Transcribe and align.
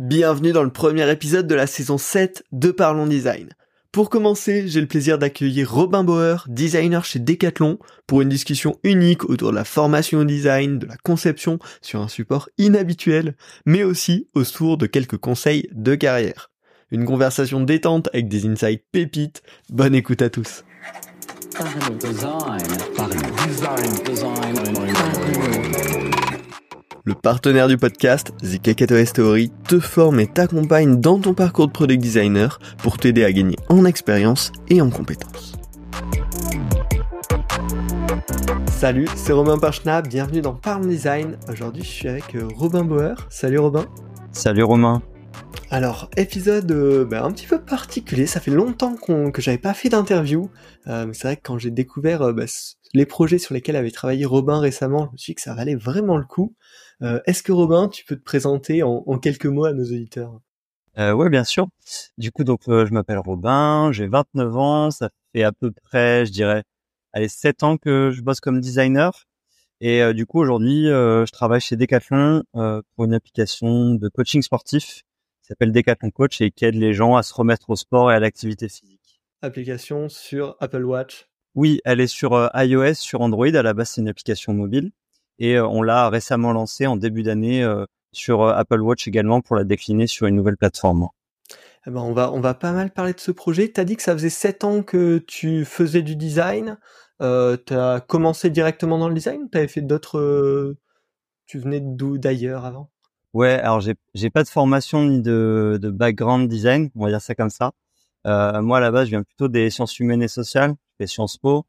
Bienvenue 0.00 0.52
dans 0.52 0.62
le 0.62 0.72
premier 0.72 1.10
épisode 1.10 1.46
de 1.46 1.54
la 1.54 1.66
saison 1.66 1.98
7 1.98 2.44
de 2.52 2.70
Parlons 2.70 3.06
Design. 3.06 3.50
Pour 3.92 4.08
commencer, 4.08 4.66
j'ai 4.66 4.80
le 4.80 4.86
plaisir 4.86 5.18
d'accueillir 5.18 5.70
Robin 5.70 6.04
Bauer, 6.04 6.46
designer 6.48 7.04
chez 7.04 7.18
Decathlon, 7.18 7.78
pour 8.06 8.22
une 8.22 8.30
discussion 8.30 8.78
unique 8.82 9.28
autour 9.28 9.50
de 9.50 9.56
la 9.56 9.64
formation 9.64 10.20
au 10.20 10.24
design, 10.24 10.78
de 10.78 10.86
la 10.86 10.96
conception 10.96 11.58
sur 11.82 12.00
un 12.00 12.08
support 12.08 12.48
inhabituel, 12.56 13.34
mais 13.66 13.82
aussi 13.82 14.26
autour 14.34 14.78
de 14.78 14.86
quelques 14.86 15.18
conseils 15.18 15.68
de 15.72 15.94
carrière. 15.94 16.50
Une 16.90 17.04
conversation 17.04 17.60
détente 17.60 18.08
avec 18.14 18.26
des 18.26 18.46
insights 18.46 18.86
pépites. 18.90 19.42
Bonne 19.68 19.94
écoute 19.94 20.22
à 20.22 20.30
tous. 20.30 20.64
Le 27.06 27.14
partenaire 27.14 27.66
du 27.66 27.78
podcast, 27.78 28.32
The 28.42 28.60
Kakato 28.60 29.02
Story, 29.06 29.50
te 29.66 29.80
forme 29.80 30.20
et 30.20 30.26
t'accompagne 30.26 31.00
dans 31.00 31.18
ton 31.18 31.32
parcours 31.32 31.66
de 31.66 31.72
product 31.72 32.02
designer 32.02 32.58
pour 32.76 32.98
t'aider 32.98 33.24
à 33.24 33.32
gagner 33.32 33.56
en 33.70 33.86
expérience 33.86 34.52
et 34.68 34.82
en 34.82 34.90
compétences. 34.90 35.54
Salut, 38.66 39.08
c'est 39.16 39.32
Romain 39.32 39.56
Parchna, 39.56 40.02
bienvenue 40.02 40.42
dans 40.42 40.52
Parle 40.52 40.86
Design. 40.86 41.38
Aujourd'hui, 41.48 41.84
je 41.84 41.88
suis 41.88 42.08
avec 42.08 42.34
euh, 42.34 42.46
Robin 42.54 42.84
Bauer. 42.84 43.14
Salut 43.30 43.60
Robin. 43.60 43.86
Salut 44.32 44.64
Romain. 44.64 45.00
Alors, 45.70 46.10
épisode 46.18 46.70
euh, 46.70 47.06
ben, 47.06 47.24
un 47.24 47.32
petit 47.32 47.46
peu 47.46 47.62
particulier, 47.62 48.26
ça 48.26 48.40
fait 48.40 48.50
longtemps 48.50 48.96
que 48.96 49.40
j'avais 49.40 49.58
pas 49.58 49.72
fait 49.72 49.88
d'interview. 49.88 50.50
Euh, 50.86 51.06
c'est 51.14 51.28
vrai 51.28 51.36
que 51.36 51.42
quand 51.44 51.56
j'ai 51.56 51.70
découvert 51.70 52.34
ben, 52.34 52.46
les 52.92 53.06
projets 53.06 53.38
sur 53.38 53.54
lesquels 53.54 53.76
avait 53.76 53.90
travaillé 53.90 54.26
Robin 54.26 54.60
récemment, 54.60 55.06
je 55.06 55.12
me 55.12 55.16
suis 55.16 55.30
dit 55.30 55.36
que 55.36 55.42
ça 55.42 55.54
valait 55.54 55.76
vraiment 55.76 56.18
le 56.18 56.24
coup. 56.24 56.54
Euh, 57.02 57.20
est-ce 57.26 57.42
que 57.42 57.52
Robin, 57.52 57.88
tu 57.88 58.04
peux 58.04 58.16
te 58.16 58.22
présenter 58.22 58.82
en, 58.82 59.02
quelques 59.18 59.46
mots 59.46 59.64
à 59.64 59.72
nos 59.72 59.84
auditeurs? 59.84 60.40
Euh, 60.98 61.12
Ouais, 61.12 61.30
bien 61.30 61.44
sûr. 61.44 61.68
Du 62.18 62.30
coup, 62.30 62.44
donc 62.44 62.68
euh, 62.68 62.84
je 62.86 62.92
m'appelle 62.92 63.18
Robin, 63.18 63.90
j'ai 63.92 64.06
29 64.06 64.56
ans, 64.56 64.90
ça 64.90 65.10
fait 65.32 65.42
à 65.42 65.52
peu 65.52 65.70
près, 65.70 66.26
je 66.26 66.32
dirais, 66.32 66.64
allez, 67.12 67.28
7 67.28 67.62
ans 67.62 67.76
que 67.78 68.10
je 68.10 68.20
bosse 68.22 68.40
comme 68.40 68.60
designer. 68.60 69.26
Et 69.80 70.02
euh, 70.02 70.12
du 70.12 70.26
coup, 70.26 70.40
aujourd'hui, 70.40 70.84
je 70.84 71.32
travaille 71.32 71.60
chez 71.60 71.76
Decathlon 71.76 72.42
pour 72.52 73.04
une 73.04 73.14
application 73.14 73.94
de 73.94 74.08
coaching 74.08 74.42
sportif 74.42 75.02
qui 75.42 75.46
s'appelle 75.48 75.72
Decathlon 75.72 76.10
Coach 76.10 76.40
et 76.42 76.50
qui 76.50 76.66
aide 76.66 76.74
les 76.74 76.92
gens 76.92 77.16
à 77.16 77.22
se 77.22 77.32
remettre 77.32 77.70
au 77.70 77.76
sport 77.76 78.12
et 78.12 78.14
à 78.14 78.20
l'activité 78.20 78.68
physique. 78.68 79.22
Application 79.40 80.10
sur 80.10 80.56
Apple 80.60 80.84
Watch? 80.84 81.28
Oui, 81.54 81.80
elle 81.86 82.00
est 82.00 82.06
sur 82.06 82.50
iOS, 82.54 82.94
sur 82.94 83.22
Android. 83.22 83.46
À 83.46 83.62
la 83.62 83.72
base, 83.72 83.92
c'est 83.92 84.02
une 84.02 84.08
application 84.08 84.52
mobile 84.52 84.92
et 85.40 85.56
euh, 85.56 85.66
on 85.66 85.82
l'a 85.82 86.08
récemment 86.08 86.52
lancé 86.52 86.86
en 86.86 86.96
début 86.96 87.24
d'année 87.24 87.64
euh, 87.64 87.84
sur 88.12 88.42
euh, 88.42 88.52
Apple 88.52 88.80
Watch 88.80 89.08
également 89.08 89.40
pour 89.40 89.56
la 89.56 89.64
décliner 89.64 90.06
sur 90.06 90.26
une 90.26 90.36
nouvelle 90.36 90.56
plateforme. 90.56 91.08
Eh 91.86 91.90
ben 91.90 92.00
on 92.00 92.12
va 92.12 92.30
on 92.32 92.40
va 92.40 92.54
pas 92.54 92.72
mal 92.72 92.90
parler 92.90 93.14
de 93.14 93.20
ce 93.20 93.32
projet. 93.32 93.72
Tu 93.72 93.80
as 93.80 93.84
dit 93.84 93.96
que 93.96 94.02
ça 94.02 94.12
faisait 94.12 94.30
sept 94.30 94.64
ans 94.64 94.82
que 94.82 95.18
tu 95.26 95.64
faisais 95.64 96.02
du 96.02 96.14
design. 96.14 96.78
Euh, 97.22 97.56
tu 97.66 97.74
as 97.74 98.00
commencé 98.00 98.50
directement 98.50 98.98
dans 98.98 99.08
le 99.08 99.14
design 99.14 99.42
ou 99.42 99.48
tu 99.50 99.58
avais 99.58 99.68
fait 99.68 99.80
d'autres 99.80 100.76
tu 101.46 101.58
venais 101.58 101.80
d'où 101.80 102.18
d'ailleurs 102.18 102.64
avant? 102.64 102.90
Ouais, 103.32 103.58
alors 103.60 103.80
j'ai 103.80 103.94
j'ai 104.14 104.30
pas 104.30 104.42
de 104.42 104.48
formation 104.48 105.04
ni 105.04 105.22
de 105.22 105.78
de 105.80 105.90
background 105.90 106.48
design, 106.48 106.90
on 106.96 107.04
va 107.04 107.10
dire 107.10 107.20
ça 107.20 107.34
comme 107.34 107.50
ça. 107.50 107.72
Euh, 108.26 108.60
moi 108.60 108.78
à 108.78 108.80
la 108.80 108.90
base, 108.90 109.06
je 109.06 109.10
viens 109.10 109.22
plutôt 109.22 109.48
des 109.48 109.70
sciences 109.70 109.98
humaines 109.98 110.22
et 110.22 110.28
sociales, 110.28 110.72
je 110.72 111.04
fais 111.04 111.06
Sciences 111.06 111.38
Po. 111.38 111.64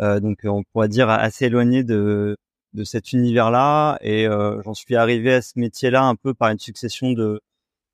Euh, 0.00 0.20
donc 0.20 0.38
on 0.44 0.62
pourrait 0.72 0.88
dire 0.88 1.10
assez 1.10 1.46
éloigné 1.46 1.84
de 1.84 2.36
de 2.74 2.84
cet 2.84 3.12
univers-là 3.12 3.98
et 4.00 4.26
euh, 4.26 4.62
j'en 4.62 4.74
suis 4.74 4.96
arrivé 4.96 5.34
à 5.34 5.42
ce 5.42 5.58
métier-là 5.58 6.04
un 6.04 6.14
peu 6.14 6.34
par 6.34 6.50
une 6.50 6.58
succession 6.58 7.12
de, 7.12 7.40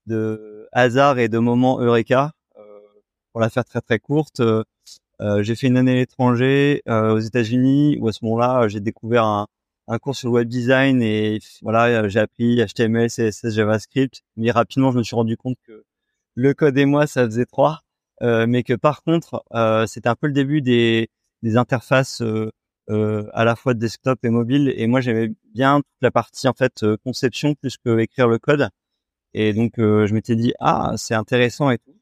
de 0.06 0.69
hasards 0.72 1.19
et 1.19 1.28
de 1.28 1.38
moments 1.38 1.80
eureka. 1.80 2.32
Euh, 2.58 2.78
pour 3.32 3.41
la 3.41 3.50
faire 3.50 3.64
très 3.64 3.80
très 3.80 3.98
courte, 3.98 4.41
euh, 4.41 4.62
j'ai 5.42 5.54
fait 5.54 5.69
une 5.69 5.78
année 5.78 5.92
à 5.92 5.94
l'étranger 5.97 6.82
aux 6.86 7.19
États-Unis 7.19 7.97
où 8.00 8.09
à 8.09 8.12
ce 8.12 8.25
moment-là 8.25 8.69
j'ai 8.69 8.81
découvert 8.81 9.25
un, 9.25 9.47
un 9.88 9.98
cours 9.98 10.15
sur 10.15 10.28
le 10.28 10.34
web 10.34 10.48
design 10.48 11.03
et 11.03 11.38
voilà 11.62 12.09
j'ai 12.09 12.20
appris 12.20 12.65
HTML, 12.65 13.09
CSS, 13.09 13.54
JavaScript. 13.54 14.22
Mais 14.36 14.50
rapidement 14.50 14.92
je 14.92 14.98
me 14.98 15.03
suis 15.03 15.16
rendu 15.16 15.36
compte 15.36 15.56
que 15.66 15.84
le 16.34 16.54
code 16.54 16.76
et 16.76 16.84
moi 16.84 17.06
ça 17.06 17.25
faisait 17.25 17.47
trois, 17.47 17.81
mais 18.20 18.62
que 18.62 18.75
par 18.75 19.03
contre 19.03 19.42
c'était 19.86 20.09
un 20.09 20.16
peu 20.16 20.26
le 20.26 20.34
début 20.34 20.60
des, 20.60 21.09
des 21.42 21.56
interfaces 21.56 22.20
euh, 22.22 22.50
à 22.88 23.44
la 23.44 23.56
fois 23.56 23.74
desktop 23.74 24.24
et 24.24 24.30
mobile. 24.30 24.72
Et 24.76 24.86
moi, 24.86 25.00
j'aimais 25.00 25.32
bien 25.54 25.78
toute 25.78 26.02
la 26.02 26.10
partie 26.10 26.48
en 26.48 26.54
fait 26.54 26.82
euh, 26.82 26.97
conception 27.04 27.54
plus 27.54 27.76
que 27.78 27.98
écrire 27.98 28.28
le 28.28 28.38
code. 28.38 28.69
Et 29.34 29.52
donc, 29.52 29.78
euh, 29.78 30.06
je 30.06 30.14
m'étais 30.14 30.36
dit 30.36 30.54
ah, 30.60 30.94
c'est 30.97 31.14
intéressant 31.14 31.70
et 31.70 31.78
tout. 31.78 31.94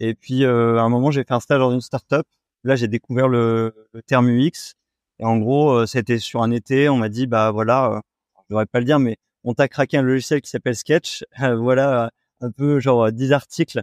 Et 0.00 0.14
puis, 0.14 0.44
à 0.44 0.50
un 0.50 0.88
moment, 0.88 1.10
j'ai 1.10 1.24
fait 1.24 1.34
un 1.34 1.40
stage 1.40 1.58
dans 1.60 1.72
une 1.72 1.80
startup. 1.80 2.26
Là, 2.64 2.76
j'ai 2.76 2.88
découvert 2.88 3.28
le, 3.28 3.74
le, 3.92 4.02
terme 4.02 4.28
UX. 4.28 4.74
Et 5.20 5.24
en 5.24 5.38
gros, 5.38 5.86
c'était 5.86 6.18
sur 6.18 6.42
un 6.42 6.50
été. 6.52 6.88
On 6.88 6.96
m'a 6.98 7.08
dit 7.08 7.26
bah 7.26 7.50
voilà, 7.50 8.00
je 8.44 8.54
devrais 8.54 8.66
pas 8.66 8.80
le 8.80 8.84
dire, 8.84 8.98
mais 9.00 9.16
on 9.44 9.54
t'a 9.54 9.68
craqué 9.68 9.96
un 9.98 10.02
logiciel 10.02 10.40
qui 10.42 10.50
s'appelle 10.50 10.76
Sketch. 10.76 11.24
voilà, 11.58 12.10
un 12.40 12.50
peu 12.52 12.80
genre 12.80 13.10
10 13.12 13.32
articles 13.32 13.82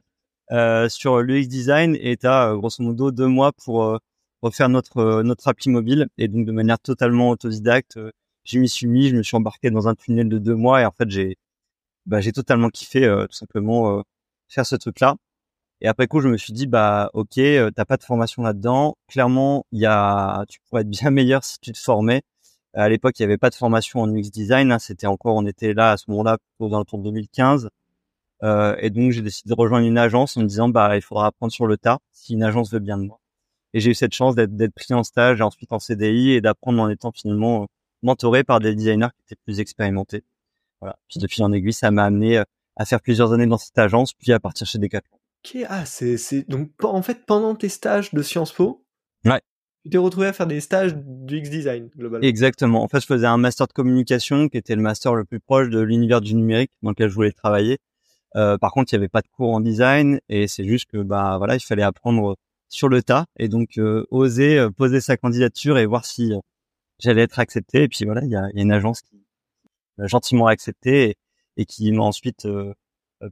sur 0.89 1.21
l'UX 1.21 1.47
design 1.47 1.97
et 1.99 2.17
t'as 2.17 2.55
grosso 2.55 2.83
modo 2.83 3.11
deux 3.11 3.27
mois 3.27 3.51
pour 3.53 3.99
refaire 4.45 4.69
notre 4.69 4.97
euh, 5.00 5.23
notre 5.23 5.47
appli 5.47 5.69
mobile. 5.69 6.07
Et 6.17 6.28
donc 6.28 6.45
de 6.45 6.51
manière 6.51 6.79
totalement 6.79 7.29
autodidacte 7.29 7.97
euh, 7.97 8.11
je 8.45 8.59
m'y 8.59 8.69
suis 8.69 8.88
mis 8.88 9.09
je 9.09 9.16
me 9.16 9.23
suis 9.23 9.35
embarqué 9.38 9.72
dans 9.72 9.88
un 9.88 9.95
tunnel 9.95 10.29
de 10.29 10.39
deux 10.39 10.56
mois. 10.56 10.81
Et 10.81 10.85
en 10.85 10.91
fait 10.91 11.09
j'ai 11.09 11.38
bah 12.06 12.22
j'ai 12.22 12.31
totalement 12.31 12.69
kiffé 12.69 13.05
euh, 13.05 13.25
tout 13.28 13.34
simplement 13.35 14.03
faire 14.50 14.66
ce 14.66 14.75
truc 14.75 15.00
là 15.00 15.16
et 15.81 15.88
après 15.88 16.07
coup 16.07 16.22
je 16.22 16.29
me 16.29 16.38
suis 16.38 16.53
dit 16.53 16.67
bah 16.67 17.09
ok 17.13 17.39
t'as 17.75 17.85
pas 17.85 17.97
de 17.97 18.03
formation 18.03 18.44
là 18.44 18.53
dedans 18.53 18.95
clairement 19.07 19.66
il 19.72 19.79
y 19.81 19.85
a 19.88 20.45
tu 20.50 20.59
pourrais 20.69 20.81
être 20.84 20.89
bien 20.89 21.11
meilleur 21.11 21.44
si 21.44 21.59
tu 21.59 21.72
te 21.73 21.79
formais. 21.79 22.23
À 22.73 22.89
l'époque 22.89 23.19
il 23.19 23.23
y 23.23 23.25
avait 23.25 23.38
pas 23.38 23.50
de 23.50 23.55
formation 23.55 24.01
en 24.01 24.09
UX 24.13 24.31
design 24.31 24.72
hein, 24.72 24.79
c'était 24.79 25.07
encore 25.07 25.35
on 25.35 25.45
était 25.47 25.73
là 25.73 25.91
à 25.94 25.97
ce 25.97 26.05
moment-là 26.11 26.38
dans 26.59 26.79
le 26.79 26.85
tour 26.85 27.00
2015 27.00 27.69
euh, 28.44 28.75
et 28.79 28.89
donc 28.89 29.11
j'ai 29.11 29.22
décidé 29.22 29.50
de 29.50 29.55
rejoindre 29.55 29.88
une 29.88 29.97
agence 29.97 30.38
en 30.38 30.41
me 30.41 30.47
disant 30.47 30.69
bah 30.69 30.95
il 30.97 31.01
faudra 31.01 31.28
apprendre 31.28 31.53
sur 31.53 31.67
le 31.67 31.78
tas 31.78 32.00
si 32.11 32.34
une 32.34 32.44
agence 32.44 32.72
veut 32.72 32.79
bien 32.79 32.97
de 32.97 33.03
moi 33.03 33.19
et 33.75 33.81
j'ai 33.81 33.91
eu 33.91 33.93
cette 33.93 34.13
chance 34.13 34.35
d'être 34.35 34.73
pris 34.73 34.93
en 34.93 35.03
stage 35.03 35.41
et 35.41 35.43
ensuite 35.43 35.73
en 35.73 35.79
CDI 35.79 36.31
et 36.31 36.41
d'apprendre 36.41 36.81
en 36.81 36.89
étant 36.89 37.11
finalement 37.11 37.63
euh, 37.63 37.65
mentoré 38.01 38.45
par 38.45 38.61
des 38.61 38.73
designers 38.73 39.09
qui 39.17 39.33
étaient 39.33 39.41
plus 39.43 39.59
expérimentés. 39.59 40.23
Voilà. 40.79 40.97
Puis 41.09 41.19
de 41.19 41.27
fil 41.27 41.43
en 41.43 41.51
aiguille, 41.51 41.73
ça 41.73 41.91
m'a 41.91 42.05
amené 42.05 42.37
euh, 42.37 42.43
à 42.77 42.85
faire 42.85 43.01
plusieurs 43.01 43.33
années 43.33 43.47
dans 43.47 43.57
cette 43.57 43.77
agence, 43.77 44.13
puis 44.13 44.31
à 44.31 44.39
partir 44.39 44.65
chez 44.65 44.79
Decathlon. 44.79 45.17
Ok, 45.45 45.61
ah 45.67 45.85
c'est 45.85 46.17
c'est 46.17 46.49
donc 46.49 46.71
en 46.83 47.01
fait 47.01 47.25
pendant 47.25 47.53
tes 47.53 47.67
stages 47.67 48.13
de 48.13 48.21
Sciences 48.23 48.53
Po, 48.53 48.85
ouais. 49.25 49.41
tu 49.83 49.89
t'es 49.89 49.97
retrouvé 49.97 50.27
à 50.27 50.33
faire 50.33 50.47
des 50.47 50.61
stages 50.61 50.95
du 50.95 51.39
X 51.39 51.49
design 51.49 51.89
globalement. 51.97 52.25
Exactement. 52.25 52.81
En 52.81 52.87
fait, 52.87 53.01
je 53.01 53.05
faisais 53.05 53.27
un 53.27 53.37
master 53.37 53.67
de 53.67 53.73
communication 53.73 54.47
qui 54.47 54.57
était 54.57 54.75
le 54.75 54.81
master 54.81 55.15
le 55.15 55.25
plus 55.25 55.41
proche 55.41 55.69
de 55.69 55.81
l'univers 55.81 56.21
du 56.21 56.33
numérique 56.33 56.71
dans 56.81 56.91
lequel 56.91 57.09
je 57.09 57.15
voulais 57.15 57.33
travailler. 57.33 57.79
Euh, 58.37 58.57
par 58.57 58.71
contre, 58.71 58.93
il 58.93 58.95
n'y 58.95 59.03
avait 59.03 59.09
pas 59.09 59.21
de 59.21 59.27
cours 59.27 59.53
en 59.53 59.59
design 59.59 60.19
et 60.29 60.47
c'est 60.47 60.65
juste 60.65 60.89
que 60.89 60.97
bah 60.97 61.37
voilà, 61.37 61.55
il 61.55 61.61
fallait 61.61 61.83
apprendre 61.83 62.37
sur 62.69 62.89
le 62.89 63.03
tas 63.03 63.25
et 63.37 63.47
donc 63.47 63.77
euh, 63.77 64.05
oser 64.11 64.57
euh, 64.57 64.69
poser 64.69 65.01
sa 65.01 65.17
candidature 65.17 65.77
et 65.77 65.85
voir 65.85 66.05
si 66.05 66.33
euh, 66.33 66.39
j'allais 66.99 67.23
être 67.23 67.39
accepté. 67.39 67.83
Et 67.83 67.87
puis 67.87 68.05
voilà, 68.05 68.21
il 68.23 68.29
y 68.29 68.35
a, 68.35 68.49
une 68.53 68.71
agence 68.71 69.01
qui 69.01 69.15
m'a 69.97 70.07
gentiment 70.07 70.47
accepté 70.47 71.15
et, 71.57 71.65
qui 71.65 71.91
m'a 71.91 72.03
ensuite 72.03 72.47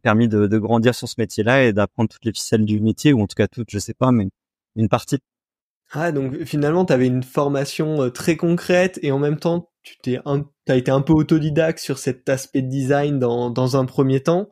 permis 0.02 0.28
de, 0.28 0.48
de, 0.48 0.58
grandir 0.58 0.96
sur 0.96 1.10
ce 1.10 1.16
métier-là 1.18 1.66
et 1.66 1.74
d'apprendre 1.74 2.10
toutes 2.10 2.26
les 2.26 2.32
ficelles 2.32 2.66
du 2.66 2.80
métier, 2.80 3.14
ou 3.14 3.22
en 3.22 3.28
tout 3.28 3.36
cas 3.36 3.48
toutes, 3.48 3.70
je 3.70 3.80
sais 3.80 3.94
pas, 3.94 4.12
mais 4.12 4.30
une 4.76 4.88
partie. 4.90 5.20
Ah, 5.92 6.12
donc 6.12 6.44
finalement, 6.46 6.86
tu 6.86 6.94
avais 6.94 7.08
une 7.08 7.22
formation 7.22 8.10
très 8.10 8.38
concrète 8.38 8.98
et 9.04 9.12
en 9.12 9.20
même 9.20 9.38
temps, 9.38 9.70
tu 9.84 9.98
t'es 9.98 10.20
un, 10.26 10.46
as 10.68 10.78
été 10.78 10.90
un 10.90 11.02
peu 11.02 11.14
autodidacte 11.14 11.80
sur 11.80 12.00
cet 12.00 12.30
aspect 12.30 12.62
de 12.62 12.70
design 12.70 13.20
dans, 13.20 13.50
dans 13.50 13.76
un 13.76 13.86
premier 13.86 14.22
temps. 14.22 14.50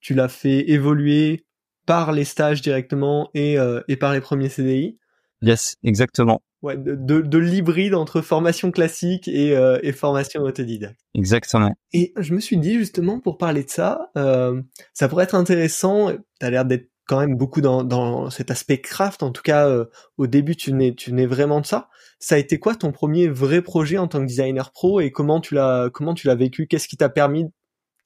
Tu 0.00 0.14
l'as 0.14 0.28
fait 0.28 0.70
évoluer 0.70 1.46
par 1.86 2.12
les 2.12 2.24
stages 2.24 2.62
directement 2.62 3.30
et, 3.34 3.58
euh, 3.58 3.80
et 3.88 3.96
par 3.96 4.12
les 4.12 4.20
premiers 4.20 4.48
CDI. 4.48 4.98
Yes, 5.42 5.76
exactement. 5.82 6.40
Ouais, 6.62 6.78
de, 6.78 6.94
de, 6.94 7.20
de 7.20 7.38
l'hybride 7.38 7.94
entre 7.94 8.22
formation 8.22 8.70
classique 8.70 9.28
et, 9.28 9.54
euh, 9.54 9.78
et 9.82 9.92
formation 9.92 10.40
autodidacte. 10.42 10.98
Exactement. 11.14 11.74
Et 11.92 12.14
je 12.16 12.32
me 12.32 12.40
suis 12.40 12.56
dit 12.56 12.78
justement 12.78 13.20
pour 13.20 13.36
parler 13.36 13.64
de 13.64 13.70
ça, 13.70 14.10
euh, 14.16 14.62
ça 14.94 15.08
pourrait 15.08 15.24
être 15.24 15.34
intéressant. 15.34 16.12
Tu 16.40 16.46
as 16.46 16.50
l'air 16.50 16.64
d'être 16.64 16.88
quand 17.06 17.20
même 17.20 17.36
beaucoup 17.36 17.60
dans, 17.60 17.84
dans 17.84 18.30
cet 18.30 18.50
aspect 18.50 18.80
craft. 18.80 19.22
En 19.22 19.30
tout 19.30 19.42
cas, 19.42 19.68
euh, 19.68 19.84
au 20.16 20.26
début, 20.26 20.56
tu 20.56 20.72
n'es 20.72 20.94
tu 20.94 21.12
n'es 21.12 21.26
vraiment 21.26 21.60
de 21.60 21.66
ça. 21.66 21.90
Ça 22.18 22.36
a 22.36 22.38
été 22.38 22.58
quoi 22.58 22.74
ton 22.74 22.92
premier 22.92 23.28
vrai 23.28 23.60
projet 23.60 23.98
en 23.98 24.08
tant 24.08 24.20
que 24.20 24.26
designer 24.26 24.70
pro 24.72 25.00
et 25.00 25.10
comment 25.10 25.42
tu 25.42 25.54
l'as 25.54 25.90
comment 25.92 26.14
tu 26.14 26.26
l'as 26.26 26.34
vécu? 26.34 26.66
Qu'est-ce 26.66 26.88
qui 26.88 26.96
t'a 26.96 27.10
permis 27.10 27.44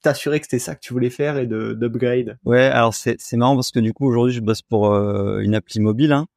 t'assurer 0.01 0.39
que 0.39 0.45
c'était 0.45 0.59
ça 0.59 0.75
que 0.75 0.81
tu 0.81 0.93
voulais 0.93 1.09
faire 1.09 1.37
et 1.37 1.45
de 1.45 1.73
d'upgrade 1.73 2.37
Ouais, 2.45 2.65
alors 2.65 2.93
c'est 2.93 3.15
c'est 3.19 3.37
marrant 3.37 3.55
parce 3.55 3.71
que 3.71 3.79
du 3.79 3.93
coup 3.93 4.07
aujourd'hui 4.07 4.33
je 4.33 4.41
bosse 4.41 4.61
pour 4.61 4.93
euh, 4.93 5.39
une 5.39 5.55
appli 5.55 5.79
mobile 5.79 6.13
hein, 6.13 6.27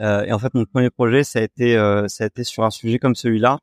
euh, 0.00 0.24
et 0.24 0.32
en 0.32 0.38
fait 0.38 0.54
mon 0.54 0.64
premier 0.64 0.90
projet 0.90 1.24
ça 1.24 1.40
a 1.40 1.42
été 1.42 1.76
euh, 1.76 2.08
ça 2.08 2.24
a 2.24 2.26
été 2.28 2.44
sur 2.44 2.64
un 2.64 2.70
sujet 2.70 2.98
comme 2.98 3.14
celui-là 3.14 3.58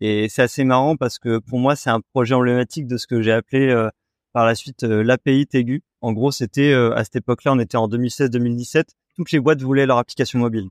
et 0.00 0.28
c'est 0.28 0.42
assez 0.42 0.64
marrant 0.64 0.96
parce 0.96 1.18
que 1.18 1.38
pour 1.38 1.58
moi 1.58 1.76
c'est 1.76 1.90
un 1.90 2.00
projet 2.12 2.34
emblématique 2.34 2.86
de 2.86 2.96
ce 2.96 3.06
que 3.06 3.22
j'ai 3.22 3.32
appelé 3.32 3.88
par 4.32 4.46
la 4.46 4.54
suite 4.54 4.84
l'API 4.84 5.46
Tegu. 5.46 5.82
En 6.00 6.12
gros, 6.12 6.30
c'était 6.30 6.72
à 6.72 7.02
cette 7.02 7.16
époque-là, 7.16 7.52
on 7.52 7.58
était 7.58 7.76
en 7.76 7.88
2016-2017, 7.88 8.84
toutes 9.16 9.32
les 9.32 9.40
boîtes 9.40 9.60
voulaient 9.60 9.86
leur 9.86 9.98
application 9.98 10.38
mobile. 10.38 10.68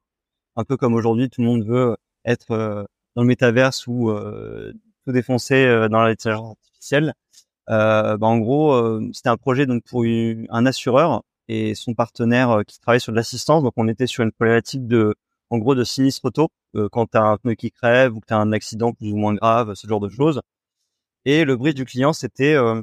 Un 0.56 0.64
peu 0.64 0.78
comme 0.78 0.94
aujourd'hui, 0.94 1.30
tout 1.30 1.42
le 1.42 1.48
monde 1.48 1.66
veut 1.66 1.98
être 2.24 2.88
dans 3.18 3.22
le 3.22 3.28
métaverse 3.28 3.86
ou 3.88 4.10
tout 5.04 5.12
défoncer 5.12 5.88
dans 5.92 6.02
l'intelligence 6.04 6.56
artificielle. 6.64 7.14
Bah, 7.68 8.18
en 8.22 8.38
gros, 8.38 9.02
c'était 9.14 9.30
un 9.30 9.38
projet 9.38 9.66
donc 9.66 9.84
pour 9.84 10.04
un 10.06 10.66
assureur 10.66 11.24
et 11.50 11.76
son 11.76 11.94
partenaire 11.94 12.62
qui 12.68 12.80
travaille 12.80 13.02
sur 13.02 13.12
de 13.12 13.18
l'assistance. 13.18 13.64
Donc, 13.64 13.74
on 13.78 13.88
était 13.88 14.08
sur 14.08 14.24
une 14.24 14.32
problématique 14.32 14.88
de 14.88 15.16
en 15.50 15.58
gros 15.58 15.76
de 15.76 15.84
sinistre 15.84 16.26
auto 16.26 16.50
euh, 16.76 16.90
quand 16.92 17.08
tu 17.12 17.18
as 17.18 17.24
un 17.24 17.38
pneu 17.38 17.56
qui 17.56 17.72
crève 17.72 18.16
ou 18.16 18.20
que 18.20 18.28
tu 18.28 18.34
as 18.34 18.38
un 18.38 18.52
accident 18.52 18.94
plus 18.94 19.12
ou 19.12 19.18
moins 19.18 19.34
grave, 19.34 19.74
ce 19.76 19.88
genre 19.88 20.00
de 20.00 20.10
choses. 20.10 20.42
Et 21.26 21.46
le 21.46 21.56
brief 21.58 21.76
du 21.76 21.86
client, 21.86 22.14
c'était 22.14 22.56
euh, 22.56 22.82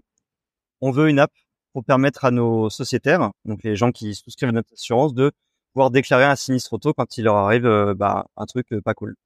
on 0.80 0.90
veut 0.90 1.08
une 1.08 1.18
app 1.18 1.32
pour 1.72 1.84
permettre 1.84 2.24
à 2.24 2.30
nos 2.30 2.70
sociétaires, 2.70 3.32
donc 3.44 3.62
les 3.64 3.76
gens 3.76 3.92
qui 3.92 4.14
souscrivent 4.14 4.50
à 4.50 4.52
notre 4.52 4.72
assurance, 4.74 5.14
de 5.14 5.32
pouvoir 5.72 5.90
déclarer 5.90 6.24
un 6.24 6.36
sinistre 6.36 6.74
auto 6.74 6.94
quand 6.94 7.18
il 7.18 7.24
leur 7.24 7.36
arrive 7.36 7.66
euh, 7.66 7.94
bah, 7.94 8.26
un 8.36 8.46
truc 8.46 8.68
pas 8.84 8.94
cool. 8.94 9.16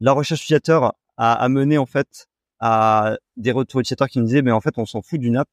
La 0.00 0.12
recherche 0.12 0.42
utilisateur 0.42 0.94
a 1.16 1.32
amené 1.34 1.78
en 1.78 1.86
fait 1.86 2.27
à 2.60 3.16
des 3.36 3.52
retours 3.52 3.80
utilisateurs 3.80 4.08
qui 4.08 4.18
nous 4.18 4.26
disaient 4.26 4.42
mais 4.42 4.52
en 4.52 4.60
fait 4.60 4.78
on 4.78 4.86
s'en 4.86 5.02
fout 5.02 5.20
d'une 5.20 5.36
app. 5.36 5.48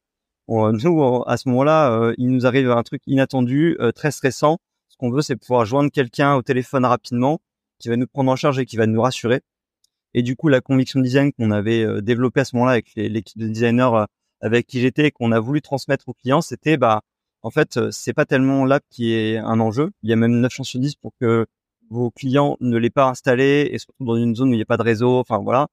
nous 0.48 1.22
à 1.26 1.36
ce 1.36 1.48
moment-là, 1.48 2.12
il 2.18 2.28
nous 2.28 2.46
arrive 2.46 2.70
un 2.70 2.82
truc 2.82 3.02
inattendu, 3.06 3.76
très 3.94 4.10
stressant 4.10 4.58
ce 4.96 4.98
qu'on 4.98 5.10
veut, 5.10 5.20
c'est 5.20 5.36
pouvoir 5.36 5.66
joindre 5.66 5.90
quelqu'un 5.90 6.36
au 6.36 6.42
téléphone 6.42 6.86
rapidement, 6.86 7.38
qui 7.78 7.90
va 7.90 7.96
nous 7.96 8.06
prendre 8.06 8.32
en 8.32 8.36
charge 8.36 8.58
et 8.58 8.64
qui 8.64 8.78
va 8.78 8.86
nous 8.86 9.02
rassurer. 9.02 9.42
Et 10.14 10.22
du 10.22 10.36
coup, 10.36 10.48
la 10.48 10.62
conviction 10.62 11.00
design 11.00 11.32
qu'on 11.34 11.50
avait 11.50 11.82
euh, 11.84 12.00
développée 12.00 12.40
à 12.40 12.44
ce 12.46 12.56
moment-là 12.56 12.72
avec 12.72 12.94
l'équipe 12.96 13.38
de 13.38 13.48
designers 13.48 13.90
euh, 13.92 14.06
avec 14.40 14.66
qui 14.66 14.80
j'étais, 14.80 15.10
qu'on 15.10 15.32
a 15.32 15.40
voulu 15.40 15.60
transmettre 15.60 16.08
aux 16.08 16.14
clients, 16.14 16.40
c'était 16.40 16.78
bah 16.78 17.02
en 17.42 17.50
fait, 17.50 17.76
euh, 17.76 17.90
c'est 17.90 18.14
pas 18.14 18.24
tellement 18.24 18.64
l'app 18.64 18.84
qui 18.88 19.12
est 19.12 19.36
un 19.36 19.60
enjeu. 19.60 19.90
Il 20.02 20.08
y 20.08 20.14
a 20.14 20.16
même 20.16 20.40
9 20.40 20.50
chances 20.50 20.68
sur 20.68 20.80
10 20.80 20.94
pour 20.96 21.12
que 21.20 21.44
vos 21.90 22.10
clients 22.10 22.56
ne 22.60 22.78
l'aient 22.78 22.88
pas 22.88 23.06
installé 23.08 23.68
et 23.70 23.78
surtout 23.78 24.04
dans 24.04 24.16
une 24.16 24.34
zone 24.34 24.48
où 24.48 24.52
il 24.52 24.56
n'y 24.56 24.62
a 24.62 24.66
pas 24.66 24.78
de 24.78 24.82
réseau. 24.82 25.18
Enfin 25.18 25.38
voilà. 25.38 25.68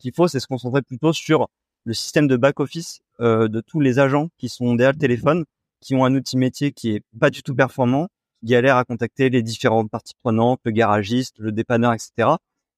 Qu'il 0.00 0.12
faut, 0.12 0.26
c'est 0.26 0.40
se 0.40 0.48
concentrer 0.48 0.82
plutôt 0.82 1.12
sur 1.12 1.48
le 1.84 1.94
système 1.94 2.26
de 2.26 2.36
back 2.36 2.58
office 2.58 3.00
de 3.20 3.60
tous 3.60 3.80
les 3.80 3.98
agents 3.98 4.30
qui 4.38 4.48
sont 4.48 4.74
derrière 4.74 4.92
le 4.92 4.98
téléphone, 4.98 5.44
qui 5.80 5.94
ont 5.94 6.04
un 6.04 6.14
outil 6.14 6.36
métier 6.36 6.72
qui 6.72 6.92
est 6.92 7.02
pas 7.18 7.30
du 7.30 7.42
tout 7.42 7.54
performant 7.54 8.08
galère 8.42 8.76
à 8.76 8.84
contacter 8.84 9.30
les 9.30 9.42
différentes 9.42 9.90
parties 9.90 10.14
prenantes, 10.22 10.60
le 10.64 10.70
garagiste, 10.70 11.38
le 11.38 11.52
dépanneur, 11.52 11.92
etc. 11.92 12.30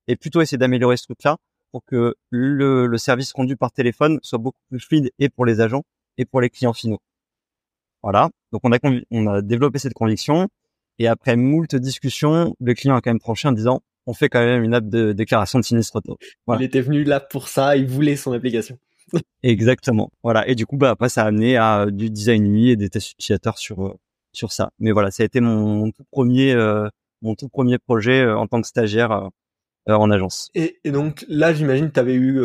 Et 0.08 0.16
plutôt 0.16 0.40
essayer 0.40 0.58
d'améliorer 0.58 0.96
ce 0.96 1.04
truc-là 1.04 1.36
pour 1.70 1.84
que 1.84 2.14
le, 2.30 2.96
service 2.98 3.32
rendu 3.32 3.56
par 3.56 3.72
téléphone 3.72 4.18
soit 4.22 4.38
beaucoup 4.38 4.58
plus 4.68 4.80
fluide 4.80 5.10
et 5.18 5.28
pour 5.28 5.46
les 5.46 5.60
agents 5.60 5.84
et 6.18 6.24
pour 6.24 6.40
les 6.40 6.50
clients 6.50 6.72
finaux. 6.72 7.00
Voilà. 8.02 8.30
Donc 8.50 8.62
on 8.64 8.72
a 8.72 8.78
on 9.10 9.26
a 9.28 9.42
développé 9.42 9.78
cette 9.78 9.94
conviction 9.94 10.48
et 10.98 11.06
après 11.06 11.36
moult 11.36 11.74
discussions, 11.76 12.54
le 12.60 12.74
client 12.74 12.96
a 12.96 13.00
quand 13.00 13.10
même 13.10 13.20
tranché 13.20 13.48
en 13.48 13.52
disant 13.52 13.82
on 14.06 14.14
fait 14.14 14.28
quand 14.28 14.40
même 14.40 14.62
une 14.62 14.74
app 14.74 14.88
de 14.88 15.12
déclaration 15.12 15.58
de 15.58 15.64
sinistre 15.64 15.96
auto. 15.96 16.18
Il 16.48 16.62
était 16.62 16.80
venu 16.80 17.04
là 17.04 17.20
pour 17.20 17.48
ça, 17.48 17.76
il 17.76 17.86
voulait 17.86 18.16
son 18.16 18.32
application. 18.32 18.78
Exactement. 19.42 20.10
Voilà. 20.22 20.46
Et 20.48 20.54
du 20.54 20.66
coup, 20.66 20.76
bah 20.76 20.90
après, 20.90 21.08
ça 21.08 21.24
a 21.24 21.26
amené 21.26 21.56
à 21.56 21.86
du 21.86 22.10
design 22.10 22.46
UI 22.46 22.70
et 22.70 22.76
des 22.76 22.88
tests 22.88 23.12
utilisateurs 23.12 23.58
sur 23.58 23.86
euh, 23.86 23.94
sur 24.32 24.52
ça. 24.52 24.70
Mais 24.78 24.92
voilà, 24.92 25.10
ça 25.10 25.22
a 25.22 25.26
été 25.26 25.40
mon, 25.40 25.90
tout 25.90 26.04
premier 26.10 26.52
euh, 26.52 26.88
mon 27.20 27.34
tout 27.34 27.48
premier 27.48 27.78
projet 27.78 28.22
euh, 28.22 28.36
en 28.36 28.46
tant 28.46 28.60
que 28.60 28.66
stagiaire 28.66 29.30
euh, 29.88 29.92
en 29.94 30.10
agence. 30.10 30.50
Et, 30.54 30.80
donc 30.86 31.24
là, 31.28 31.52
j'imagine 31.52 31.88
que 31.88 31.94
tu 31.94 32.00
avais 32.00 32.14
eu 32.14 32.40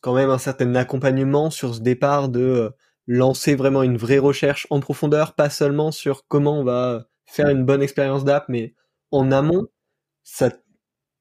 quand 0.00 0.14
même 0.14 0.30
un 0.30 0.38
certain 0.38 0.74
accompagnement 0.74 1.50
sur 1.50 1.74
ce 1.74 1.80
départ 1.80 2.28
de 2.28 2.72
lancer 3.06 3.54
vraiment 3.54 3.82
une 3.82 3.96
vraie 3.96 4.18
recherche 4.18 4.66
en 4.70 4.80
profondeur, 4.80 5.34
pas 5.34 5.50
seulement 5.50 5.90
sur 5.90 6.26
comment 6.26 6.58
on 6.58 6.64
va 6.64 7.06
faire 7.26 7.48
une 7.48 7.64
bonne 7.64 7.82
expérience 7.82 8.24
d'app, 8.24 8.48
mais 8.48 8.74
en 9.10 9.30
amont. 9.32 9.66
Ça, 10.22 10.50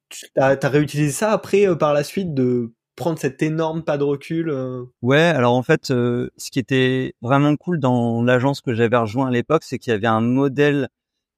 tu 0.09 0.27
as, 0.35 0.57
as 0.61 0.69
réutilisé 0.69 1.11
ça 1.11 1.31
après 1.31 1.65
par 1.77 1.93
la 1.93 2.03
suite 2.03 2.33
de 2.33 2.73
prendre 2.99 3.17
cet 3.17 3.41
énorme 3.41 3.83
pas 3.83 3.97
de 3.97 4.03
recul 4.03 4.49
euh? 4.49 4.83
Ouais, 5.01 5.17
alors 5.17 5.55
en 5.55 5.63
fait, 5.63 5.89
euh, 5.89 6.29
ce 6.37 6.51
qui 6.51 6.59
était 6.59 7.13
vraiment 7.21 7.55
cool 7.55 7.79
dans 7.79 8.21
l'agence 8.21 8.61
que 8.61 8.73
j'avais 8.73 8.97
rejoint 8.97 9.27
à 9.27 9.31
l'époque, 9.31 9.63
c'est 9.63 9.79
qu'il 9.79 9.91
y 9.91 9.95
avait 9.95 10.07
un 10.07 10.21
modèle 10.21 10.89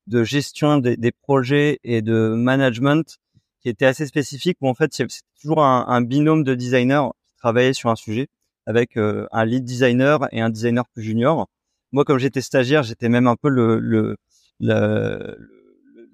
de 0.07 0.23
gestion 0.23 0.79
des, 0.79 1.11
projets 1.21 1.79
et 1.83 2.01
de 2.01 2.33
management 2.35 3.19
qui 3.61 3.69
était 3.69 3.85
assez 3.85 4.07
spécifique 4.07 4.57
où 4.61 4.67
en 4.67 4.73
fait 4.73 4.91
c'est 4.93 5.05
toujours 5.39 5.63
un, 5.63 6.01
binôme 6.01 6.43
de 6.43 6.55
designers 6.55 7.09
qui 7.29 7.35
travaillaient 7.37 7.73
sur 7.73 7.89
un 7.91 7.95
sujet 7.95 8.27
avec 8.65 8.97
euh, 8.97 9.27
un 9.31 9.45
lead 9.45 9.63
designer 9.63 10.27
et 10.31 10.41
un 10.41 10.49
designer 10.49 10.87
plus 10.89 11.03
junior. 11.03 11.47
Moi, 11.91 12.03
comme 12.05 12.17
j'étais 12.17 12.41
stagiaire, 12.41 12.83
j'étais 12.83 13.09
même 13.09 13.27
un 13.27 13.35
peu 13.35 13.49
le, 13.49 13.79
le 13.79 14.17
le 14.61 15.37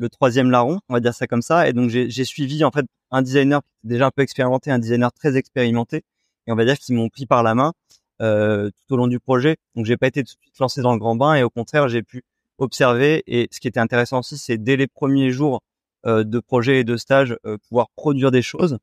troisième 0.08 0.52
larron, 0.52 0.80
on 0.90 0.94
va 0.94 1.00
dire 1.00 1.14
ça 1.14 1.28
comme 1.28 1.42
ça. 1.42 1.68
Et 1.68 1.74
donc 1.74 1.90
j'ai 1.90 2.24
suivi 2.26 2.64
en 2.64 2.72
fait 2.72 2.86
un 3.12 3.22
designer 3.22 3.62
déjà 3.84 4.08
un 4.08 4.12
peu 4.12 4.22
expérimenté, 4.22 4.72
un 4.72 4.80
designer 4.80 5.12
très 5.12 5.36
expérimenté, 5.38 6.04
et 6.48 6.52
on 6.52 6.56
va 6.56 6.66
dire 6.66 6.78
qu'ils 6.78 6.96
m'ont 6.96 7.10
pris 7.10 7.26
par 7.26 7.44
la 7.44 7.56
main 7.56 7.74
euh, 8.22 8.70
tout 8.70 8.94
au 8.94 8.98
long 8.98 9.08
du 9.08 9.20
projet. 9.20 9.58
Donc 9.76 9.86
j'ai 9.86 9.98
pas 9.98 10.08
été 10.08 10.24
tout 10.24 10.36
de 10.36 10.42
suite 10.42 10.60
lancé 10.60 10.82
dans 10.82 10.94
le 10.94 11.00
grand 11.00 11.16
bain, 11.16 11.36
et 11.36 11.44
au 11.44 11.50
contraire 11.50 11.88
j'ai 11.90 12.04
pu 12.04 12.24
observer. 12.58 13.24
Et 13.28 13.48
ce 13.52 13.60
qui 13.60 13.68
était 13.68 13.80
intéressant 13.80 14.20
aussi, 14.20 14.38
c'est 14.38 14.58
dès 14.58 14.76
les 14.76 14.88
premiers 14.88 15.32
jours 15.32 15.62
euh, 16.06 16.24
de 16.24 16.40
projet 16.40 16.80
et 16.80 16.84
de 16.84 16.98
stage, 16.98 17.38
euh, 17.46 17.58
pouvoir 17.70 17.90
produire 17.96 18.32
des 18.32 18.42
choses 18.42 18.78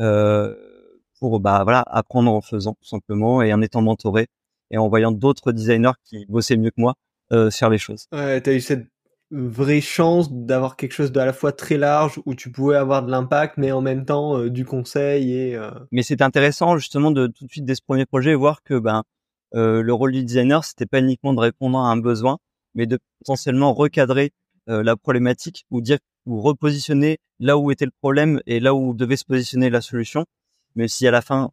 euh, 0.00 0.54
pour 1.18 1.40
bah 1.40 1.62
voilà 1.64 1.82
apprendre 1.86 2.32
en 2.32 2.40
faisant 2.40 2.74
tout 2.80 2.88
simplement 2.88 3.42
et 3.42 3.52
en 3.52 3.60
étant 3.60 3.82
mentoré 3.82 4.28
et 4.70 4.78
en 4.78 4.88
voyant 4.88 5.12
d'autres 5.12 5.52
designers 5.52 5.92
qui 6.04 6.24
bossaient 6.26 6.56
mieux 6.56 6.70
que 6.70 6.80
moi 6.80 6.94
euh, 7.32 7.50
faire 7.50 7.70
les 7.70 7.78
choses. 7.78 8.06
Ouais, 8.12 8.40
t'as 8.40 8.52
eu 8.52 8.60
cette 8.60 8.86
vraie 9.30 9.80
chance 9.80 10.32
d'avoir 10.32 10.76
quelque 10.76 10.92
chose 10.92 11.12
de 11.12 11.20
à 11.20 11.24
la 11.24 11.32
fois 11.32 11.52
très 11.52 11.76
large 11.76 12.20
où 12.26 12.34
tu 12.34 12.50
pouvais 12.50 12.76
avoir 12.76 13.04
de 13.04 13.10
l'impact 13.10 13.58
mais 13.58 13.70
en 13.70 13.80
même 13.80 14.04
temps 14.04 14.36
euh, 14.36 14.50
du 14.50 14.64
conseil 14.64 15.32
et 15.32 15.56
euh... 15.56 15.70
mais 15.92 16.02
c'est 16.02 16.20
intéressant 16.20 16.76
justement 16.76 17.12
de 17.12 17.28
tout 17.28 17.46
de 17.46 17.50
suite 17.50 17.64
dès 17.64 17.76
ce 17.76 17.82
premier 17.82 18.06
projet 18.06 18.34
voir 18.34 18.62
que 18.64 18.78
ben 18.78 19.04
euh, 19.54 19.82
le 19.82 19.92
rôle 19.92 20.12
du 20.12 20.24
designer 20.24 20.64
c'était 20.64 20.86
pas 20.86 20.98
uniquement 20.98 21.32
de 21.32 21.40
répondre 21.40 21.78
à 21.78 21.90
un 21.90 21.96
besoin 21.96 22.38
mais 22.74 22.86
de 22.86 22.98
potentiellement 23.20 23.72
recadrer 23.72 24.32
euh, 24.68 24.82
la 24.82 24.96
problématique 24.96 25.64
ou 25.70 25.80
dire 25.80 25.98
ou 26.26 26.40
repositionner 26.40 27.18
là 27.38 27.56
où 27.56 27.70
était 27.70 27.86
le 27.86 27.92
problème 28.00 28.40
et 28.46 28.60
là 28.60 28.74
où 28.74 28.94
devait 28.94 29.16
se 29.16 29.24
positionner 29.24 29.70
la 29.70 29.80
solution. 29.80 30.26
Mais 30.76 30.86
si 30.86 31.06
à 31.06 31.10
la 31.10 31.22
fin 31.22 31.50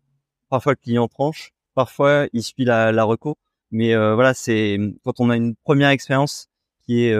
parfois 0.50 0.74
le 0.74 0.78
client 0.78 1.08
tranche 1.08 1.52
parfois 1.74 2.28
il 2.34 2.44
suit 2.44 2.66
la, 2.66 2.92
la 2.92 3.04
reco. 3.04 3.38
Mais 3.72 3.94
euh, 3.96 4.16
voilà 4.16 4.34
c'est 4.34 4.78
quand 5.04 5.20
on 5.20 5.30
a 5.30 5.38
une 5.38 5.56
première 5.56 5.90
expérience 5.90 6.48
qui 6.86 7.06
est 7.06 7.16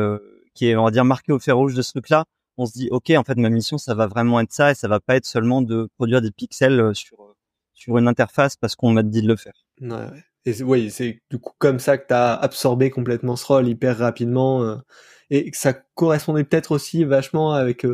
qui 0.58 0.70
est, 0.70 0.76
on 0.76 0.84
va 0.84 0.92
dire, 0.92 1.06
marqué 1.06 1.32
au 1.32 1.40
fer 1.40 1.56
rouge 1.56 1.76
de 1.76 1.84
ce 1.84 1.92
truc-là, 1.92 2.26
on 2.58 2.66
se 2.66 2.74
dit, 2.74 2.90
OK, 2.90 3.12
en 3.12 3.24
fait, 3.24 3.38
ma 3.38 3.50
mission, 3.50 3.78
ça 3.78 3.94
va 3.94 4.08
vraiment 4.08 4.40
être 4.40 4.52
ça 4.52 4.72
et 4.72 4.76
ça 4.76 4.88
va 4.88 5.00
pas 5.00 5.16
être 5.16 5.26
seulement 5.26 5.62
de 5.62 5.88
produire 5.98 6.22
des 6.22 6.32
pixels 6.32 6.80
euh, 6.80 6.94
sur, 6.96 7.22
euh, 7.22 7.36
sur 7.74 7.98
une 8.00 8.08
interface 8.08 8.58
parce 8.58 8.76
qu'on 8.76 8.92
m'a 8.92 9.04
dit 9.04 9.22
de 9.22 9.28
le 9.28 9.36
faire. 9.36 9.54
Ouais, 9.82 10.08
Et 10.46 10.64
oui, 10.64 10.90
c'est 10.90 11.22
du 11.30 11.38
coup 11.38 11.54
comme 11.60 11.78
ça 11.78 12.00
que 12.00 12.08
tu 12.08 12.14
as 12.16 12.34
absorbé 12.34 12.90
complètement 12.90 13.36
ce 13.36 13.46
rôle 13.46 13.68
hyper 13.68 14.00
rapidement 14.00 14.64
euh, 14.64 14.78
et 15.30 15.52
que 15.52 15.58
ça 15.58 15.74
correspondait 15.74 16.44
peut-être 16.44 16.72
aussi 16.72 17.04
vachement 17.04 17.52
avec 17.52 17.86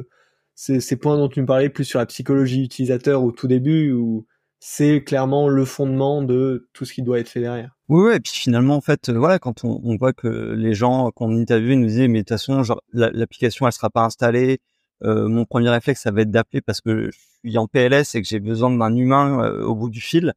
ces, 0.56 0.80
ces, 0.80 0.96
points 0.96 1.18
dont 1.18 1.28
tu 1.28 1.42
me 1.42 1.46
parlais 1.46 1.70
plus 1.70 1.84
sur 1.84 2.00
la 2.00 2.06
psychologie 2.06 2.64
utilisateur 2.64 3.24
au 3.24 3.34
tout 3.34 3.48
début 3.48 3.92
où 3.92 4.26
c'est 4.66 5.04
clairement 5.04 5.50
le 5.50 5.66
fondement 5.66 6.22
de 6.22 6.70
tout 6.72 6.86
ce 6.86 6.94
qui 6.94 7.02
doit 7.02 7.20
être 7.20 7.28
fait 7.28 7.42
derrière. 7.42 7.76
Oui, 7.90 8.06
ouais, 8.06 8.16
et 8.16 8.20
puis 8.22 8.32
finalement, 8.32 8.78
en 8.78 8.82
fait, 8.82 9.10
euh, 9.10 9.18
voilà, 9.20 9.38
quand 9.38 9.66
on, 9.66 9.82
on, 9.84 9.98
voit 9.98 10.14
que 10.14 10.54
les 10.54 10.74
gens 10.74 11.12
qu'on 11.12 11.38
interviewait 11.38 11.76
nous 11.76 11.88
disaient, 11.88 12.08
mais 12.08 12.20
de 12.20 12.24
toute 12.24 12.30
façon, 12.30 12.64
l'application, 12.94 13.68
elle 13.68 13.74
sera 13.74 13.90
pas 13.90 14.06
installée. 14.06 14.62
Euh, 15.04 15.28
mon 15.28 15.44
premier 15.44 15.70
réflexe, 15.70 16.04
ça 16.04 16.12
va 16.12 16.22
être 16.22 16.32
d'appeler 16.32 16.62
parce 16.62 16.80
que 16.80 17.12
je 17.12 17.50
suis 17.50 17.58
en 17.58 17.68
PLS 17.68 18.16
et 18.16 18.22
que 18.22 18.28
j'ai 18.28 18.40
besoin 18.40 18.72
d'un 18.72 18.96
humain 18.96 19.44
euh, 19.44 19.66
au 19.66 19.76
bout 19.76 19.90
du 19.90 20.00
fil. 20.00 20.32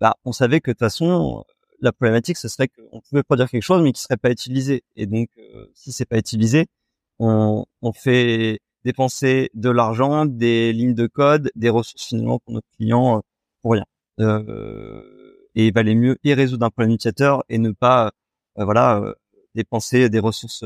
Bah, 0.00 0.14
on 0.24 0.30
savait 0.30 0.60
que 0.60 0.70
de 0.70 0.74
toute 0.74 0.78
façon, 0.78 1.44
la 1.80 1.90
problématique, 1.90 2.36
ce 2.36 2.46
serait 2.46 2.68
qu'on 2.68 3.00
pouvait 3.10 3.24
produire 3.24 3.50
quelque 3.50 3.64
chose, 3.64 3.82
mais 3.82 3.90
qui 3.90 4.02
serait 4.02 4.18
pas 4.18 4.30
utilisé. 4.30 4.84
Et 4.94 5.06
donc, 5.06 5.30
si 5.74 5.90
c'est 5.90 6.06
pas 6.06 6.18
utilisé, 6.18 6.66
on, 7.18 7.64
on 7.82 7.92
fait 7.92 8.60
dépenser 8.84 9.50
de 9.54 9.68
l'argent, 9.68 10.26
des 10.26 10.72
lignes 10.72 10.94
de 10.94 11.08
code, 11.08 11.50
des 11.56 11.70
ressources 11.70 12.06
finalement 12.06 12.38
pour 12.38 12.54
notre 12.54 12.68
client 12.76 13.20
pour 13.62 13.72
rien. 13.72 13.84
Euh, 14.20 15.02
et 15.54 15.68
il 15.68 15.74
valait 15.74 15.94
mieux 15.94 16.16
y 16.24 16.34
résoudre 16.34 16.66
un 16.66 16.70
problème 16.70 16.94
utilisateur 16.94 17.44
et 17.48 17.58
ne 17.58 17.70
pas 17.70 18.12
euh, 18.58 18.64
voilà 18.64 18.98
euh, 18.98 19.14
dépenser 19.54 20.08
des 20.08 20.18
ressources 20.18 20.64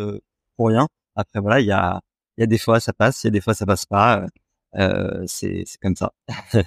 pour 0.56 0.68
rien. 0.68 0.88
Après 1.16 1.40
voilà, 1.40 1.60
il 1.60 1.66
y 1.66 1.72
a 1.72 2.00
il 2.38 2.42
y 2.42 2.44
a 2.44 2.46
des 2.46 2.58
fois 2.58 2.80
ça 2.80 2.92
passe, 2.92 3.24
il 3.24 3.26
y 3.26 3.28
a 3.28 3.30
des 3.30 3.40
fois 3.40 3.54
ça 3.54 3.66
passe 3.66 3.86
pas. 3.86 4.26
Euh, 4.76 5.24
c'est 5.26 5.64
comme 5.80 5.96
ça. 5.96 6.12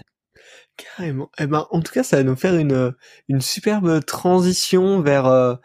Carrément. 0.77 1.31
Eh 1.39 1.47
ben, 1.47 1.67
en 1.71 1.81
tout 1.81 1.93
cas, 1.93 2.03
ça 2.03 2.17
va 2.17 2.23
nous 2.23 2.35
faire 2.35 2.55
une, 2.55 2.93
une 3.29 3.41
superbe 3.41 4.03
transition 4.03 5.01
vers, 5.01 5.57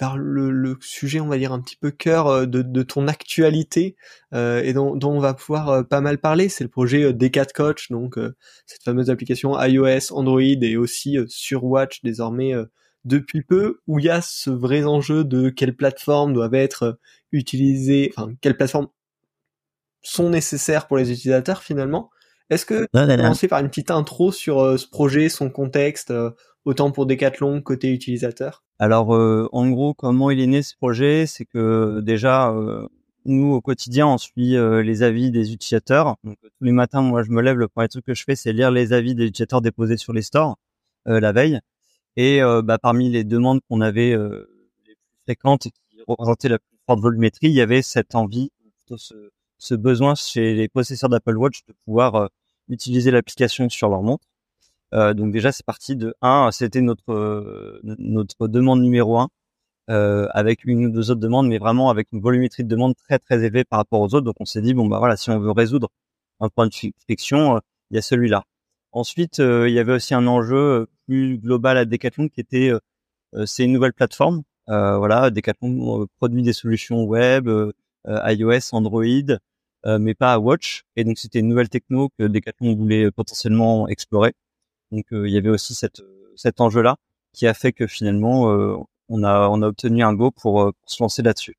vers 0.00 0.16
le, 0.16 0.76
sujet, 0.80 1.20
on 1.20 1.28
va 1.28 1.38
dire, 1.38 1.52
un 1.52 1.60
petit 1.60 1.76
peu 1.76 1.90
cœur 1.90 2.26
euh, 2.26 2.46
de, 2.46 2.62
de 2.62 2.82
ton 2.82 3.06
actualité 3.06 3.96
euh, 4.32 4.62
et 4.62 4.72
dont, 4.72 4.96
dont, 4.96 5.12
on 5.12 5.20
va 5.20 5.34
pouvoir 5.34 5.68
euh, 5.68 5.82
pas 5.82 6.00
mal 6.00 6.18
parler. 6.18 6.48
C'est 6.48 6.64
le 6.64 6.70
projet 6.70 7.12
D4 7.12 7.52
Coach, 7.52 7.90
donc 7.90 8.18
cette 8.66 8.82
fameuse 8.82 9.10
application 9.10 9.60
iOS, 9.60 10.12
Android 10.12 10.40
et 10.40 10.76
aussi 10.76 11.18
sur 11.28 11.64
Watch 11.64 12.02
désormais 12.02 12.52
depuis 13.04 13.42
peu, 13.42 13.80
où 13.86 13.98
il 13.98 14.06
y 14.06 14.10
a 14.10 14.22
ce 14.22 14.50
vrai 14.50 14.84
enjeu 14.84 15.24
de 15.24 15.50
quelles 15.50 15.76
plateformes 15.76 16.32
doivent 16.32 16.54
être 16.54 16.98
utilisées, 17.32 18.12
enfin 18.16 18.32
quelles 18.40 18.56
plateformes 18.56 18.88
sont 20.02 20.30
nécessaires 20.30 20.86
pour 20.86 20.96
les 20.96 21.12
utilisateurs 21.12 21.62
finalement. 21.62 22.10
Est-ce 22.50 22.66
que 22.66 22.82
tu 22.82 22.88
peux 22.92 23.16
commencer 23.16 23.48
par 23.48 23.60
une 23.60 23.68
petite 23.68 23.90
intro 23.90 24.30
sur 24.30 24.60
euh, 24.60 24.76
ce 24.76 24.86
projet, 24.86 25.28
son 25.28 25.48
contexte, 25.48 26.10
euh, 26.10 26.30
autant 26.64 26.90
pour 26.90 27.06
Decathlon 27.06 27.62
côté 27.62 27.90
utilisateur? 27.90 28.62
Alors 28.78 29.14
euh, 29.14 29.48
en 29.52 29.70
gros, 29.70 29.94
comment 29.94 30.30
il 30.30 30.40
est 30.40 30.46
né 30.46 30.62
ce 30.62 30.76
projet? 30.76 31.26
C'est 31.26 31.46
que 31.46 32.00
déjà 32.00 32.54
nous 33.24 33.52
au 33.52 33.60
quotidien 33.62 34.06
on 34.06 34.18
suit 34.18 34.56
les 34.82 35.02
avis 35.02 35.30
des 35.30 35.52
utilisateurs. 35.52 36.16
Donc 36.24 36.36
tous 36.42 36.64
les 36.64 36.72
matins, 36.72 37.00
moi 37.00 37.22
je 37.22 37.30
me 37.30 37.40
lève, 37.40 37.56
le 37.56 37.68
premier 37.68 37.88
truc 37.88 38.04
que 38.04 38.14
je 38.14 38.24
fais 38.24 38.36
c'est 38.36 38.52
lire 38.52 38.70
les 38.70 38.92
avis 38.92 39.14
des 39.14 39.24
utilisateurs 39.24 39.62
déposés 39.62 39.96
sur 39.96 40.12
les 40.12 40.22
stores 40.22 40.56
la 41.06 41.32
veille. 41.32 41.60
Et 42.16 42.40
bah, 42.64 42.78
parmi 42.78 43.10
les 43.10 43.24
demandes 43.24 43.60
qu'on 43.68 43.80
avait 43.80 44.10
les 44.10 44.94
plus 44.94 45.18
fréquentes 45.24 45.66
et 45.66 45.70
qui 45.70 46.02
représentaient 46.06 46.48
la 46.48 46.58
plus 46.58 46.76
forte 46.86 47.00
volumétrie, 47.00 47.46
il 47.46 47.54
y 47.54 47.62
avait 47.62 47.82
cette 47.82 48.14
envie, 48.14 48.50
plutôt 48.80 48.98
ce, 48.98 49.14
ce 49.64 49.74
besoin 49.74 50.14
chez 50.14 50.54
les 50.54 50.68
possesseurs 50.68 51.08
d'Apple 51.08 51.36
Watch 51.36 51.64
de 51.66 51.74
pouvoir 51.86 52.14
euh, 52.16 52.26
utiliser 52.68 53.10
l'application 53.10 53.68
sur 53.70 53.88
leur 53.88 54.02
montre. 54.02 54.26
Euh, 54.92 55.14
donc 55.14 55.32
déjà 55.32 55.52
c'est 55.52 55.64
parti 55.64 55.96
de 55.96 56.14
1, 56.22 56.50
c'était 56.52 56.82
notre 56.82 57.12
euh, 57.12 57.80
notre 57.82 58.46
demande 58.48 58.82
numéro 58.82 59.18
1 59.18 59.28
avec 60.32 60.64
une 60.64 60.86
ou 60.86 60.90
deux 60.90 61.10
autres 61.10 61.20
demandes, 61.20 61.48
mais 61.48 61.58
vraiment 61.58 61.90
avec 61.90 62.08
une 62.12 62.20
volumétrie 62.20 62.64
de 62.64 62.68
demande 62.68 62.94
très 62.96 63.18
très 63.18 63.42
élevée 63.44 63.64
par 63.64 63.78
rapport 63.78 64.00
aux 64.00 64.14
autres. 64.14 64.22
Donc 64.22 64.36
on 64.40 64.44
s'est 64.44 64.62
dit 64.62 64.74
bon 64.74 64.86
bah 64.86 64.98
voilà 64.98 65.16
si 65.16 65.30
on 65.30 65.38
veut 65.38 65.50
résoudre 65.50 65.88
un 66.40 66.48
point 66.48 66.66
de 66.68 66.74
friction, 67.04 67.60
il 67.90 67.96
y 67.96 67.98
a 67.98 68.02
celui-là. 68.02 68.44
Ensuite 68.92 69.38
il 69.38 69.70
y 69.70 69.78
avait 69.78 69.94
aussi 69.94 70.14
un 70.14 70.26
enjeu 70.26 70.86
plus 71.06 71.38
global 71.38 71.78
à 71.78 71.84
Decathlon 71.86 72.28
qui 72.28 72.40
était 72.40 72.70
c'est 73.46 73.64
une 73.64 73.72
nouvelle 73.72 73.94
plateforme. 73.94 74.42
voilà 74.68 75.30
Decathlon 75.30 76.06
produit 76.18 76.42
des 76.42 76.54
solutions 76.54 77.04
web, 77.04 77.50
iOS, 78.06 78.72
Android, 78.72 79.38
euh, 79.86 79.98
mais 79.98 80.14
pas 80.14 80.32
à 80.34 80.38
Watch. 80.38 80.84
Et 80.96 81.04
donc 81.04 81.18
c'était 81.18 81.40
une 81.40 81.48
nouvelle 81.48 81.68
techno 81.68 82.10
que 82.18 82.24
Decathlon 82.24 82.74
voulait 82.74 83.10
potentiellement 83.10 83.88
explorer. 83.88 84.34
Donc 84.90 85.06
euh, 85.12 85.28
il 85.28 85.34
y 85.34 85.38
avait 85.38 85.50
aussi 85.50 85.74
cette, 85.74 86.02
cet 86.36 86.60
enjeu-là 86.60 86.96
qui 87.32 87.46
a 87.46 87.54
fait 87.54 87.72
que 87.72 87.86
finalement 87.86 88.50
euh, 88.50 88.76
on 89.08 89.22
a 89.24 89.48
on 89.48 89.62
a 89.62 89.66
obtenu 89.68 90.02
un 90.02 90.14
go 90.14 90.30
pour, 90.30 90.72
se 90.86 91.02
lancer 91.02 91.22
là-dessus. 91.22 91.56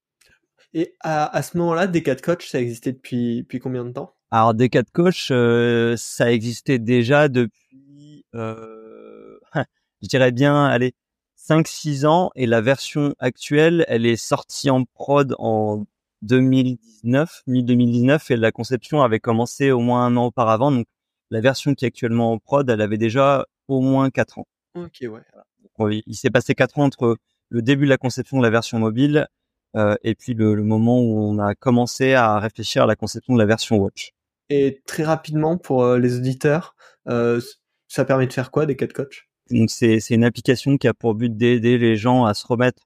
Et 0.73 0.95
à, 1.01 1.35
à 1.35 1.41
ce 1.41 1.57
moment-là, 1.57 1.87
Decat 1.87 2.17
Coach, 2.17 2.49
ça 2.49 2.59
existait 2.59 2.91
depuis 2.91 3.39
depuis 3.39 3.59
combien 3.59 3.85
de 3.85 3.91
temps? 3.91 4.15
Alors 4.31 4.53
Decat 4.53 4.83
Coach, 4.91 5.29
euh, 5.31 5.95
ça 5.97 6.31
existait 6.31 6.79
déjà 6.79 7.29
depuis, 7.29 8.25
euh, 8.35 9.39
je 10.01 10.07
dirais 10.09 10.33
bien, 10.33 10.65
allez, 10.65 10.93
5-6 11.37 12.05
ans. 12.05 12.31
Et 12.35 12.45
la 12.45 12.59
version 12.59 13.13
actuelle, 13.19 13.85
elle 13.87 14.05
est 14.05 14.17
sortie 14.17 14.69
en 14.69 14.83
prod 14.83 15.35
en 15.39 15.85
2019, 16.25 17.43
mi-2019, 17.47 18.33
et 18.33 18.35
la 18.35 18.51
conception 18.51 19.01
avait 19.01 19.19
commencé 19.19 19.71
au 19.71 19.79
moins 19.79 20.05
un 20.05 20.17
an 20.17 20.25
auparavant. 20.25 20.71
Donc, 20.71 20.87
la 21.31 21.41
version 21.41 21.73
qui 21.73 21.85
est 21.85 21.87
actuellement 21.87 22.31
en 22.31 22.39
prod, 22.39 22.69
elle 22.69 22.81
avait 22.81 22.97
déjà 22.97 23.45
au 23.67 23.81
moins 23.81 24.09
quatre 24.09 24.39
ans. 24.39 24.47
Ok, 24.75 25.05
ouais. 25.79 26.01
il 26.05 26.15
s'est 26.15 26.29
passé 26.29 26.53
quatre 26.53 26.77
ans 26.79 26.83
entre 26.85 27.17
le 27.49 27.61
début 27.61 27.85
de 27.85 27.89
la 27.89 27.97
conception 27.97 28.37
de 28.37 28.43
la 28.43 28.49
version 28.49 28.79
mobile 28.79 29.27
euh, 29.75 29.95
et 30.03 30.15
puis 30.15 30.33
le, 30.33 30.55
moment 30.63 30.99
où 30.99 31.19
on 31.19 31.39
a 31.39 31.53
commencé 31.53 32.13
à 32.13 32.39
réfléchir 32.39 32.83
à 32.83 32.85
la 32.85 32.95
conception 32.95 33.33
de 33.33 33.39
la 33.39 33.45
version 33.45 33.77
Watch. 33.77 34.13
Et 34.49 34.81
très 34.85 35.03
rapidement 35.03 35.57
pour 35.57 35.83
euh, 35.83 35.99
les 35.99 36.17
auditeurs, 36.17 36.75
euh, 37.07 37.41
ça 37.87 38.05
permet 38.05 38.27
de 38.27 38.33
faire 38.33 38.51
quoi 38.51 38.65
des 38.65 38.75
4 38.75 38.93
coach 38.93 39.27
Donc 39.49 39.69
c'est 39.69 39.99
une 40.11 40.23
application 40.23 40.77
qui 40.77 40.87
a 40.87 40.93
pour 40.93 41.15
but 41.15 41.35
d'aider 41.35 41.77
les 41.77 41.97
gens 41.97 42.25
à 42.25 42.33
se 42.33 42.45
remettre 42.47 42.83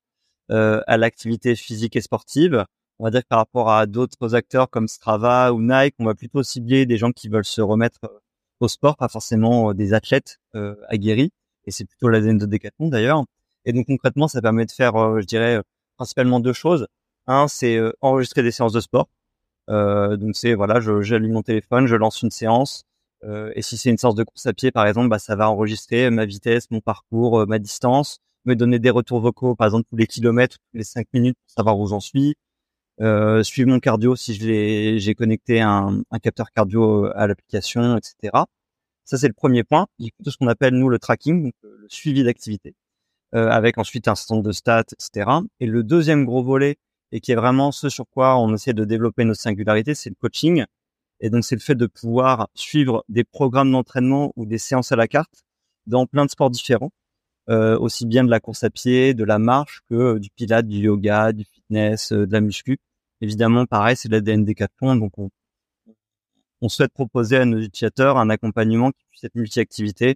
à 0.51 0.97
l'activité 0.97 1.55
physique 1.55 1.95
et 1.95 2.01
sportive 2.01 2.65
on 2.99 3.05
va 3.05 3.11
dire 3.11 3.21
que 3.23 3.27
par 3.29 3.39
rapport 3.39 3.71
à 3.71 3.85
d'autres 3.85 4.35
acteurs 4.35 4.69
comme 4.69 4.87
Strava 4.87 5.53
ou 5.53 5.61
Nike, 5.61 5.95
on 5.99 6.05
va 6.05 6.15
plutôt 6.15 6.43
cibler 6.43 6.85
des 6.85 6.97
gens 6.97 7.11
qui 7.11 7.29
veulent 7.29 7.45
se 7.45 7.61
remettre 7.61 7.99
euh, 8.03 8.19
au 8.59 8.67
sport, 8.67 8.97
pas 8.97 9.07
forcément 9.07 9.69
euh, 9.69 9.73
des 9.73 9.93
athlètes 9.93 10.39
euh, 10.55 10.75
aguerris. 10.89 11.31
Et 11.65 11.71
c'est 11.71 11.85
plutôt 11.85 12.09
l'ADN 12.09 12.37
de 12.37 12.45
Decathlon 12.45 12.89
d'ailleurs. 12.89 13.23
Et 13.65 13.73
donc 13.73 13.87
concrètement, 13.87 14.27
ça 14.27 14.41
permet 14.41 14.65
de 14.65 14.71
faire, 14.71 14.93
je 15.21 15.25
dirais, 15.25 15.61
principalement 15.97 16.39
deux 16.39 16.53
choses. 16.53 16.87
Un, 17.27 17.47
c'est 17.47 17.79
enregistrer 18.01 18.43
des 18.43 18.51
séances 18.51 18.73
de 18.73 18.79
sport. 18.79 19.09
donc 19.67 20.35
c'est 20.35 20.55
voilà, 20.55 20.79
j'allume 20.79 21.33
mon 21.33 21.43
téléphone, 21.43 21.85
je 21.85 21.95
lance 21.95 22.21
une 22.21 22.31
séance. 22.31 22.85
et 23.55 23.61
si 23.61 23.77
c'est 23.77 23.89
une 23.89 23.97
séance 23.97 24.15
de 24.15 24.23
course 24.23 24.45
à 24.47 24.53
pied, 24.53 24.71
par 24.71 24.87
exemple, 24.87 25.09
bah, 25.09 25.19
ça 25.19 25.35
va 25.35 25.49
enregistrer 25.49 26.09
ma 26.09 26.25
vitesse, 26.25 26.71
mon 26.71 26.81
parcours, 26.81 27.45
ma 27.47 27.59
distance, 27.59 28.19
me 28.45 28.55
donner 28.55 28.79
des 28.79 28.89
retours 28.89 29.19
vocaux, 29.19 29.55
par 29.55 29.67
exemple 29.67 29.87
tous 29.89 29.97
les 29.97 30.07
kilomètres, 30.07 30.57
tous 30.57 30.77
les 30.77 30.83
cinq 30.83 31.07
minutes 31.13 31.37
pour 31.45 31.51
savoir 31.51 31.77
où 31.79 31.87
j'en 31.87 31.99
suis, 31.99 32.35
euh, 33.01 33.43
suivre 33.43 33.69
mon 33.69 33.79
cardio 33.79 34.15
si 34.15 34.33
je 34.35 34.97
j'ai 34.97 35.15
connecté 35.15 35.61
un, 35.61 36.01
un, 36.11 36.19
capteur 36.19 36.51
cardio 36.51 37.05
à 37.15 37.27
l'application, 37.27 37.97
etc. 37.97 38.43
Ça 39.05 39.17
c'est 39.17 39.27
le 39.27 39.33
premier 39.33 39.63
point. 39.63 39.87
Il 39.99 40.07
a 40.07 40.23
tout 40.23 40.31
ce 40.31 40.37
qu'on 40.37 40.47
appelle 40.47 40.75
nous 40.75 40.89
le 40.89 40.99
tracking, 40.99 41.43
donc 41.43 41.53
le 41.63 41.87
suivi 41.89 42.23
d'activité, 42.23 42.75
euh, 43.35 43.49
avec 43.49 43.77
ensuite 43.77 44.07
un 44.07 44.15
certain 44.15 44.35
nombre 44.35 44.47
de 44.47 44.51
stats, 44.51 44.83
etc. 44.91 45.29
Et 45.59 45.65
le 45.65 45.83
deuxième 45.83 46.25
gros 46.25 46.43
volet 46.43 46.77
et 47.11 47.21
qui 47.21 47.31
est 47.31 47.35
vraiment 47.35 47.71
ce 47.71 47.89
sur 47.89 48.05
quoi 48.09 48.37
on 48.37 48.53
essaie 48.53 48.73
de 48.73 48.85
développer 48.85 49.25
notre 49.25 49.41
singularité, 49.41 49.95
c'est 49.95 50.09
le 50.09 50.15
coaching. 50.15 50.65
Et 51.21 51.29
donc 51.29 51.43
c'est 51.43 51.55
le 51.55 51.61
fait 51.61 51.75
de 51.75 51.87
pouvoir 51.87 52.49
suivre 52.53 53.03
des 53.09 53.23
programmes 53.23 53.71
d'entraînement 53.71 54.31
ou 54.35 54.45
des 54.45 54.57
séances 54.57 54.91
à 54.91 54.95
la 54.95 55.07
carte 55.07 55.43
dans 55.87 56.05
plein 56.05 56.25
de 56.25 56.31
sports 56.31 56.49
différents. 56.49 56.91
Euh, 57.49 57.79
aussi 57.79 58.05
bien 58.05 58.23
de 58.23 58.29
la 58.29 58.39
course 58.39 58.63
à 58.63 58.69
pied, 58.69 59.15
de 59.15 59.23
la 59.23 59.39
marche 59.39 59.81
que 59.89 60.19
du 60.19 60.29
pilates, 60.29 60.67
du 60.67 60.77
yoga, 60.77 61.31
du 61.33 61.45
fitness, 61.45 62.11
euh, 62.11 62.27
de 62.27 62.31
la 62.31 62.41
muscu. 62.41 62.77
Évidemment, 63.21 63.65
pareil, 63.65 63.95
c'est 63.95 64.09
l'ADN 64.09 64.45
Decathlon, 64.45 64.95
donc 64.95 65.11
on, 65.17 65.29
on 66.61 66.69
souhaite 66.69 66.93
proposer 66.93 67.37
à 67.37 67.45
nos 67.45 67.59
utilisateurs 67.59 68.17
un 68.17 68.29
accompagnement 68.29 68.91
qui 68.91 69.05
puisse 69.09 69.23
être 69.25 69.35
multi-activité, 69.35 70.15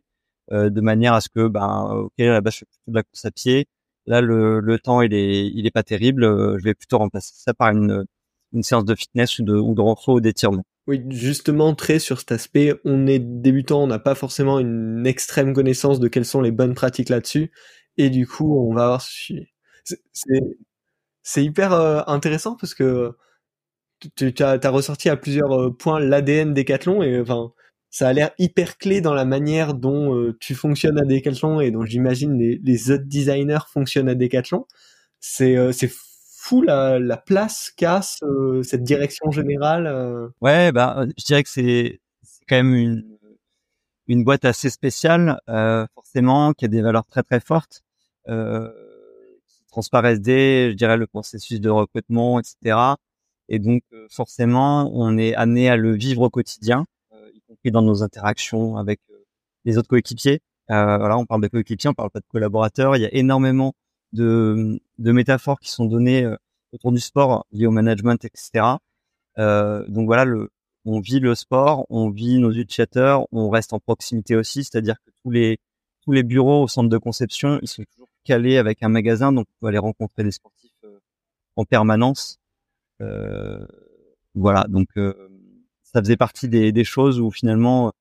euh, 0.51 0.69
de 0.69 0.81
manière 0.81 1.13
à 1.13 1.22
ce 1.22 1.29
que, 1.29 1.48
ben, 1.48 1.89
ok, 1.91 2.13
là-bas 2.17 2.50
je 2.50 2.60
fais 2.60 2.65
plutôt 2.65 2.91
de 2.91 2.95
la 2.95 3.03
course 3.03 3.25
à 3.25 3.31
pied, 3.31 3.67
là 4.05 4.22
le, 4.22 4.60
le 4.60 4.79
temps 4.79 5.01
il 5.01 5.13
est, 5.13 5.48
il 5.48 5.65
est 5.65 5.72
pas 5.72 5.83
terrible, 5.83 6.24
euh, 6.24 6.57
je 6.60 6.63
vais 6.63 6.74
plutôt 6.74 6.98
remplacer 6.98 7.33
ça 7.36 7.53
par 7.53 7.69
une, 7.69 8.05
une 8.53 8.63
séance 8.63 8.86
de 8.86 8.95
fitness 8.95 9.39
ou 9.39 9.43
de, 9.43 9.55
ou 9.55 9.75
de 9.75 9.81
renfort 9.81 10.15
ou 10.15 10.22
d'étirement. 10.22 10.63
Oui, 10.88 11.01
justement, 11.10 11.75
très 11.75 12.00
sur 12.00 12.19
cet 12.19 12.33
aspect, 12.33 12.74
on 12.83 13.07
est 13.07 13.19
débutant, 13.19 13.83
on 13.83 13.88
n'a 13.88 14.00
pas 14.00 14.15
forcément 14.15 14.60
une 14.60 15.05
extrême 15.07 15.53
connaissance 15.53 16.00
de 16.00 16.10
quelles 16.10 16.25
sont 16.25 16.41
les 16.41 16.51
bonnes 16.51 16.74
pratiques 16.74 17.10
là-dessus, 17.10 17.51
et 17.98 18.10
du 18.10 18.27
coup, 18.27 18.57
on 18.57 18.74
va 18.74 18.83
avoir... 18.83 19.01
C'est 19.03 20.57
c'est 21.24 21.44
hyper 21.44 21.74
euh, 21.74 22.01
intéressant 22.08 22.56
parce 22.56 22.74
que 22.75 23.15
tu 24.15 24.34
as, 24.39 24.60
as, 24.62 24.70
ressorti 24.70 25.10
à 25.10 25.15
plusieurs 25.15 25.53
euh, 25.53 25.72
points 25.72 26.00
l'ADN 26.00 26.53
Decathlon 26.53 27.01
et 27.01 27.22
enfin 27.22 27.53
ça 27.89 28.10
a 28.10 28.13
l'air 28.13 28.32
hyper 28.38 28.77
clé 28.77 29.01
dans 29.01 29.13
la 29.13 29.24
manière 29.24 29.74
dont 29.74 30.15
euh, 30.15 30.38
tu 30.39 30.56
fonctionnes 30.56 31.00
à 31.00 31.06
Decathlon 31.06 31.62
et 31.62 31.72
dont 31.72 31.86
j'imagine 31.86 32.38
les, 32.38 32.60
les, 32.62 32.92
autres 32.92 33.06
designers 33.06 33.65
fonctionnent 33.72 34.10
à 34.10 34.15
Decathlon. 34.15 34.65
C'est 35.20 35.56
c'est 35.72 35.89
fou 36.38 36.62
la, 36.62 37.00
la 37.00 37.15
place 37.15 37.72
qu'a 37.77 38.01
cette 38.01 38.84
direction 38.84 39.32
générale. 39.32 40.32
Ouais, 40.42 40.74
bah 40.74 41.06
je 41.18 41.24
dirais 41.24 41.44
que 41.44 41.50
c'est 41.50 42.01
quand 42.50 42.58
même 42.58 42.75
une 42.75 43.03
une 44.08 44.25
boîte 44.25 44.44
assez 44.44 44.70
spéciale, 44.70 45.39
forcément, 45.96 46.51
qui 46.53 46.65
a 46.65 46.68
des 46.68 46.82
valeurs 46.82 47.06
très 47.06 47.24
très 47.24 47.39
fortes. 47.39 47.84
Euh, 48.30 48.70
transparaissent 49.74 50.22
dès, 50.22 50.72
je 50.72 50.75
dirais, 50.75 50.98
le 50.98 51.08
processus 51.08 51.60
de 51.60 51.70
recrutement, 51.70 52.39
etc. 52.39 52.96
Et 53.50 53.60
donc, 53.60 53.82
euh, 53.92 54.08
forcément, 54.10 54.92
on 54.94 55.18
est 55.18 55.34
amené 55.36 55.68
à 55.70 55.75
le 55.77 55.96
vivre 55.96 56.22
au 56.22 56.30
quotidien, 56.30 56.86
euh, 57.13 57.30
y 57.34 57.42
compris 57.42 57.72
dans 57.72 57.82
nos 57.82 58.03
interactions 58.03 58.77
avec 58.77 59.00
euh, 59.10 59.15
les 59.65 59.77
autres 59.77 59.89
coéquipiers. 59.89 60.42
voilà, 60.70 61.18
on 61.18 61.25
parle 61.25 61.42
de 61.42 61.48
coéquipiers, 61.48 61.89
on 61.89 61.94
parle 61.96 62.12
pas 62.12 62.20
de 62.20 62.25
collaborateurs. 62.30 62.96
Il 62.96 63.01
y 63.01 63.06
a 63.06 63.13
énormément 63.13 63.74
de, 64.13 64.80
métaphores 65.00 65.60
qui 65.60 65.72
sont 65.72 65.86
données 65.86 66.25
autour 66.72 66.92
du 66.92 67.00
sport, 67.00 67.46
liées 67.51 67.68
au 67.68 67.72
management, 67.72 68.24
etc. 68.25 68.77
donc 69.38 70.06
voilà, 70.06 70.25
on 70.86 71.00
vit 71.00 71.20
le 71.20 71.36
sport, 71.36 71.86
on 71.89 72.10
vit 72.12 72.39
nos 72.39 72.51
utilisateurs, 72.51 73.27
on 73.32 73.50
reste 73.50 73.74
en 73.74 73.80
proximité 73.80 74.36
aussi, 74.36 74.63
c'est-à-dire 74.63 74.96
que 75.06 75.12
tous 75.24 75.32
les 75.32 75.60
tous 76.03 76.12
les 76.12 76.24
bureaux 76.24 76.63
au 76.63 76.68
centre 76.68 76.89
de 76.89 76.98
conception, 76.98 77.60
ils 77.62 77.68
sont 77.68 77.84
toujours 77.84 78.02
calés 78.24 78.58
avec 78.58 78.84
un 78.84 78.89
magasin, 78.89 79.32
donc 79.32 79.48
on 79.50 79.60
peut 79.62 79.68
aller 79.68 79.77
rencontrer 79.77 80.24
des 80.24 80.32
sportifs 80.32 80.72
euh, 80.84 81.00
en 81.56 81.65
permanence. 81.65 82.39
Euh, 83.01 83.65
voilà, 84.36 84.65
donc 84.70 84.88
euh, 84.98 85.13
ça 85.84 86.00
faisait 86.01 86.18
partie 86.18 86.48
des, 86.48 86.72
des, 86.72 86.84
choses 86.84 87.20
où 87.20 87.32
finalement 87.32 87.94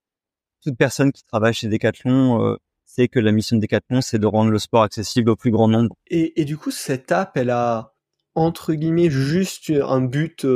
toute 0.63 0.77
personne 0.77 1.13
qui 1.13 1.25
travaille 1.25 1.55
chez 1.55 1.69
Decathlon 1.69 2.57
sait 2.85 3.09
que 3.09 3.19
la 3.19 3.33
mission 3.33 3.57
de 3.57 3.63
Decathlon, 3.63 4.01
c'est 4.01 4.19
de 4.19 4.27
rendre 4.27 4.51
le 4.51 4.59
sport 4.59 4.83
accessible 4.83 5.31
au 5.31 5.37
plus 5.37 5.51
grand 5.51 5.69
nombre. 5.69 5.97
Et, 6.09 6.41
et, 6.41 6.45
du 6.45 6.57
coup, 6.57 6.71
cette 6.71 7.11
app, 7.11 7.37
elle 7.37 7.51
a 7.51 7.95
entre 8.35 8.75
guillemets 8.75 9.11
juste 9.11 9.71
un 9.71 10.03
but 10.03 10.47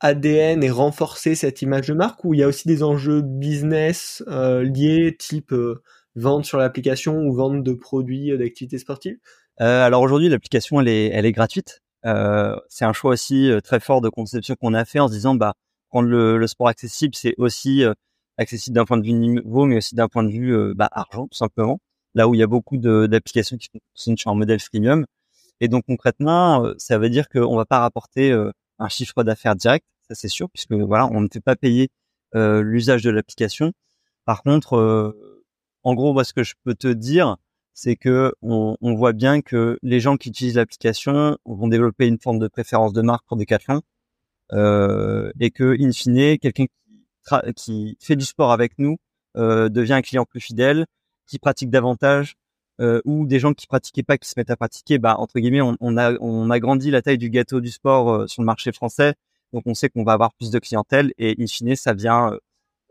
ADN 0.00 0.62
et 0.62 0.70
renforcer 0.70 1.34
cette 1.34 1.60
image 1.60 1.88
de 1.88 1.94
marque, 1.94 2.24
ou 2.24 2.34
il 2.34 2.40
y 2.40 2.42
a 2.42 2.48
aussi 2.48 2.68
des 2.68 2.82
enjeux 2.82 3.22
business 3.22 4.22
liés, 4.28 5.16
type 5.18 5.54
vente 6.14 6.44
sur 6.44 6.58
l'application 6.58 7.18
ou 7.18 7.34
vente 7.34 7.62
de 7.62 7.72
produits 7.72 8.36
d'activités 8.36 8.78
sportives? 8.78 9.18
Alors 9.58 10.02
aujourd'hui, 10.02 10.28
l'application 10.28 10.80
elle 10.80 10.88
est, 10.88 11.06
elle 11.06 11.26
est 11.26 11.32
gratuite. 11.32 11.80
c'est 12.02 12.84
un 12.84 12.92
choix 12.92 13.12
aussi 13.12 13.50
très 13.64 13.80
fort 13.80 14.00
de 14.00 14.08
conception 14.08 14.54
qu'on 14.60 14.74
a 14.74 14.84
fait 14.84 15.00
en 15.00 15.08
se 15.08 15.12
disant 15.12 15.34
bah 15.34 15.54
rendre 15.90 16.08
le, 16.08 16.38
le 16.38 16.46
sport 16.46 16.68
accessible, 16.68 17.14
c'est 17.14 17.34
aussi 17.38 17.82
accessible 18.36 18.74
d'un 18.74 18.84
point 18.84 18.98
de 18.98 19.04
vue 19.04 19.12
niveau, 19.12 19.64
mais 19.66 19.76
aussi 19.76 19.94
d'un 19.94 20.08
point 20.08 20.22
de 20.22 20.30
vue 20.30 20.74
bah, 20.74 20.88
argent 20.92 21.26
tout 21.26 21.36
simplement. 21.36 21.80
Là 22.14 22.28
où 22.28 22.34
il 22.34 22.38
y 22.38 22.42
a 22.42 22.46
beaucoup 22.46 22.78
d'applications 22.78 23.56
qui 23.56 23.68
fonctionnent 23.72 24.16
sur 24.16 24.30
un 24.30 24.34
modèle 24.34 24.60
freemium. 24.60 25.06
Et 25.60 25.68
donc 25.68 25.84
concrètement, 25.86 26.72
ça 26.78 26.98
veut 26.98 27.10
dire 27.10 27.28
qu'on 27.28 27.56
va 27.56 27.64
pas 27.64 27.80
rapporter 27.80 28.32
un 28.78 28.88
chiffre 28.88 29.24
d'affaires 29.24 29.56
direct, 29.56 29.84
ça 30.08 30.14
c'est 30.14 30.28
sûr, 30.28 30.48
puisque 30.50 30.72
voilà, 30.72 31.06
on 31.06 31.20
ne 31.20 31.28
fait 31.32 31.40
pas 31.40 31.56
payer 31.56 31.88
l'usage 32.34 33.02
de 33.02 33.10
l'application. 33.10 33.72
Par 34.24 34.42
contre, 34.42 35.14
en 35.84 35.94
gros, 35.94 36.12
moi, 36.12 36.24
ce 36.24 36.32
que 36.32 36.42
je 36.42 36.54
peux 36.64 36.74
te 36.74 36.88
dire, 36.88 37.36
c'est 37.74 37.96
que 37.96 38.34
on, 38.42 38.76
on, 38.80 38.94
voit 38.94 39.12
bien 39.12 39.40
que 39.40 39.78
les 39.82 40.00
gens 40.00 40.16
qui 40.16 40.30
utilisent 40.30 40.56
l'application 40.56 41.38
vont 41.44 41.68
développer 41.68 42.06
une 42.06 42.18
forme 42.18 42.38
de 42.38 42.48
préférence 42.48 42.92
de 42.92 43.02
marque 43.02 43.26
pour 43.26 43.36
Decathlon, 43.36 43.82
euh, 44.52 45.30
et 45.40 45.50
que, 45.50 45.76
in 45.80 45.92
fine, 45.92 46.38
quelqu'un 46.38 46.66
qui, 46.66 47.54
qui 47.54 47.98
fait 48.00 48.16
du 48.16 48.24
sport 48.24 48.52
avec 48.52 48.78
nous 48.78 48.96
euh, 49.36 49.68
devient 49.68 49.94
un 49.94 50.02
client 50.02 50.24
plus 50.24 50.40
fidèle, 50.40 50.86
qui 51.26 51.38
pratique 51.38 51.70
davantage, 51.70 52.34
euh, 52.80 53.00
ou 53.04 53.26
des 53.26 53.38
gens 53.38 53.54
qui 53.54 53.66
pratiquaient 53.66 54.02
pas 54.02 54.18
qui 54.18 54.28
se 54.28 54.34
mettent 54.36 54.50
à 54.50 54.56
pratiquer, 54.56 54.98
bah 54.98 55.16
entre 55.18 55.38
guillemets, 55.40 55.60
on, 55.60 55.76
on 55.80 55.96
a 55.96 56.14
on 56.20 56.50
a 56.50 56.60
grandi 56.60 56.90
la 56.90 57.02
taille 57.02 57.18
du 57.18 57.30
gâteau 57.30 57.60
du 57.60 57.70
sport 57.70 58.10
euh, 58.10 58.26
sur 58.26 58.42
le 58.42 58.46
marché 58.46 58.72
français, 58.72 59.14
donc 59.52 59.64
on 59.66 59.74
sait 59.74 59.88
qu'on 59.88 60.04
va 60.04 60.12
avoir 60.12 60.32
plus 60.34 60.50
de 60.50 60.58
clientèle 60.58 61.12
et 61.18 61.34
in 61.40 61.46
fine 61.46 61.74
ça 61.74 61.92
vient, 61.94 62.32
euh, 62.32 62.38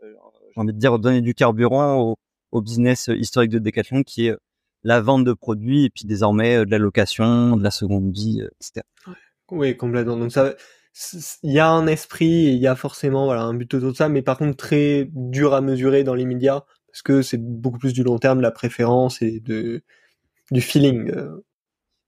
euh, 0.02 0.14
j'ai 0.54 0.60
envie 0.60 0.72
de 0.72 0.78
dire, 0.78 0.98
donner 0.98 1.22
du 1.22 1.34
carburant 1.34 1.96
au, 2.00 2.16
au, 2.50 2.62
business 2.62 3.08
historique 3.08 3.50
de 3.50 3.58
Decathlon 3.58 4.02
qui 4.02 4.26
est 4.26 4.36
la 4.84 5.00
vente 5.00 5.24
de 5.24 5.32
produits 5.32 5.84
et 5.84 5.90
puis 5.90 6.04
désormais 6.04 6.64
de 6.64 6.70
la 6.70 6.78
location, 6.78 7.56
de 7.56 7.62
la 7.62 7.70
seconde 7.70 8.12
vie, 8.12 8.42
etc. 8.60 8.86
Oui, 9.50 9.76
complètement. 9.76 10.16
Donc 10.16 10.32
ça, 10.32 10.54
il 11.42 11.52
y 11.52 11.58
a 11.58 11.68
un 11.68 11.86
esprit, 11.86 12.26
il 12.26 12.58
y 12.58 12.66
a 12.66 12.76
forcément 12.76 13.26
voilà 13.26 13.42
un 13.42 13.54
but 13.54 13.72
autour 13.74 13.90
de 13.90 13.96
ça, 13.96 14.08
mais 14.08 14.22
par 14.22 14.38
contre 14.38 14.56
très 14.56 15.08
dur 15.12 15.54
à 15.54 15.60
mesurer 15.60 16.04
dans 16.04 16.14
les 16.14 16.26
médias 16.26 16.62
parce 16.88 17.02
que 17.02 17.22
c'est 17.22 17.40
beaucoup 17.40 17.78
plus 17.78 17.92
du 17.92 18.02
long 18.02 18.18
terme, 18.18 18.40
la 18.40 18.50
préférence 18.50 19.22
et 19.22 19.40
de 19.40 19.82
du 20.50 20.60
feeling. 20.60 21.10
Euh. 21.10 21.44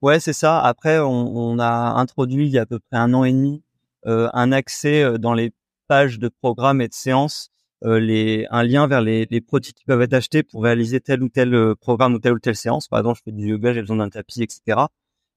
Ouais, 0.03 0.19
c'est 0.19 0.33
ça. 0.33 0.61
Après, 0.61 0.99
on, 0.99 1.11
on, 1.11 1.59
a 1.59 1.93
introduit 2.01 2.47
il 2.47 2.53
y 2.53 2.59
a 2.59 2.63
à 2.63 2.67
peu 2.67 2.79
près 2.79 2.99
un 2.99 3.13
an 3.13 3.25
et 3.25 3.33
demi 3.33 3.63
euh, 4.07 4.31
un 4.33 4.51
accès 4.53 5.03
euh, 5.03 5.19
dans 5.19 5.35
les 5.35 5.53
pages 5.89 6.19
de 6.19 6.29
programmes 6.29 6.81
et 6.81 6.89
de 6.89 6.95
séances, 6.95 7.51
euh, 7.53 7.60
les, 7.83 8.47
un 8.51 8.63
lien 8.63 8.87
vers 8.87 9.01
les, 9.01 9.27
les, 9.31 9.41
produits 9.41 9.73
qui 9.73 9.85
peuvent 9.85 10.03
être 10.03 10.15
achetés 10.15 10.43
pour 10.43 10.63
réaliser 10.65 11.01
tel 11.01 11.23
ou 11.23 11.29
tel 11.29 11.55
euh, 11.55 11.75
programme 11.75 12.15
ou 12.15 12.19
telle 12.19 12.35
ou 12.35 12.39
telle 12.39 12.57
séance. 12.57 12.89
Par 12.89 12.99
exemple, 12.99 13.19
je 13.19 13.23
fais 13.25 13.33
du 13.33 13.49
yoga, 13.49 13.73
j'ai 13.73 13.81
besoin 13.81 13.97
d'un 13.97 14.11
tapis, 14.11 14.43
etc. 14.43 14.81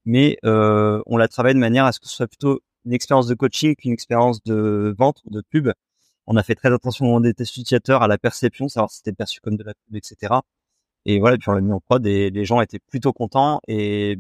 Mais 0.06 0.38
on 0.44 1.18
l'a 1.18 1.28
travaillé 1.28 1.54
de 1.54 1.60
manière 1.60 1.86
à 1.86 1.92
ce 1.92 2.00
que 2.00 2.08
ce 2.08 2.16
soit 2.16 2.28
plutôt 2.28 2.62
une 2.86 2.94
expérience 2.94 3.28
de 3.28 3.36
coaching 3.36 3.76
qu'une 3.76 3.94
expérience 3.94 4.44
de 4.44 4.94
vente, 4.98 5.22
de 5.26 5.42
pub 5.42 5.70
on 6.28 6.36
a 6.38 6.44
fait 6.44 6.56
très 6.56 6.72
attention 6.74 7.06
on 7.06 7.24
était 7.24 7.44
utilisateurs 7.44 8.04
à 8.04 8.08
la 8.08 8.18
perception, 8.18 8.68
savoir 8.68 8.92
si 8.92 8.98
c'était 8.98 9.14
perçu 9.14 9.42
comme 9.42 9.58
de 9.58 9.64
la 9.64 9.74
pub, 9.74 9.96
etc. 9.96 10.36
Et 11.06 11.20
voilà, 11.20 11.38
puis 11.38 11.50
on 11.50 11.54
l'a 11.54 11.62
mis 11.62 11.72
en 11.72 11.80
prod 11.82 12.06
et 12.06 12.30
les 12.30 12.46
gens 12.46 12.62
étaient 12.62 12.80
plutôt 12.80 13.14
contents 13.14 13.60
et 13.68 14.18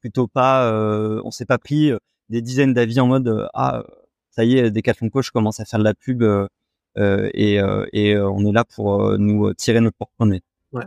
plutôt 0.00 0.26
pas, 0.28 0.70
euh, 0.72 1.22
on 1.24 1.30
s'est 1.30 1.46
pas 1.46 1.58
pris 1.58 1.90
euh, 1.92 1.98
des 2.28 2.42
dizaines 2.42 2.74
d'avis 2.74 3.00
en 3.00 3.06
mode 3.06 3.28
euh, 3.28 3.46
ah 3.54 3.84
ça 4.30 4.44
y 4.44 4.58
est, 4.58 4.70
Decathlon 4.70 5.10
Coach 5.10 5.30
commence 5.30 5.60
à 5.60 5.64
faire 5.64 5.78
de 5.78 5.84
la 5.84 5.94
pub 5.94 6.22
euh, 6.22 6.48
et, 6.96 7.60
et 7.92 8.18
on 8.18 8.46
est 8.46 8.52
là 8.52 8.64
pour 8.64 9.18
nous 9.18 9.52
tirer 9.54 9.80
notre 9.80 9.96
porte-monnaie. 9.96 10.42
Ouais. 10.72 10.84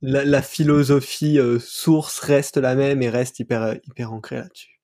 La, 0.00 0.24
la, 0.24 0.42
philosophie 0.42 1.38
source 1.58 2.20
reste 2.20 2.56
la 2.56 2.76
même 2.76 3.02
et 3.02 3.08
reste 3.08 3.40
hyper 3.40 3.76
hyper 3.84 4.12
ancrée 4.12 4.36
là-dessus. 4.36 4.78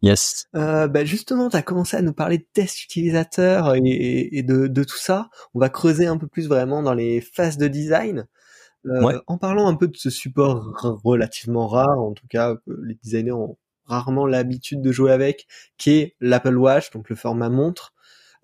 Yes. 0.00 0.46
Euh, 0.54 0.86
bah 0.86 1.04
justement, 1.04 1.50
tu 1.50 1.56
as 1.56 1.62
commencé 1.62 1.96
à 1.96 2.02
nous 2.02 2.12
parler 2.12 2.38
de 2.38 2.46
tests 2.52 2.84
utilisateurs 2.84 3.74
et, 3.74 4.38
et 4.38 4.42
de, 4.42 4.68
de, 4.68 4.84
tout 4.84 4.96
ça. 4.96 5.28
On 5.54 5.58
va 5.58 5.68
creuser 5.70 6.06
un 6.06 6.16
peu 6.18 6.28
plus 6.28 6.46
vraiment 6.46 6.82
dans 6.82 6.94
les 6.94 7.20
phases 7.20 7.58
de 7.58 7.66
design. 7.66 8.26
Euh, 8.86 9.02
ouais. 9.02 9.14
En 9.26 9.38
parlant 9.38 9.66
un 9.66 9.74
peu 9.74 9.88
de 9.88 9.96
ce 9.96 10.08
support 10.08 11.00
relativement 11.04 11.66
rare, 11.66 11.98
en 11.98 12.12
tout 12.12 12.28
cas 12.28 12.54
les 12.66 12.94
designers 13.02 13.32
ont 13.32 13.58
rarement 13.86 14.26
l'habitude 14.26 14.82
de 14.82 14.92
jouer 14.92 15.10
avec, 15.10 15.46
qui 15.78 15.90
est 15.90 16.16
l'Apple 16.20 16.56
Watch, 16.56 16.90
donc 16.92 17.08
le 17.10 17.16
format 17.16 17.48
montre. 17.48 17.92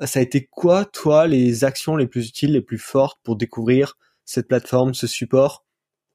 Ça 0.01 0.19
a 0.19 0.23
été 0.23 0.45
quoi, 0.51 0.85
toi, 0.85 1.27
les 1.27 1.65
actions 1.65 1.97
les 1.97 2.07
plus 2.07 2.29
utiles, 2.29 2.53
les 2.53 2.61
plus 2.61 2.79
fortes 2.79 3.19
pour 3.23 3.37
découvrir 3.37 3.97
cette 4.25 4.49
plateforme, 4.49 4.95
ce 4.95 5.07
support 5.07 5.65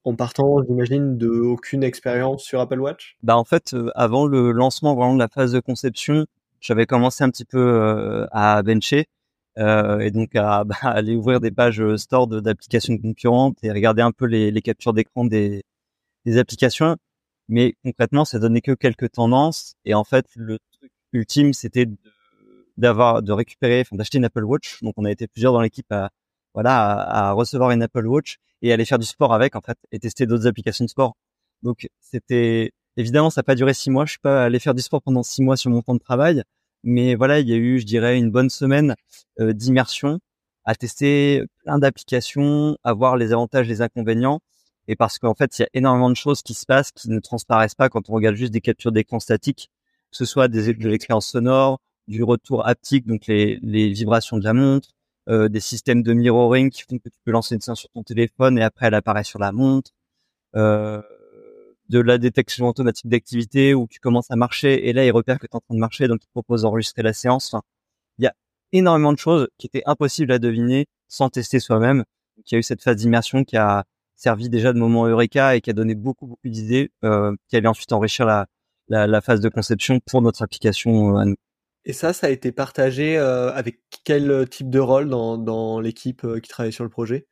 en 0.05 0.15
partant, 0.15 0.63
j'imagine, 0.63 1.17
de 1.17 1.29
aucune 1.29 1.83
expérience 1.83 2.43
sur 2.43 2.59
Apple 2.59 2.79
Watch? 2.79 3.17
Bah 3.23 3.37
en 3.37 3.43
fait, 3.43 3.73
euh, 3.73 3.91
avant 3.95 4.25
le 4.25 4.51
lancement 4.51 4.95
vraiment 4.95 5.13
de 5.13 5.19
la 5.19 5.27
phase 5.27 5.51
de 5.51 5.59
conception, 5.59 6.25
j'avais 6.61 6.85
commencé 6.85 7.23
un 7.23 7.29
petit 7.29 7.45
peu 7.45 7.59
euh, 7.59 8.25
à 8.31 8.61
bencher 8.63 9.05
euh, 9.57 9.99
et 9.99 10.11
donc 10.11 10.35
à 10.35 10.63
bah, 10.65 10.75
aller 10.83 11.15
ouvrir 11.15 11.39
des 11.39 11.51
pages 11.51 11.83
store 11.97 12.27
d'applications 12.27 12.97
concurrentes 12.97 13.57
et 13.63 13.71
regarder 13.71 14.01
un 14.01 14.11
peu 14.11 14.25
les, 14.25 14.61
captures 14.61 14.93
d'écran 14.93 15.25
des, 15.25 15.63
des, 16.25 16.37
applications. 16.37 16.97
Mais 17.49 17.75
concrètement, 17.83 18.25
ça 18.25 18.39
donnait 18.39 18.61
que 18.61 18.73
quelques 18.73 19.11
tendances 19.11 19.75
et 19.85 19.93
en 19.93 20.03
fait, 20.03 20.25
le 20.35 20.59
truc 20.71 20.91
ultime, 21.13 21.53
c'était 21.53 21.87
d'avoir 22.79 23.21
de 23.21 23.31
récupérer, 23.31 23.81
enfin 23.81 23.95
d'acheter 23.95 24.17
une 24.17 24.25
Apple 24.25 24.43
Watch. 24.43 24.81
Donc 24.81 24.93
on 24.97 25.05
a 25.05 25.11
été 25.11 25.27
plusieurs 25.27 25.53
dans 25.53 25.61
l'équipe 25.61 25.91
à 25.91 26.09
voilà 26.53 26.91
à, 26.93 27.31
recevoir 27.33 27.71
une 27.71 27.83
Apple 27.83 28.07
Watch 28.07 28.37
et 28.61 28.73
aller 28.73 28.85
faire 28.85 28.99
du 28.99 29.05
sport 29.05 29.33
avec 29.33 29.55
en 29.55 29.61
fait 29.61 29.77
et 29.91 29.99
tester 29.99 30.25
d'autres 30.25 30.47
applications 30.47 30.85
de 30.85 30.89
sport. 30.89 31.15
Donc 31.63 31.87
c'était 31.99 32.71
évidemment 32.97 33.29
ça 33.29 33.39
n'a 33.41 33.43
pas 33.43 33.55
duré 33.55 33.73
six 33.73 33.91
mois. 33.91 34.05
Je 34.05 34.11
suis 34.11 34.19
pas 34.19 34.45
allé 34.45 34.59
faire 34.59 34.73
du 34.73 34.81
sport 34.81 35.01
pendant 35.01 35.23
six 35.23 35.43
mois 35.43 35.57
sur 35.57 35.71
mon 35.71 35.81
temps 35.81 35.93
de 35.93 35.99
travail, 35.99 36.43
mais 36.83 37.15
voilà 37.15 37.39
il 37.39 37.49
y 37.49 37.53
a 37.53 37.57
eu 37.57 37.79
je 37.79 37.85
dirais 37.85 38.17
une 38.17 38.31
bonne 38.31 38.49
semaine 38.49 38.95
euh, 39.39 39.53
d'immersion 39.53 40.19
à 40.65 40.75
tester 40.75 41.43
plein 41.63 41.79
d'applications, 41.79 42.77
à 42.83 42.93
voir 42.93 43.17
les 43.17 43.33
avantages, 43.33 43.67
les 43.67 43.81
inconvénients. 43.81 44.39
Et 44.87 44.95
parce 44.95 45.19
qu'en 45.19 45.35
fait, 45.35 45.57
il 45.57 45.61
y 45.63 45.65
a 45.65 45.69
énormément 45.73 46.09
de 46.09 46.15
choses 46.15 46.41
qui 46.41 46.53
se 46.53 46.65
passent 46.65 46.91
qui 46.91 47.09
ne 47.09 47.19
transparaissent 47.19 47.75
pas 47.75 47.89
quand 47.89 48.09
on 48.09 48.13
regarde 48.13 48.35
juste 48.35 48.51
des 48.53 48.61
captures 48.61 48.91
d'écran 48.91 49.19
statiques, 49.19 49.69
que 50.11 50.17
ce 50.17 50.25
soit 50.25 50.47
des, 50.47 50.73
de 50.73 50.89
l'expérience 50.89 51.27
sonore, 51.27 51.79
du 52.09 52.23
retour 52.23 52.67
haptique, 52.67 53.05
donc 53.07 53.27
les, 53.27 53.59
les 53.61 53.89
vibrations 53.89 54.37
de 54.37 54.43
la 54.43 54.53
montre, 54.53 54.89
euh, 55.29 55.47
des 55.47 55.59
systèmes 55.59 56.01
de 56.03 56.13
mirroring 56.13 56.71
qui 56.71 56.81
font 56.81 56.97
que 56.97 57.09
tu 57.09 57.17
peux 57.23 57.31
lancer 57.31 57.55
une 57.55 57.61
séance 57.61 57.81
sur 57.81 57.89
ton 57.91 58.03
téléphone 58.03 58.57
et 58.57 58.63
après 58.63 58.87
elle 58.87 58.95
apparaît 58.95 59.23
sur 59.23 59.39
la 59.39 59.51
montre, 59.51 59.91
euh, 60.55 61.01
de 61.89 61.99
la 61.99 62.17
détection 62.17 62.67
automatique 62.67 63.07
d'activité 63.07 63.73
où 63.75 63.87
tu 63.87 63.99
commences 63.99 64.31
à 64.31 64.35
marcher 64.35 64.87
et 64.89 64.93
là 64.93 65.05
il 65.05 65.11
repère 65.11 65.39
que 65.39 65.47
tu 65.47 65.51
es 65.51 65.55
en 65.55 65.59
train 65.59 65.75
de 65.75 65.79
marcher 65.79 66.07
donc 66.07 66.23
il 66.23 66.29
propose 66.31 66.63
d'enregistrer 66.63 67.03
la 67.03 67.13
séance. 67.13 67.53
Enfin, 67.53 67.63
il 68.17 68.25
y 68.25 68.27
a 68.27 68.33
énormément 68.71 69.13
de 69.13 69.19
choses 69.19 69.47
qui 69.59 69.67
étaient 69.67 69.83
impossibles 69.85 70.31
à 70.31 70.39
deviner 70.39 70.87
sans 71.07 71.29
tester 71.29 71.59
soi-même. 71.59 72.05
il 72.37 72.43
y 72.53 72.55
a 72.55 72.59
eu 72.59 72.63
cette 72.63 72.81
phase 72.83 72.97
d'immersion 72.97 73.43
qui 73.43 73.57
a 73.57 73.85
servi 74.15 74.49
déjà 74.49 74.73
de 74.73 74.79
moment 74.79 75.05
eureka 75.07 75.55
et 75.55 75.61
qui 75.61 75.69
a 75.69 75.73
donné 75.73 75.95
beaucoup 75.95 76.27
beaucoup 76.27 76.49
d'idées 76.49 76.91
euh, 77.03 77.35
qui 77.47 77.55
allait 77.55 77.67
ensuite 77.67 77.91
enrichir 77.93 78.25
la, 78.25 78.47
la, 78.87 79.07
la, 79.07 79.21
phase 79.21 79.41
de 79.41 79.49
conception 79.49 79.99
pour 80.05 80.21
notre 80.21 80.41
application 80.43 81.17
euh, 81.17 81.21
à 81.21 81.25
nous. 81.25 81.35
Et 81.85 81.93
ça, 81.93 82.13
ça 82.13 82.27
a 82.27 82.29
été 82.29 82.51
partagé 82.51 83.17
euh, 83.17 83.51
avec 83.53 83.79
quel 84.03 84.47
type 84.49 84.69
de 84.69 84.79
rôle 84.79 85.09
dans, 85.09 85.37
dans 85.37 85.79
l'équipe 85.79 86.23
euh, 86.25 86.39
qui 86.39 86.49
travaille 86.49 86.73
sur 86.73 86.83
le 86.83 86.89
projet? 86.89 87.27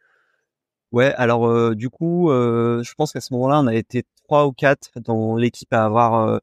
Ouais, 0.94 1.14
alors 1.16 1.48
euh, 1.48 1.76
du 1.76 1.90
coup, 1.90 2.32
euh, 2.32 2.82
je 2.84 2.94
pense 2.96 3.12
qu'à 3.12 3.20
ce 3.20 3.34
moment-là, 3.34 3.60
on 3.60 3.68
a 3.68 3.76
été 3.76 4.04
trois 4.24 4.48
ou 4.48 4.54
quatre 4.54 4.90
dans 5.02 5.36
l'équipe 5.36 5.72
à 5.74 5.84
avoir 5.84 6.40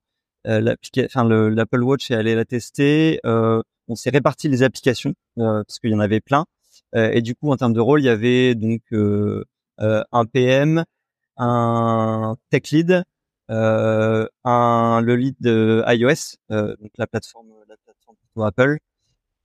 euh, 0.47 1.51
l'Apple 1.51 1.83
Watch 1.83 2.11
et 2.11 2.15
aller 2.15 2.35
la 2.35 2.45
tester. 2.45 3.21
on 3.25 3.95
s'est 3.97 4.11
réparti 4.11 4.49
les 4.49 4.63
applications 4.63 5.15
parce 5.37 5.79
qu'il 5.79 5.91
y 5.91 5.95
en 5.95 6.01
avait 6.01 6.21
plein. 6.21 6.45
et 6.95 7.23
du 7.23 7.35
coup, 7.35 7.51
en 7.51 7.57
termes 7.57 7.73
de 7.73 7.81
rôle, 7.81 8.01
il 8.01 8.05
y 8.05 8.09
avait 8.09 8.55
donc 8.55 8.83
un 9.79 10.25
PM, 10.27 10.85
un 11.39 12.37
tech 12.51 12.71
lead, 12.71 13.05
un 13.49 15.01
le 15.01 15.17
lead 15.17 15.37
de 15.41 15.83
iOS, 15.89 16.37
donc 16.51 16.91
la 16.99 17.07
plateforme 17.07 17.49
Apple 18.43 18.79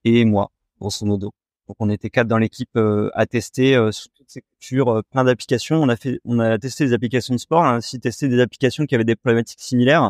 et 0.03 0.25
moi, 0.25 0.51
grosso 0.79 1.05
modo. 1.05 1.31
Donc 1.69 1.75
on 1.79 1.89
était 1.91 2.09
quatre 2.09 2.27
dans 2.27 2.39
l'équipe 2.39 2.75
euh, 2.77 3.11
à 3.13 3.27
tester 3.27 3.75
euh, 3.75 3.91
sur 3.91 4.09
toutes 4.09 4.35
euh, 4.73 5.01
plein 5.11 5.23
d'applications. 5.23 5.75
On 5.75 5.87
a 5.87 5.95
fait, 5.95 6.19
on 6.25 6.39
a 6.39 6.57
testé 6.57 6.85
des 6.85 6.93
applications 6.93 7.35
de 7.35 7.39
sport, 7.39 7.61
on 7.61 7.65
a 7.65 7.77
aussi 7.77 7.99
testé 7.99 8.27
des 8.27 8.39
applications 8.39 8.87
qui 8.87 8.95
avaient 8.95 9.03
des 9.03 9.15
problématiques 9.15 9.61
similaires, 9.61 10.09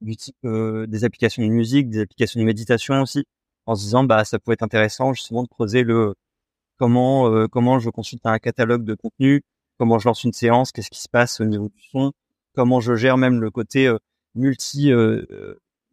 du 0.00 0.16
type 0.16 0.36
des 0.44 1.04
applications 1.04 1.44
de 1.44 1.48
musique, 1.48 1.90
des 1.90 2.00
applications 2.00 2.40
de 2.40 2.44
méditation 2.44 3.00
aussi, 3.02 3.24
en 3.66 3.76
se 3.76 3.84
disant 3.84 4.02
bah 4.04 4.24
ça 4.24 4.40
pourrait 4.40 4.54
être 4.54 4.62
intéressant 4.64 5.12
justement 5.12 5.44
de 5.44 5.48
creuser 5.48 5.84
le 5.84 6.14
comment 6.78 7.46
comment 7.48 7.78
je 7.78 7.90
consulte 7.90 8.26
un 8.26 8.38
catalogue 8.38 8.84
de 8.84 8.94
contenu, 8.94 9.42
comment 9.78 9.98
je 9.98 10.08
lance 10.08 10.24
une 10.24 10.32
séance, 10.32 10.72
qu'est-ce 10.72 10.90
qui 10.90 11.00
se 11.00 11.08
passe 11.08 11.40
au 11.40 11.44
niveau 11.44 11.68
du 11.68 11.82
son, 11.92 12.12
comment 12.54 12.80
je 12.80 12.94
gère 12.96 13.18
même 13.18 13.40
le 13.40 13.50
côté 13.50 13.94
multi 14.34 14.90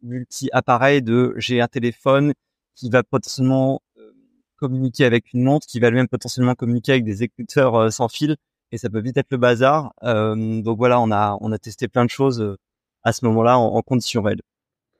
multi-appareil 0.02 1.02
de 1.02 1.34
j'ai 1.36 1.60
un 1.60 1.68
téléphone 1.68 2.32
qui 2.74 2.90
va 2.90 3.02
potentiellement 3.02 3.82
euh, 3.98 4.12
communiquer 4.56 5.04
avec 5.04 5.32
une 5.32 5.42
montre, 5.42 5.66
qui 5.66 5.80
va 5.80 5.90
lui-même 5.90 6.08
potentiellement 6.08 6.54
communiquer 6.54 6.92
avec 6.92 7.04
des 7.04 7.22
écouteurs 7.22 7.74
euh, 7.74 7.90
sans 7.90 8.08
fil. 8.08 8.36
et 8.72 8.78
ça 8.78 8.88
peut 8.88 9.00
vite 9.00 9.16
être 9.16 9.30
le 9.30 9.38
bazar. 9.38 9.92
donc 10.02 10.78
voilà, 10.78 11.00
on 11.00 11.10
a 11.10 11.36
on 11.40 11.52
a 11.52 11.58
testé 11.58 11.88
plein 11.88 12.04
de 12.04 12.10
choses 12.10 12.56
à 13.02 13.12
ce 13.12 13.24
moment-là 13.26 13.58
en, 13.58 13.74
en 13.74 13.82
conditions 13.82 14.22
réelles. 14.22 14.42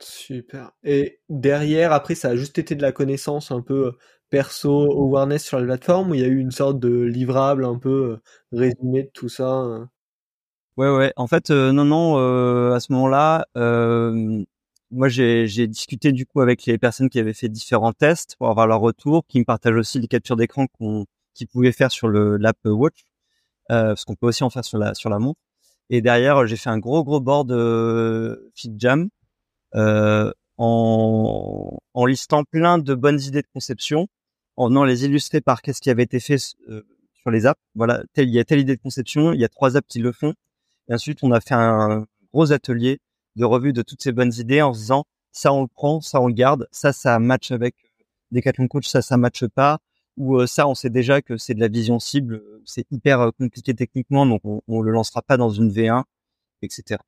Super. 0.01 0.73
Et 0.85 1.21
derrière, 1.29 1.93
après, 1.93 2.15
ça 2.15 2.29
a 2.31 2.37
juste 2.37 2.59
été 2.59 2.75
de 2.77 2.83
la 2.83 2.93
connaissance 2.93 3.51
un 3.51 3.63
peu 3.63 3.95
perso, 4.31 4.93
awareness 4.93 5.45
sur 5.45 5.59
la 5.59 5.67
plateforme, 5.67 6.11
où 6.11 6.15
il 6.15 6.21
y 6.21 6.25
a 6.25 6.29
eu 6.29 6.39
une 6.39 6.53
sorte 6.53 6.79
de 6.79 7.03
livrable 7.03 7.65
un 7.65 7.79
peu 7.79 8.19
résumé 8.53 9.05
de 9.05 9.11
tout 9.13 9.29
ça. 9.29 9.89
Ouais, 10.77 10.89
ouais. 10.89 11.13
En 11.17 11.27
fait, 11.27 11.51
non, 11.51 11.85
non. 11.85 12.73
à 12.73 12.79
ce 12.79 12.93
moment-là, 12.93 13.47
moi, 14.91 15.09
j'ai 15.09 15.67
discuté 15.67 16.13
du 16.13 16.27
coup 16.27 16.41
avec 16.41 16.65
les 16.67 16.79
personnes 16.79 17.11
qui 17.11 17.19
avaient 17.19 17.35
fait 17.35 17.49
différents 17.49 17.93
tests 17.93 18.37
pour 18.37 18.49
avoir 18.49 18.67
leur 18.67 18.81
retour, 18.81 19.25
qui 19.27 19.39
me 19.39 19.45
partagent 19.45 19.77
aussi 19.77 19.99
les 20.01 20.09
captures 20.09 20.37
d'écran 20.37 20.67
qu'on 20.67 21.07
qu'ils 21.35 21.49
pouvaient 21.49 21.73
faire 21.73 21.93
sur 21.93 22.09
le 22.09 22.39
Watch, 22.65 23.05
parce 23.69 24.05
qu'on 24.05 24.15
peut 24.17 24.27
aussi 24.27 24.45
en 24.45 24.51
faire 24.51 24.65
sur 24.65 24.79
la 24.79 24.95
sur 24.95 25.11
la 25.11 25.19
montre. 25.19 25.41
Et 25.91 26.03
derrière, 26.03 26.47
j'ai 26.47 26.57
fait 26.57 26.71
un 26.71 26.79
gros 26.79 27.05
gros 27.05 27.21
board 27.21 27.51
euh, 27.53 28.51
FitJam 28.55 29.09
euh, 29.75 30.33
en, 30.59 31.79
en 31.95 32.07
listant 32.07 32.45
plein 32.45 32.79
de 32.79 32.95
bonnes 32.95 33.21
idées 33.21 33.43
de 33.43 33.49
conception, 33.53 34.09
en 34.57 34.85
les 34.85 35.05
illustrer 35.05 35.41
par 35.41 35.63
qu'est-ce 35.63 35.81
qui 35.81 35.91
avait 35.91 36.03
été 36.03 36.21
fait 36.21 36.39
euh, 36.69 36.83
sur 37.15 37.31
les 37.31 37.47
apps. 37.47 37.61
Voilà, 37.75 38.03
il 38.17 38.31
y 38.31 38.39
a 38.39 38.45
telle 38.45 38.61
idée 38.61 38.77
de 38.77 38.83
conception, 38.83 39.33
il 39.33 39.41
y 39.41 39.45
a 39.45 39.49
trois 39.49 39.77
apps 39.77 39.89
qui 39.89 40.01
le 40.01 40.13
font. 40.13 40.35
Et 40.89 40.95
ensuite, 40.95 41.23
on 41.23 41.33
a 41.33 41.41
fait 41.41 41.55
un 41.55 42.07
gros 42.33 42.53
atelier 42.53 43.01
de 43.39 43.45
revue 43.45 43.73
de 43.73 43.83
toutes 43.83 44.03
ces 44.03 44.13
bonnes 44.13 44.33
idées 44.37 44.63
en 44.63 44.75
se 44.75 44.81
disant 44.81 45.05
ça 45.33 45.53
on 45.53 45.63
le 45.63 45.69
prend, 45.69 46.01
ça 46.01 46.21
on 46.21 46.29
le 46.29 46.35
garde, 46.35 46.69
ça 46.73 46.93
ça 46.93 47.19
match 47.19 47.51
avec 47.51 47.75
Decathlon 48.33 48.69
Coach, 48.69 48.87
ça 48.89 49.03
ça 49.03 49.17
matche 49.17 49.47
pas, 49.47 49.79
ou 50.17 50.47
ça 50.47 50.69
on 50.69 50.75
sait 50.75 50.91
déjà 50.91 51.23
que 51.23 51.37
c'est 51.37 51.55
de 51.55 51.61
la 51.61 51.69
vision 51.69 51.99
cible, 51.99 52.43
c'est 52.65 52.87
hyper 52.91 53.31
compliqué 53.39 53.75
techniquement, 53.75 54.27
donc 54.27 54.41
on, 54.45 54.61
on 54.69 54.83
le 54.83 54.91
lancera 54.91 55.23
pas 55.23 55.37
dans 55.37 55.51
une 55.51 55.71
V1, 55.71 56.05
etc. 56.63 57.01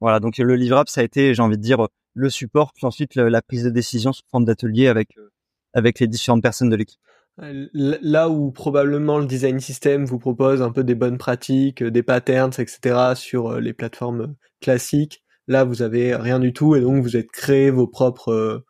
Voilà, 0.00 0.20
donc 0.20 0.38
le 0.38 0.56
livrable 0.56 0.88
ça 0.88 1.02
a 1.02 1.04
été, 1.04 1.34
j'ai 1.34 1.42
envie 1.42 1.58
de 1.58 1.62
dire, 1.62 1.86
le 2.14 2.30
support, 2.30 2.72
puis 2.72 2.86
ensuite 2.86 3.16
la 3.16 3.42
prise 3.42 3.64
de 3.64 3.70
décision 3.70 4.12
sous 4.12 4.22
forme 4.30 4.44
d'atelier 4.44 4.88
avec 4.88 5.16
euh, 5.18 5.30
avec 5.74 6.00
les 6.00 6.06
différentes 6.06 6.42
personnes 6.42 6.70
de 6.70 6.76
l'équipe. 6.76 7.00
Là 7.36 8.28
où 8.28 8.52
probablement 8.52 9.18
le 9.18 9.26
design 9.26 9.58
system 9.58 10.04
vous 10.04 10.20
propose 10.20 10.62
un 10.62 10.70
peu 10.70 10.84
des 10.84 10.94
bonnes 10.94 11.18
pratiques, 11.18 11.82
euh, 11.82 11.90
des 11.90 12.04
patterns, 12.04 12.52
etc. 12.58 13.14
sur 13.16 13.48
euh, 13.48 13.60
les 13.60 13.72
plateformes 13.72 14.36
classiques, 14.60 15.23
là 15.48 15.64
vous 15.64 15.82
avez 15.82 16.14
rien 16.16 16.38
du 16.38 16.52
tout 16.52 16.76
et 16.76 16.80
donc 16.80 17.02
vous 17.02 17.16
êtes 17.16 17.30
créé 17.30 17.70
vos 17.70 17.86
propres 17.86 18.64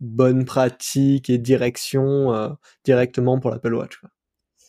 bonnes 0.00 0.44
pratiques 0.44 1.30
et 1.30 1.38
directions 1.38 2.56
directement 2.84 3.40
pour 3.40 3.50
l'Apple 3.50 3.74
Watch. 3.74 4.00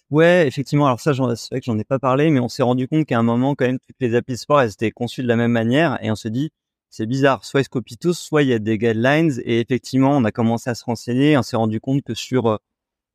Ouais, 0.10 0.48
effectivement. 0.48 0.86
Alors 0.86 1.02
ça, 1.02 1.14
c'est 1.14 1.22
vrai 1.22 1.60
que 1.60 1.66
j'en 1.66 1.78
ai 1.78 1.84
pas 1.84 2.00
parlé, 2.00 2.30
mais 2.30 2.40
on 2.40 2.48
s'est 2.48 2.64
rendu 2.64 2.88
compte 2.88 3.06
qu'à 3.06 3.20
un 3.20 3.24
moment, 3.24 3.56
quand 3.56 3.66
même, 3.66 3.80
toutes 3.80 3.98
les 4.00 4.16
applis 4.16 4.38
sport, 4.38 4.62
elles 4.62 4.72
étaient 4.72 4.92
conçues 4.92 5.22
de 5.22 5.28
la 5.28 5.36
même 5.36 5.52
manière, 5.52 5.98
et 6.02 6.10
on 6.12 6.16
se 6.16 6.30
dit, 6.30 6.50
c'est 6.90 7.06
bizarre. 7.06 7.46
Soit 7.46 7.62
ils 7.62 7.64
se 7.66 7.70
copient 7.70 7.98
tous, 8.00 8.18
soit 8.18 8.44
il 8.44 8.50
y 8.50 8.54
a 8.54 8.60
des 8.60 8.78
guidelines. 8.78 9.34
Et 9.46 9.60
effectivement, 9.60 10.12
on 10.18 10.24
a 10.24 10.32
commencé 10.32 10.70
à 10.70 10.76
se 10.76 10.84
renseigner. 10.86 11.38
On 11.38 11.44
s'est 11.44 11.58
rendu 11.58 11.80
compte 11.82 12.02
que 12.04 12.14
sur 12.14 12.48
euh, 12.48 12.58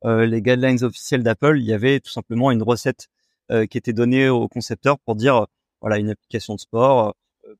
euh, 0.05 0.25
les 0.25 0.41
guidelines 0.41 0.83
officielles 0.83 1.23
d'Apple, 1.23 1.57
il 1.59 1.65
y 1.65 1.73
avait 1.73 1.99
tout 1.99 2.11
simplement 2.11 2.51
une 2.51 2.63
recette 2.63 3.07
euh, 3.51 3.65
qui 3.65 3.77
était 3.77 3.93
donnée 3.93 4.29
aux 4.29 4.47
concepteurs 4.47 4.99
pour 4.99 5.15
dire, 5.15 5.47
voilà, 5.81 5.97
une 5.97 6.09
application 6.11 6.55
de 6.55 6.59
sport 6.59 7.15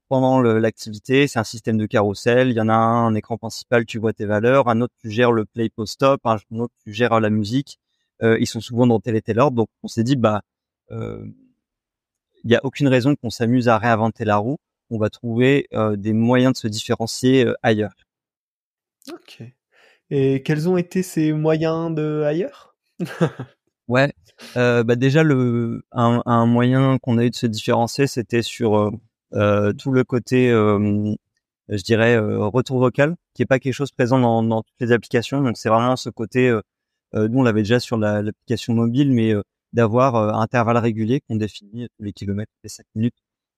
pendant 0.07 0.41
l'activité, 0.41 1.27
c'est 1.27 1.39
un 1.39 1.43
système 1.43 1.77
de 1.77 1.85
carrousel. 1.85 2.49
Il 2.49 2.55
y 2.55 2.61
en 2.61 2.69
a 2.69 2.73
un, 2.73 3.07
un, 3.07 3.15
écran 3.15 3.37
principal, 3.37 3.85
tu 3.85 3.99
vois 3.99 4.13
tes 4.13 4.25
valeurs. 4.25 4.69
Un 4.69 4.81
autre, 4.81 4.93
tu 4.99 5.09
gères 5.09 5.31
le 5.31 5.45
play 5.45 5.69
post-stop. 5.69 6.21
Un 6.25 6.37
autre, 6.59 6.73
tu 6.83 6.93
gères 6.93 7.19
la 7.19 7.29
musique. 7.29 7.79
ils 8.21 8.47
sont 8.47 8.61
souvent 8.61 8.87
dans 8.87 8.99
tel 8.99 9.15
et 9.15 9.21
tel 9.21 9.39
ordre. 9.39 9.55
Donc, 9.57 9.69
on 9.83 9.87
s'est 9.87 10.03
dit, 10.03 10.15
bah, 10.15 10.41
il 10.91 11.33
n'y 12.45 12.55
a 12.55 12.61
aucune 12.63 12.87
raison 12.87 13.15
qu'on 13.15 13.29
s'amuse 13.29 13.67
à 13.67 13.77
réinventer 13.77 14.25
la 14.25 14.37
roue 14.37 14.57
on 14.93 14.97
va 14.97 15.09
trouver 15.09 15.67
euh, 15.73 15.95
des 15.95 16.13
moyens 16.13 16.53
de 16.53 16.57
se 16.57 16.67
différencier 16.67 17.45
euh, 17.45 17.55
ailleurs. 17.63 17.95
Ok. 19.11 19.41
Et 20.09 20.43
quels 20.43 20.69
ont 20.69 20.77
été 20.77 21.01
ces 21.03 21.33
moyens 21.33 21.93
de 21.93 22.23
ailleurs? 22.25 22.75
Ouais, 23.89 24.13
euh, 24.55 24.81
bah 24.85 24.95
déjà 24.95 25.23
le 25.23 25.83
un, 25.91 26.45
moyen 26.45 26.97
qu'on 26.99 27.17
a 27.17 27.25
eu 27.25 27.29
de 27.29 27.35
se 27.35 27.47
différencier, 27.47 28.07
c'était 28.07 28.41
sur 28.41 28.93
tout 29.33 29.91
le 29.91 30.03
côté, 30.03 30.49
je 30.49 31.83
dirais, 31.83 32.17
retour 32.17 32.79
vocal, 32.79 33.15
qui 33.33 33.41
est 33.41 33.45
pas 33.45 33.59
quelque 33.59 33.73
chose 33.73 33.91
présent 33.91 34.19
dans, 34.43 34.61
toutes 34.61 34.79
les 34.79 34.91
applications. 34.91 35.41
Donc 35.41 35.57
c'est 35.57 35.69
vraiment 35.69 35.95
ce 35.95 36.09
côté, 36.09 36.57
nous 37.13 37.39
on 37.39 37.43
l'avait 37.43 37.61
déjà 37.61 37.79
sur 37.79 37.97
l'application 37.97 38.73
mobile, 38.73 39.11
mais 39.11 39.33
d'avoir 39.73 40.15
un 40.15 40.39
intervalle 40.39 40.77
régulier 40.77 41.21
qu'on 41.21 41.35
définit 41.35 41.87
tous 41.97 42.03
les 42.03 42.13
kilomètres, 42.13 42.51
les 42.63 42.69
cinq 42.69 42.85
minutes, 42.95 43.15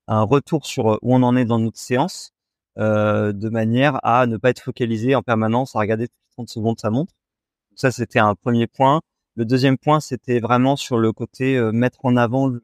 un 0.08 0.24
retour 0.24 0.66
sur 0.66 0.94
euh, 0.94 0.98
où 1.02 1.14
on 1.16 1.24
en 1.24 1.36
est 1.36 1.46
dans 1.46 1.60
notre 1.60 1.80
séance, 1.80 2.32
euh, 2.78 3.34
de 3.34 3.50
manière 3.50 4.00
à 4.06 4.28
ne 4.28 4.38
pas 4.38 4.50
être 4.50 4.62
focalisé 4.62 5.16
en 5.16 5.24
permanence 5.24 5.76
à 5.76 5.80
regarder 5.80 6.08
toutes 6.08 6.18
les 6.30 6.34
30 6.36 6.50
secondes 6.50 6.80
sa 6.80 6.90
montre. 6.90 7.14
Ça, 7.76 7.92
c'était 7.92 8.20
un 8.20 8.36
premier 8.36 8.68
point. 8.68 9.02
Le 9.36 9.46
deuxième 9.46 9.78
point, 9.78 10.00
c'était 10.00 10.40
vraiment 10.40 10.76
sur 10.76 10.98
le 10.98 11.12
côté 11.14 11.58
euh, 11.58 11.72
mettre 11.72 12.06
en 12.06 12.16
avant 12.18 12.48
le, 12.48 12.64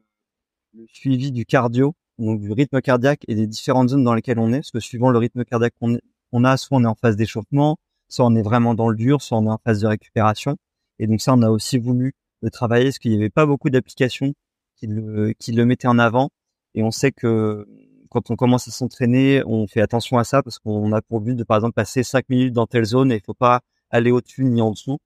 suivi 0.88 1.32
du 1.32 1.44
cardio, 1.44 1.94
donc 2.18 2.40
du 2.40 2.52
rythme 2.52 2.80
cardiaque 2.80 3.22
et 3.28 3.34
des 3.34 3.46
différentes 3.46 3.90
zones 3.90 4.04
dans 4.04 4.14
lesquelles 4.14 4.38
on 4.38 4.52
est, 4.52 4.58
parce 4.58 4.70
que 4.70 4.80
suivant 4.80 5.10
le 5.10 5.18
rythme 5.18 5.44
cardiaque 5.44 5.74
qu'on 5.80 6.44
a, 6.44 6.56
soit 6.56 6.78
on 6.78 6.84
est 6.84 6.88
en 6.88 6.94
phase 6.94 7.16
d'échauffement, 7.16 7.76
soit 8.08 8.26
on 8.26 8.34
est 8.34 8.42
vraiment 8.42 8.74
dans 8.74 8.88
le 8.88 8.96
dur, 8.96 9.22
soit 9.22 9.38
on 9.38 9.46
est 9.46 9.50
en 9.50 9.60
phase 9.64 9.80
de 9.80 9.86
récupération. 9.86 10.56
Et 10.98 11.06
donc 11.06 11.20
ça, 11.20 11.34
on 11.34 11.42
a 11.42 11.50
aussi 11.50 11.78
voulu 11.78 12.12
le 12.42 12.50
travailler, 12.50 12.86
parce 12.86 12.98
qu'il 12.98 13.12
n'y 13.12 13.16
avait 13.16 13.30
pas 13.30 13.46
beaucoup 13.46 13.70
d'applications 13.70 14.32
qui 14.76 14.86
le, 14.86 15.32
qui 15.38 15.52
le 15.52 15.64
mettaient 15.64 15.88
en 15.88 15.98
avant. 15.98 16.30
Et 16.74 16.82
on 16.82 16.90
sait 16.90 17.12
que 17.12 17.66
quand 18.10 18.30
on 18.30 18.36
commence 18.36 18.68
à 18.68 18.70
s'entraîner, 18.70 19.42
on 19.46 19.66
fait 19.66 19.80
attention 19.80 20.18
à 20.18 20.24
ça 20.24 20.42
parce 20.42 20.58
qu'on 20.58 20.92
a 20.92 21.00
pour 21.00 21.20
but 21.20 21.34
de, 21.34 21.44
par 21.44 21.56
exemple, 21.56 21.74
passer 21.74 22.02
5 22.02 22.28
minutes 22.28 22.52
dans 22.52 22.66
telle 22.66 22.84
zone 22.84 23.10
et 23.10 23.16
il 23.16 23.22
faut 23.24 23.34
pas 23.34 23.60
aller 23.90 24.10
au-dessus 24.10 24.44
ni 24.44 24.60
en 24.60 24.70
dessous. 24.70 24.98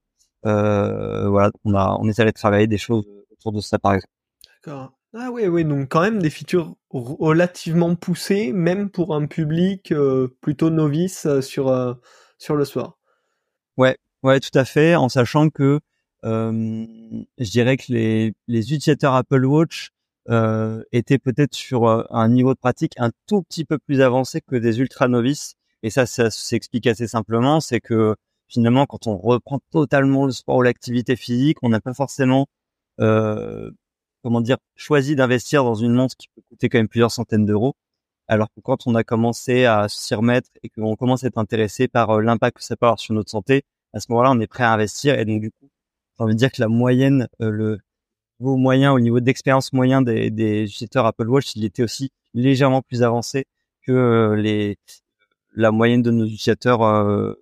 Euh, 0.44 1.28
voilà, 1.28 1.50
on 1.64 1.74
a, 1.74 1.96
on 2.00 2.08
est 2.08 2.18
allé 2.18 2.32
travailler 2.32 2.66
des 2.66 2.78
choses 2.78 3.06
autour 3.30 3.52
de 3.52 3.60
ça, 3.60 3.78
par 3.78 3.94
exemple. 3.94 4.12
D'accord. 4.64 4.95
Ah 5.18 5.30
oui, 5.32 5.46
oui, 5.46 5.64
donc 5.64 5.88
quand 5.88 6.02
même 6.02 6.20
des 6.20 6.28
features 6.28 6.76
relativement 6.90 7.94
poussées, 7.96 8.52
même 8.52 8.90
pour 8.90 9.14
un 9.14 9.26
public 9.26 9.90
euh, 9.92 10.28
plutôt 10.42 10.68
novice 10.68 11.24
euh, 11.24 11.40
sur 11.40 11.68
euh, 11.68 11.94
sur 12.36 12.54
le 12.54 12.66
soir. 12.66 12.98
Ouais, 13.78 13.96
ouais, 14.22 14.40
tout 14.40 14.56
à 14.58 14.66
fait, 14.66 14.94
en 14.94 15.08
sachant 15.08 15.48
que 15.48 15.80
je 16.22 17.50
dirais 17.50 17.78
que 17.78 17.84
les, 17.88 18.34
les 18.46 18.74
utilisateurs 18.74 19.14
Apple 19.14 19.44
Watch 19.46 19.90
était 20.92 21.18
peut-être 21.18 21.54
sur 21.54 21.88
un 22.14 22.28
niveau 22.28 22.52
de 22.52 22.58
pratique 22.58 22.92
un 22.98 23.10
tout 23.26 23.42
petit 23.42 23.64
peu 23.64 23.78
plus 23.78 24.02
avancé 24.02 24.42
que 24.42 24.56
des 24.56 24.80
ultra 24.80 25.08
novices. 25.08 25.54
Et 25.82 25.88
ça, 25.88 26.04
ça 26.04 26.30
s'explique 26.30 26.86
assez 26.88 27.06
simplement, 27.06 27.60
c'est 27.60 27.80
que 27.80 28.16
finalement, 28.48 28.86
quand 28.86 29.06
on 29.06 29.16
reprend 29.16 29.60
totalement 29.70 30.26
le 30.26 30.32
sport 30.32 30.56
ou 30.56 30.62
l'activité 30.62 31.16
physique, 31.16 31.58
on 31.62 31.68
n'a 31.68 31.80
pas 31.80 31.94
forcément, 31.94 32.48
comment 34.26 34.40
dire, 34.40 34.56
choisi 34.74 35.14
d'investir 35.14 35.62
dans 35.62 35.76
une 35.76 35.92
montre 35.92 36.16
qui 36.16 36.26
peut 36.34 36.42
coûter 36.48 36.68
quand 36.68 36.78
même 36.78 36.88
plusieurs 36.88 37.12
centaines 37.12 37.46
d'euros. 37.46 37.76
Alors 38.26 38.48
que 38.48 38.60
quand 38.60 38.88
on 38.88 38.96
a 38.96 39.04
commencé 39.04 39.66
à 39.66 39.86
s'y 39.88 40.16
remettre 40.16 40.50
et 40.64 40.68
qu'on 40.68 40.96
commence 40.96 41.22
à 41.22 41.28
être 41.28 41.38
intéressé 41.38 41.86
par 41.86 42.10
euh, 42.10 42.20
l'impact 42.20 42.56
que 42.56 42.64
ça 42.64 42.74
peut 42.76 42.86
avoir 42.86 42.98
sur 42.98 43.14
notre 43.14 43.30
santé, 43.30 43.62
à 43.92 44.00
ce 44.00 44.06
moment-là, 44.10 44.32
on 44.32 44.40
est 44.40 44.48
prêt 44.48 44.64
à 44.64 44.72
investir. 44.72 45.16
Et 45.16 45.24
donc, 45.24 45.40
du 45.40 45.52
coup, 45.52 45.70
j'ai 46.18 46.24
envie 46.24 46.34
de 46.34 46.38
dire 46.38 46.50
que 46.50 46.60
la 46.60 46.66
moyenne, 46.66 47.28
le, 47.38 47.78
niveau 48.40 48.56
moyen, 48.56 48.92
au 48.92 48.98
niveau 48.98 49.20
d'expérience 49.20 49.72
moyen 49.72 50.02
des, 50.02 50.26
utilisateurs 50.64 51.06
Apple 51.06 51.28
Watch, 51.28 51.54
il 51.54 51.64
était 51.64 51.84
aussi 51.84 52.10
légèrement 52.34 52.82
plus 52.82 53.04
avancé 53.04 53.46
que 53.86 53.92
euh, 53.92 54.74
la 55.54 55.70
moyenne 55.70 56.02
de 56.02 56.10
nos 56.10 56.24
utilisateurs 56.24 56.82
euh, 56.82 57.34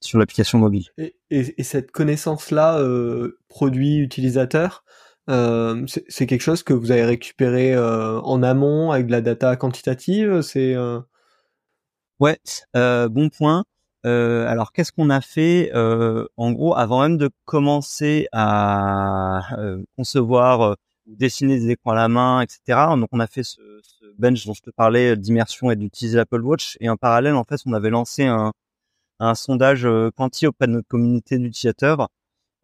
sur 0.00 0.18
l'application 0.18 0.58
mobile. 0.58 0.86
Et, 0.98 1.14
et, 1.30 1.62
cette 1.62 1.92
connaissance-là, 1.92 2.80
euh, 2.80 3.38
produit 3.48 3.98
utilisateur, 3.98 4.84
euh, 5.30 5.86
c'est 6.08 6.26
quelque 6.26 6.42
chose 6.42 6.62
que 6.62 6.72
vous 6.72 6.90
avez 6.90 7.04
récupéré 7.04 7.74
euh, 7.74 8.20
en 8.20 8.42
amont 8.42 8.90
avec 8.92 9.06
de 9.06 9.12
la 9.12 9.20
data 9.20 9.56
quantitative. 9.56 10.42
C'est 10.42 10.76
ouais, 12.20 12.38
bon 12.74 13.28
point. 13.30 13.64
Euh, 14.06 14.46
alors, 14.46 14.72
qu'est-ce 14.72 14.92
qu'on 14.92 15.10
a 15.10 15.20
fait 15.20 15.70
euh, 15.74 16.26
En 16.36 16.52
gros, 16.52 16.76
avant 16.76 17.02
même 17.02 17.16
de 17.16 17.30
commencer 17.46 18.28
à 18.32 19.56
euh, 19.58 19.82
concevoir 19.96 20.76
ou 21.06 21.16
dessiner 21.16 21.58
des 21.58 21.70
écrans 21.70 21.92
à 21.92 21.94
la 21.94 22.08
main, 22.08 22.40
etc. 22.42 22.58
Donc, 22.98 23.08
on 23.12 23.20
a 23.20 23.26
fait 23.26 23.42
ce, 23.42 23.60
bench 24.18 24.46
dont 24.46 24.54
je 24.54 24.62
te 24.62 24.70
parlais 24.70 25.16
d'immersion 25.16 25.70
et 25.70 25.76
d'utiliser 25.76 26.16
l'Apple 26.18 26.42
Watch. 26.42 26.76
Et 26.80 26.88
en 26.88 26.96
parallèle, 26.96 27.34
en 27.34 27.44
fait, 27.44 27.60
on 27.66 27.72
avait 27.72 27.90
lancé 27.90 28.24
un, 28.24 28.52
un 29.20 29.34
sondage 29.34 29.88
quanti 30.16 30.46
auprès 30.46 30.66
de 30.66 30.72
notre 30.72 30.88
communauté 30.88 31.38
d'utilisateurs 31.38 32.08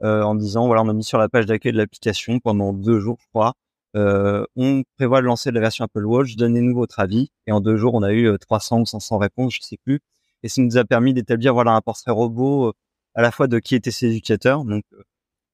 en 0.02 0.34
disant 0.34 0.66
voilà, 0.66 0.82
on 0.82 0.88
a 0.88 0.92
mis 0.92 1.04
sur 1.04 1.18
la 1.18 1.28
page 1.28 1.46
d'accueil 1.46 1.72
de 1.72 1.76
l'application 1.78 2.40
pendant 2.40 2.72
deux 2.72 3.00
jours, 3.00 3.18
je 3.20 3.26
crois. 3.28 3.54
Euh, 3.96 4.44
on 4.56 4.82
prévoit 4.96 5.20
de 5.20 5.26
lancer 5.26 5.50
la 5.50 5.60
version 5.60 5.84
Apple 5.84 6.04
Watch, 6.04 6.36
donnez-nous 6.36 6.74
votre 6.74 7.00
avis. 7.00 7.30
Et 7.46 7.52
en 7.52 7.60
deux 7.60 7.76
jours, 7.76 7.94
on 7.94 8.02
a 8.02 8.12
eu 8.12 8.36
300 8.38 8.80
ou 8.80 8.86
500 8.86 9.18
réponses, 9.18 9.54
je 9.56 9.60
sais 9.62 9.78
plus 9.84 10.00
et 10.42 10.48
ça 10.48 10.62
nous 10.62 10.76
a 10.76 10.84
permis 10.84 11.14
d'établir 11.14 11.54
voilà 11.54 11.72
un 11.72 11.80
portrait 11.80 12.12
robot 12.12 12.68
euh, 12.68 12.72
à 13.14 13.22
la 13.22 13.30
fois 13.30 13.48
de 13.48 13.58
qui 13.58 13.74
étaient 13.74 13.90
ces 13.90 14.08
éducateurs, 14.08 14.64
donc 14.64 14.84
euh, 14.92 15.02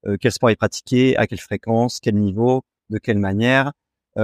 euh, 0.06 0.16
quel 0.20 0.32
sport 0.32 0.50
ils 0.50 0.56
pratiquaient, 0.56 1.16
à 1.16 1.26
quelle 1.26 1.40
fréquence, 1.40 2.00
quel 2.00 2.16
niveau, 2.16 2.62
de 2.90 2.98
quelle 2.98 3.18
manière, 3.18 3.72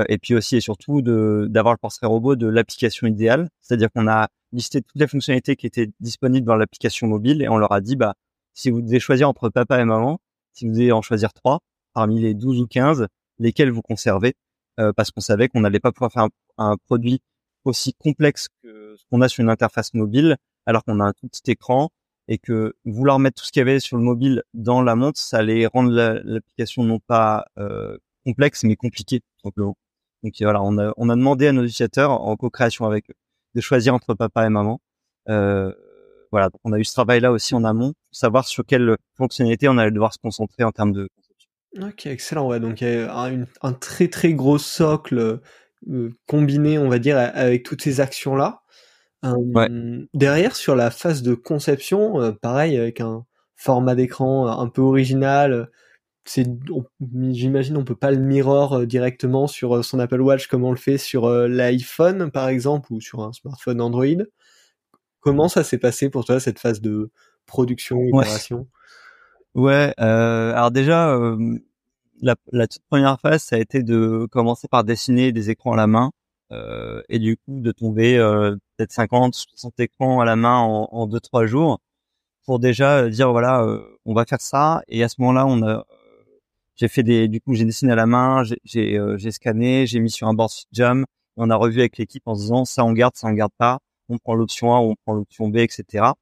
et 0.09 0.17
puis 0.17 0.35
aussi 0.35 0.57
et 0.57 0.63
surtout 0.63 1.03
d'avoir 1.03 1.75
le 1.75 1.79
portrait 1.79 2.07
robot 2.07 2.35
de 2.35 2.47
l'application 2.47 3.07
idéale, 3.07 3.51
c'est-à-dire 3.61 3.91
qu'on 3.95 4.09
a 4.09 4.29
listé 4.51 4.81
toutes 4.81 4.99
les 4.99 5.07
fonctionnalités 5.07 5.55
qui 5.55 5.67
étaient 5.67 5.91
disponibles 6.01 6.47
dans 6.47 6.57
l'application 6.57 7.07
mobile 7.09 7.43
et 7.43 7.49
on 7.51 7.59
leur 7.59 7.73
a 7.73 7.83
dit 7.83 7.97
bah 7.97 8.15
si 8.55 8.71
vous 8.71 8.83
devez 8.83 9.01
choisir 9.01 9.29
entre 9.29 9.49
papa 9.49 9.81
et 9.81 9.85
maman, 9.85 10.21
si 10.53 10.67
vous 10.67 10.73
devez 10.73 10.93
en 10.93 11.03
choisir 11.03 11.33
trois 11.33 11.61
parmi 11.95 12.21
les 12.21 12.35
12 12.35 12.61
ou 12.61 12.67
15, 12.67 13.07
lesquels 13.39 13.71
vous 13.71 13.83
conservez 13.83 14.35
parce 14.97 15.11
qu'on 15.11 15.21
savait 15.21 15.49
qu'on 15.49 15.61
n'allait 15.61 15.81
pas 15.81 15.93
pouvoir 15.93 16.11
faire 16.11 16.27
un, 16.59 16.77
produit 16.77 17.21
aussi 17.65 17.95
complexe 17.95 18.49
que 18.63 18.97
ce 18.97 19.05
qu'on 19.11 19.21
a 19.21 19.29
sur 19.29 19.43
une 19.43 19.51
interface 19.51 19.95
mobile 19.95 20.37
alors 20.67 20.85
qu'on 20.85 21.01
a 21.01 21.05
un 21.05 21.13
tout 21.13 21.29
petit 21.29 21.51
écran 21.51 21.91
et 22.29 22.39
que 22.39 22.75
vouloir 22.85 23.19
mettre 23.19 23.41
tout 23.41 23.47
ce 23.47 23.53
qu'il 23.53 23.61
y 23.61 23.63
avait 23.63 23.81
sur 23.81 23.97
le 23.97 24.03
mobile 24.03 24.43
dans 24.55 24.83
la 24.83 24.95
montre, 24.95 25.19
ça 25.19 25.39
allait 25.39 25.67
rendre 25.67 25.91
l'application 25.91 26.85
non 26.85 27.01
pas 27.01 27.47
euh, 27.59 27.99
complexe 28.25 28.65
mais 28.65 28.77
compliquée 28.77 29.21
simplement. 29.43 29.77
Donc 30.23 30.35
voilà, 30.41 30.63
on 30.63 30.79
a, 30.79 30.93
on 30.97 31.09
a 31.09 31.17
demandé 31.17 31.49
à 31.49 31.53
nos 31.53 31.63
utilisateurs 31.65 32.13
en 32.13 32.37
co-création 32.37 32.87
avec 32.87 33.11
eux 33.11 33.15
de 33.55 33.61
choisir 33.61 33.95
entre 33.95 34.15
papa 34.15 34.47
et 34.47 34.49
maman. 34.49 34.81
Euh, 35.29 35.73
voilà, 36.33 36.49
donc 36.49 36.61
on 36.65 36.73
a 36.73 36.79
eu 36.79 36.85
ce 36.85 36.95
travail-là 36.95 37.31
aussi 37.31 37.55
en 37.55 37.63
amont, 37.63 37.93
pour 37.93 38.17
savoir 38.17 38.49
sur 38.49 38.65
quelle 38.67 38.97
fonctionnalité 39.17 39.69
on 39.69 39.79
allait 39.79 39.91
devoir 39.91 40.13
se 40.13 40.19
concentrer 40.19 40.65
en 40.65 40.73
termes 40.73 40.93
de 40.93 41.09
conception. 41.15 41.51
Ok, 41.81 42.07
excellent. 42.07 42.49
Ouais, 42.49 42.59
donc 42.59 42.81
il 42.81 42.89
y 42.89 42.97
a 42.97 43.17
un, 43.17 43.45
un 43.63 43.73
très 43.73 44.09
très 44.09 44.33
gros 44.35 44.59
socle 44.59 45.41
euh, 45.91 46.11
combiné, 46.27 46.79
on 46.79 46.89
va 46.89 46.99
dire, 46.99 47.19
avec 47.19 47.63
toutes 47.63 47.83
ces 47.83 48.01
actions-là. 48.01 48.63
Euh, 49.25 50.05
derrière, 50.15 50.57
sur 50.57 50.75
la 50.75 50.91
phase 50.91 51.23
de 51.23 51.35
conception, 51.35 52.21
euh, 52.21 52.33
pareil, 52.33 52.77
avec 52.77 53.01
un 53.01 53.25
format 53.57 53.95
d'écran 53.95 54.49
un 54.49 54.69
peu 54.69 54.83
original, 54.83 55.71
c'est, 56.25 56.47
j'imagine, 57.31 57.77
on 57.77 57.85
peut 57.85 57.97
pas 57.97 58.11
le 58.11 58.19
mirror 58.19 58.75
euh, 58.75 58.87
directement 58.87 59.47
sur 59.47 59.85
son 59.85 59.99
Apple 60.01 60.21
Watch 60.21 60.47
comme 60.49 60.65
on 60.65 60.71
le 60.71 60.77
fait 60.77 60.99
sur 60.99 61.29
l'iPhone, 61.29 62.31
par 62.31 62.49
exemple, 62.49 62.93
ou 62.93 63.01
sur 63.01 63.23
un 63.23 63.33
smartphone 63.33 63.81
Android. 63.81 64.25
Comment 65.23 65.49
ça 65.49 65.65
s'est 65.65 65.79
passé 65.79 66.11
pour 66.11 66.25
toi 66.25 66.39
cette 66.41 66.59
phase 66.59 66.81
de 66.81 67.11
production, 67.47 68.03
itération 68.03 68.69
Ouais, 69.55 69.95
euh, 70.01 70.53
alors 70.53 70.71
déjà, 70.71 71.17
la, 72.21 72.37
la, 72.53 72.67
toute 72.67 72.83
première 72.91 73.19
phase, 73.21 73.43
ça 73.43 73.57
a 73.57 73.59
été 73.59 73.83
de 73.83 74.27
commencer 74.31 74.69
par 74.69 74.85
dessiner 74.85 75.33
des 75.33 75.51
écrans 75.51 75.73
à 75.73 75.77
la 75.77 75.87
main. 75.87 76.13
Euh, 76.53 77.03
et 77.09 77.19
du 77.19 77.37
coup 77.39 77.61
de 77.61 77.73
tomber 77.73 78.19
euh, 78.19 78.57
peut-être 78.77 78.93
50, 78.93 79.35
60 79.35 79.81
écrans 79.81 80.21
à 80.21 80.27
la 80.27 80.37
main 80.37 80.59
en, 80.59 80.87
en 80.93 81.07
deux 81.07 81.21
trois 81.21 81.47
jours 81.47 81.81
pour 82.45 82.59
déjà 82.59 82.99
euh, 83.05 83.11
dire 83.11 83.33
voilà 83.33 83.67
on 84.05 84.15
va 84.15 84.25
faire 84.27 84.41
ça. 84.41 84.83
Et 84.89 85.03
à 85.03 85.09
ce 85.09 85.17
moment-là 85.21 85.47
on 85.47 85.63
a 85.63 85.87
j'ai 86.77 86.89
fait 86.89 87.03
des 87.03 87.29
du 87.29 87.41
coup 87.41 87.55
j'ai 87.55 87.65
dessiné 87.65 87.93
à 87.93 87.97
la 87.97 88.07
main 88.07 88.43
j'ai 88.65 89.01
j'ai 89.17 89.31
scanné 89.31 89.87
j'ai 89.87 90.01
mis 90.01 90.11
sur 90.11 90.29
un 90.29 90.35
board 90.35 90.51
jam 90.73 91.07
on 91.37 91.51
a 91.51 91.57
revu 91.57 91.81
avec 91.81 91.99
l'équipe 91.99 92.23
en 92.27 92.35
se 92.35 92.43
disant 92.43 92.65
ça 92.65 92.85
on 92.85 92.93
garde 92.93 93.15
ça 93.17 93.29
on 93.29 93.33
garde 93.33 93.53
pas 93.57 93.79
on 94.13 94.19
prend 94.19 94.35
l'option 94.35 94.75
A 94.75 94.79
on 94.79 94.95
prend 95.05 95.15
l'option 95.15 95.49
B 95.49 95.57
etc 95.59 96.13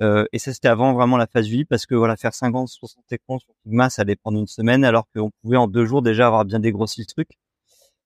euh, 0.00 0.24
et 0.32 0.38
ça 0.38 0.52
c'était 0.52 0.68
avant 0.68 0.94
vraiment 0.94 1.16
la 1.16 1.26
phase 1.26 1.48
UI 1.50 1.64
parce 1.64 1.86
que 1.86 1.94
voilà 1.94 2.16
faire 2.16 2.34
50 2.34 2.68
60 2.68 3.04
écrans 3.12 3.38
sur 3.38 3.52
Figma 3.62 3.90
ça 3.90 4.02
allait 4.02 4.16
prendre 4.16 4.38
une 4.38 4.46
semaine 4.46 4.84
alors 4.84 5.06
qu'on 5.14 5.30
pouvait 5.42 5.56
en 5.56 5.68
deux 5.68 5.84
jours 5.86 6.02
déjà 6.02 6.26
avoir 6.26 6.44
bien 6.44 6.60
dégrossi 6.60 7.00
le 7.00 7.06
truc 7.06 7.28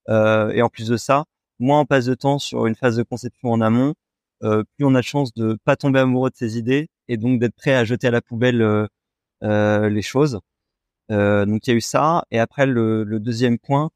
euh, 0.09 0.49
et 0.51 0.61
en 0.61 0.69
plus 0.69 0.87
de 0.87 0.97
ça 0.97 1.25
moins 1.59 1.81
on 1.81 1.85
passe 1.85 2.05
de 2.05 2.15
temps 2.15 2.39
sur 2.39 2.65
une 2.67 2.75
phase 2.75 2.97
de 2.97 3.03
conception 3.03 3.51
en 3.51 3.61
amont, 3.61 3.93
euh, 4.43 4.63
plus 4.75 4.85
on 4.85 4.95
a 4.95 4.99
de 4.99 5.05
chance 5.05 5.33
de 5.33 5.57
pas 5.65 5.75
tomber 5.75 5.99
amoureux 5.99 6.29
de 6.29 6.35
ses 6.35 6.57
idées 6.57 6.89
et 7.07 7.17
donc 7.17 7.39
d'être 7.39 7.55
prêt 7.55 7.73
à 7.73 7.85
jeter 7.85 8.07
à 8.07 8.11
la 8.11 8.21
poubelle 8.21 8.87
les 9.41 10.01
choses. 10.01 10.39
donc 11.09 11.67
il 11.67 11.69
y 11.69 11.71
a 11.71 11.75
eu 11.75 11.81
ça. 11.81 12.23
Et 12.31 12.39
après 12.39 12.65
le, 12.65 13.05
deuxième 13.19 13.59
point, 13.59 13.91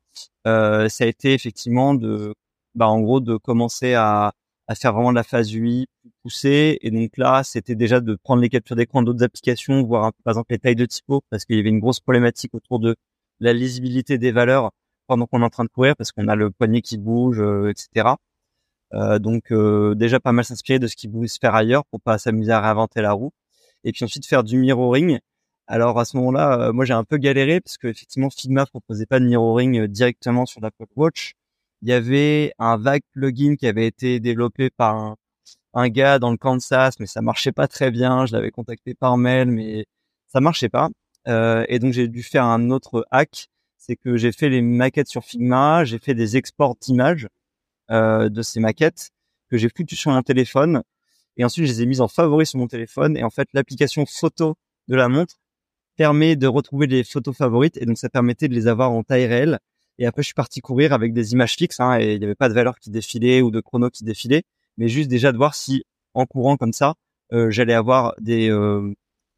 ça 0.46 0.88
a 0.88 1.06
été 1.06 1.34
effectivement 1.34 1.94
de, 1.96 2.34
bah, 2.78 2.88
en 2.88 3.02
gros, 3.02 3.20
de 3.20 3.38
commencer 3.38 3.96
à, 3.96 4.34
à 4.67 4.75
faire 4.75 4.93
vraiment 4.93 5.12
de 5.12 5.15
la 5.15 5.23
phase 5.23 5.53
UI 5.53 5.88
poussée. 6.23 6.77
Et 6.82 6.91
donc 6.91 7.17
là, 7.17 7.43
c'était 7.43 7.75
déjà 7.75 7.99
de 8.01 8.15
prendre 8.15 8.41
les 8.41 8.49
captures 8.49 8.75
d'écran 8.75 9.01
d'autres 9.01 9.23
applications, 9.23 9.84
voir 9.84 10.13
par 10.23 10.32
exemple 10.34 10.51
les 10.51 10.60
tailles 10.60 10.75
de 10.75 10.86
typo, 10.86 11.21
parce 11.30 11.45
qu'il 11.45 11.58
y 11.58 11.60
avait 11.60 11.69
une 11.69 11.80
grosse 11.80 11.99
problématique 11.99 12.53
autour 12.53 12.80
de 12.80 12.95
la 13.39 13.53
lisibilité 13.53 14.17
des 14.17 14.32
valeurs 14.32 14.71
pendant 15.08 15.25
qu'on 15.25 15.41
est 15.41 15.45
en 15.45 15.49
train 15.49 15.63
de 15.63 15.69
courir 15.69 15.95
parce 15.95 16.12
qu'on 16.12 16.27
a 16.27 16.36
le 16.36 16.51
poignet 16.51 16.82
qui 16.82 16.97
bouge, 16.97 17.39
euh, 17.39 17.69
etc. 17.69 18.15
Euh, 18.93 19.19
donc 19.19 19.51
euh, 19.51 19.95
déjà 19.95 20.19
pas 20.19 20.32
mal 20.32 20.45
s'inspirer 20.45 20.80
de 20.80 20.88
ce 20.88 20.95
qui 20.95 21.08
pouvait 21.08 21.27
se 21.27 21.39
faire 21.39 21.56
ailleurs 21.56 21.86
pour 21.86 22.01
pas 22.01 22.17
s'amuser 22.17 22.51
à 22.51 22.62
réinventer 22.62 23.01
la 23.01 23.13
roue. 23.13 23.32
Et 23.84 23.91
puis 23.93 24.06
ensuite 24.06 24.25
faire 24.25 24.43
du 24.43 24.58
mirroring. 24.58 25.19
Alors 25.67 25.99
à 25.99 26.06
ce 26.06 26.17
moment-là, 26.17 26.71
moi 26.73 26.86
j'ai 26.86 26.93
un 26.93 27.03
peu 27.03 27.17
galéré 27.17 27.62
parce 27.62 27.77
que 27.77 27.88
effectivement 27.88 28.30
Figma 28.30 28.65
proposait 28.65 29.06
pas 29.06 29.19
de 29.19 29.25
mirroring 29.25 29.88
directement 29.88 30.45
sur 30.45 30.62
l'Apple 30.62 30.86
Watch. 30.95 31.34
Il 31.82 31.90
y 31.90 31.94
avait 31.94 32.54
un 32.60 32.78
vague 32.78 33.04
plugin 33.13 33.56
qui 33.56 33.68
avait 33.68 33.88
été 33.88 34.20
développé 34.20 34.70
par 34.70 35.16
un, 35.74 35.90
gars 35.90 36.18
dans 36.20 36.32
le 36.32 36.38
Kansas, 36.38 37.00
mais 37.00 37.06
ça 37.06 37.22
marchait 37.22 37.52
pas 37.52 37.68
très 37.68 37.92
bien. 37.92 38.26
Je 38.26 38.34
l'avais 38.34 38.52
contacté 38.52 38.96
par 38.96 39.18
mail, 39.18 39.52
mais 39.52 39.86
ça 40.28 40.42
marchait 40.42 40.70
pas. 40.70 40.90
Euh, 41.28 41.66
et 41.70 41.80
donc 41.80 41.94
j'ai 41.94 42.08
dû 42.08 42.24
faire 42.24 42.46
un 42.46 42.72
autre 42.72 43.06
hack. 43.12 43.50
C'est 43.78 43.96
que 43.96 44.18
j'ai 44.18 44.32
fait 44.32 44.50
les 44.50 44.62
maquettes 44.62 45.08
sur 45.08 45.24
Figma, 45.24 45.86
j'ai 45.86 46.00
fait 46.00 46.16
des 46.16 46.36
exports 46.36 46.76
d'images 46.82 47.28
euh, 47.92 48.30
de 48.30 48.42
ces 48.42 48.60
maquettes 48.60 49.12
que 49.50 49.58
j'ai 49.58 49.70
foutu 49.70 49.96
sur 49.96 50.12
un 50.12 50.24
téléphone. 50.24 50.84
Et 51.38 51.46
ensuite 51.46 51.68
je 51.68 51.72
les 51.72 51.82
ai 51.84 51.86
mises 51.86 52.02
en 52.02 52.08
favori 52.08 52.46
sur 52.46 52.60
mon 52.60 52.68
téléphone. 52.68 53.18
Et 53.18 53.24
en 53.24 53.30
fait 53.30 53.48
l'application 53.54 54.06
photo 54.06 54.56
de 54.88 54.96
la 54.96 55.10
montre 55.10 55.36
permet 55.96 56.36
de 56.36 56.48
retrouver 56.48 56.88
les 56.88 57.04
photos 57.04 57.36
favorites. 57.38 57.78
Et 57.78 57.86
donc 57.86 57.98
ça 57.98 58.10
permettait 58.10 58.48
de 58.48 58.56
les 58.56 58.68
avoir 58.68 58.92
en 58.92 59.04
taille 59.04 59.28
réelle 59.28 59.60
et 60.00 60.06
après 60.06 60.22
je 60.22 60.28
suis 60.28 60.34
parti 60.34 60.62
courir 60.62 60.94
avec 60.94 61.14
des 61.14 61.34
images 61.34 61.56
fixes 61.56 61.80
hein, 61.80 62.00
et 62.00 62.14
il 62.14 62.20
n'y 62.20 62.26
avait 62.26 62.36
pas 62.36 62.50
de 62.50 62.54
valeur 62.54 62.80
qui 62.80 62.90
défilait 62.90 63.42
ou 63.42 63.52
de 63.52 63.60
chrono 63.60 63.90
qui 63.90 64.04
défilait 64.04 64.44
mais 64.78 64.88
juste 64.88 65.10
déjà 65.10 65.32
de 65.32 65.38
voir 65.38 65.56
si 65.56 65.84
en 66.14 66.26
courant 66.26 66.58
comme 66.58 66.74
ça 66.74 66.96
euh, 67.34 67.52
j'allais 67.52 67.74
avoir 67.74 68.14
des 68.20 68.50
euh, 68.50 68.94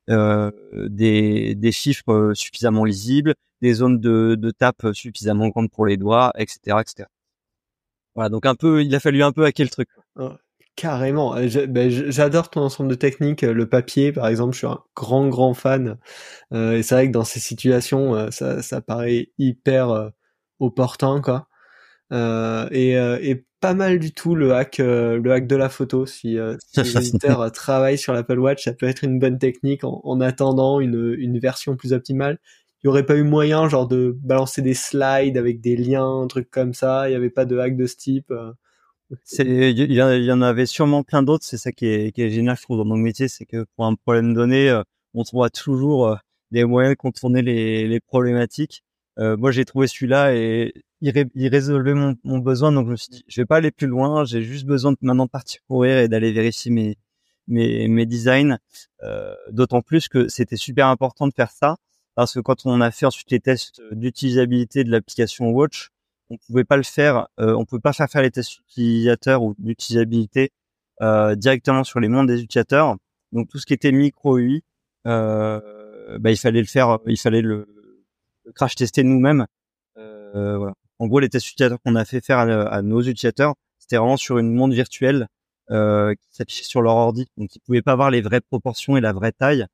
euh, 0.10 0.52
des, 0.88 1.54
des 1.54 1.72
chiffres 1.72 2.32
suffisamment 2.34 2.84
lisibles, 2.84 3.36
des 3.62 3.74
zones 3.74 4.00
de, 4.00 4.36
de 4.36 4.50
tape 4.52 4.88
suffisamment 4.94 5.50
grandes 5.50 5.70
pour 5.70 5.86
les 5.86 5.98
doigts, 5.98 6.32
etc., 6.36 6.78
etc. 6.82 7.08
Voilà, 8.16 8.30
donc 8.30 8.48
un 8.48 8.56
peu, 8.56 8.84
il 8.84 8.94
a 8.96 9.00
fallu 9.00 9.22
un 9.22 9.32
peu 9.32 9.46
hacker 9.46 9.66
le 9.66 9.70
truc. 9.70 9.90
Oh, 10.18 10.32
carrément. 10.76 11.36
Euh, 11.36 11.68
ben, 11.68 11.90
j'adore 11.90 12.50
ton 12.50 12.62
ensemble 12.62 12.90
de 12.90 12.96
techniques. 12.96 13.44
Le 13.44 13.70
papier, 13.70 14.12
par 14.12 14.28
exemple, 14.28 14.54
je 14.54 14.60
suis 14.60 14.68
un 14.68 14.80
grand, 14.96 15.28
grand 15.28 15.54
fan. 15.54 15.98
Euh, 16.54 16.78
et 16.78 16.84
c'est 16.84 16.96
vrai 16.96 17.08
que 17.08 17.14
dans 17.14 17.24
ces 17.24 17.40
situations, 17.40 18.16
euh, 18.16 18.32
ça, 18.32 18.64
ça 18.64 18.82
paraît 18.82 19.30
hyper 19.38 20.12
opportun, 20.60 21.22
quoi. 21.22 21.48
et, 22.12 22.94
et 22.94 23.46
pas 23.62 23.74
mal 23.74 24.00
du 24.00 24.14
tout 24.14 24.36
le 24.36 24.54
hack, 24.54 24.78
le 24.80 25.32
hack 25.32 25.48
de 25.48 25.56
la 25.56 25.70
photo. 25.70 26.06
Si, 26.06 26.38
si 26.74 26.82
les 26.82 27.52
travaillent 27.54 27.98
sur 27.98 28.14
l'Apple 28.14 28.40
Watch, 28.40 28.64
ça 28.64 28.74
peut 28.74 28.88
être 28.88 29.04
une 29.04 29.20
bonne 29.20 29.38
technique 29.38 29.84
en, 29.84 30.02
en 30.04 30.22
attendant 30.22 30.80
une, 30.80 31.16
une 31.18 31.40
version 31.40 31.76
plus 31.76 31.94
optimale 31.94 32.40
il 32.82 32.88
y 32.88 32.90
aurait 32.90 33.06
pas 33.06 33.16
eu 33.16 33.24
moyen 33.24 33.68
genre 33.68 33.88
de 33.88 34.18
balancer 34.24 34.62
des 34.62 34.74
slides 34.74 35.38
avec 35.38 35.60
des 35.60 35.76
liens, 35.76 36.22
un 36.22 36.28
truc 36.28 36.50
comme 36.50 36.74
ça. 36.74 37.10
Il 37.10 37.12
y 37.12 37.16
avait 37.16 37.30
pas 37.30 37.46
de 37.46 37.58
hack 37.58 37.76
de 37.76 37.86
ce 37.86 37.96
type. 37.98 38.32
Euh. 38.32 38.54
Il 39.40 39.92
y, 39.92 40.32
en 40.32 40.42
avait 40.42 40.66
sûrement 40.66 41.04
plein 41.04 41.24
d'autres. 41.24 41.44
C'est 41.44 41.58
ça 41.58 41.72
qui 41.72 41.88
est, 41.88 42.12
qui 42.14 42.22
est 42.22 42.30
génial, 42.30 42.56
je 42.56 42.62
trouve, 42.62 42.78
dans 42.78 42.86
mon 42.86 42.96
métier, 42.96 43.28
c'est 43.28 43.46
que 43.46 43.66
pour 43.76 43.86
un 43.86 43.96
problème 43.96 44.34
donné, 44.34 44.70
euh, 44.70 44.84
on 45.14 45.24
trouvera 45.24 45.50
toujours 45.50 46.08
euh, 46.08 46.16
des 46.52 46.64
moyens 46.64 46.94
de 46.94 46.98
contourner 46.98 47.42
les, 47.42 47.88
les 47.88 48.00
problématiques. 48.00 48.84
Moi, 49.20 49.52
j'ai 49.52 49.66
trouvé 49.66 49.88
celui-là 49.88 50.34
et 50.36 50.74
il, 51.02 51.48
résolvait 51.50 51.94
mon, 51.94 52.16
mon, 52.24 52.40
besoin. 52.40 52.72
Donc, 52.72 52.88
je 52.88 52.92
me 52.92 52.96
suis 52.96 53.10
dit, 53.12 53.26
je 53.28 53.42
vais 53.42 53.46
pas 53.46 53.58
aller 53.58 53.72
plus 53.72 53.88
loin. 53.88 54.24
J'ai 54.26 54.42
juste 54.42 54.66
besoin 54.66 54.94
de 54.94 54.98
maintenant 55.02 55.28
partir 55.28 55.62
courir 55.68 55.98
et 55.98 56.08
d'aller 56.08 56.32
vérifier 56.32 56.72
mes, 56.72 56.98
mes, 57.48 57.88
mes 57.88 58.06
designs. 58.06 58.58
D'autant 59.52 59.82
plus 59.82 60.08
que 60.08 60.28
c'était 60.30 60.56
super 60.56 60.88
important 60.88 61.28
de 61.28 61.34
faire 61.34 61.52
ça 61.52 61.78
parce 62.20 62.34
que 62.34 62.42
quand 62.42 62.66
on 62.66 62.82
a 62.82 62.92
fait 62.92 63.06
ensuite 63.06 63.32
les 63.32 63.40
tests 63.40 63.82
d'utilisabilité 63.92 64.84
de 64.84 64.92
l'application 64.92 65.52
Watch, 65.52 65.90
on 66.30 66.36
pouvait 66.36 66.66
pas 66.66 66.76
le 66.76 66.84
faire, 66.84 67.30
euh, 67.40 67.56
on 67.56 67.64
pouvait 67.64 67.80
pas 67.80 67.94
faire 67.94 68.10
faire 68.10 68.22
les 68.22 68.30
tests 68.30 68.60
utilisateurs 68.60 69.42
ou 69.42 69.56
d'utilisabilité 69.58 70.52
euh, 71.02 71.36
directement 71.36 71.86
sur 71.86 72.02
les 72.02 72.10
mondes 72.10 72.28
des 72.28 72.42
utilisateurs. 72.42 72.98
Donc 73.32 73.48
tout 73.48 73.58
ce 73.58 73.66
qui 73.66 73.74
était 73.74 73.94
micro 73.94 74.38
UI, 74.38 74.66
euh, 75.08 75.62
bah, 76.20 76.32
il 76.32 76.38
fallait 76.38 76.60
le 76.60 76.68
faire, 76.68 77.00
il 77.06 77.18
fallait 77.18 77.42
le, 77.42 77.68
crash 78.56 78.76
tester 78.76 79.04
nous-mêmes. 79.04 79.46
Euh, 79.98 80.58
voilà. 80.58 80.74
En 81.00 81.08
gros, 81.08 81.20
les 81.20 81.30
tests 81.30 81.48
utilisateurs 81.48 81.80
qu'on 81.84 81.96
a 81.96 82.06
fait 82.06 82.24
faire 82.24 82.40
à, 82.40 82.82
nos 82.82 83.02
utilisateurs, 83.02 83.56
c'était 83.78 83.98
vraiment 83.98 84.18
sur 84.18 84.38
une 84.38 84.54
monde 84.54 84.74
virtuelle 84.74 85.28
euh, 85.72 86.14
qui 86.14 86.28
s'affichait 86.32 86.66
sur 86.66 86.82
leur 86.82 86.96
ordi. 86.96 87.28
Donc 87.38 87.56
ils 87.56 87.60
pouvaient 87.60 87.82
pas 87.82 87.96
voir 87.96 88.12
les 88.12 88.22
vraies 88.22 88.42
proportions 88.42 88.98
et 88.98 89.02
la 89.02 89.14
vraie 89.14 89.32
taille 89.32 89.66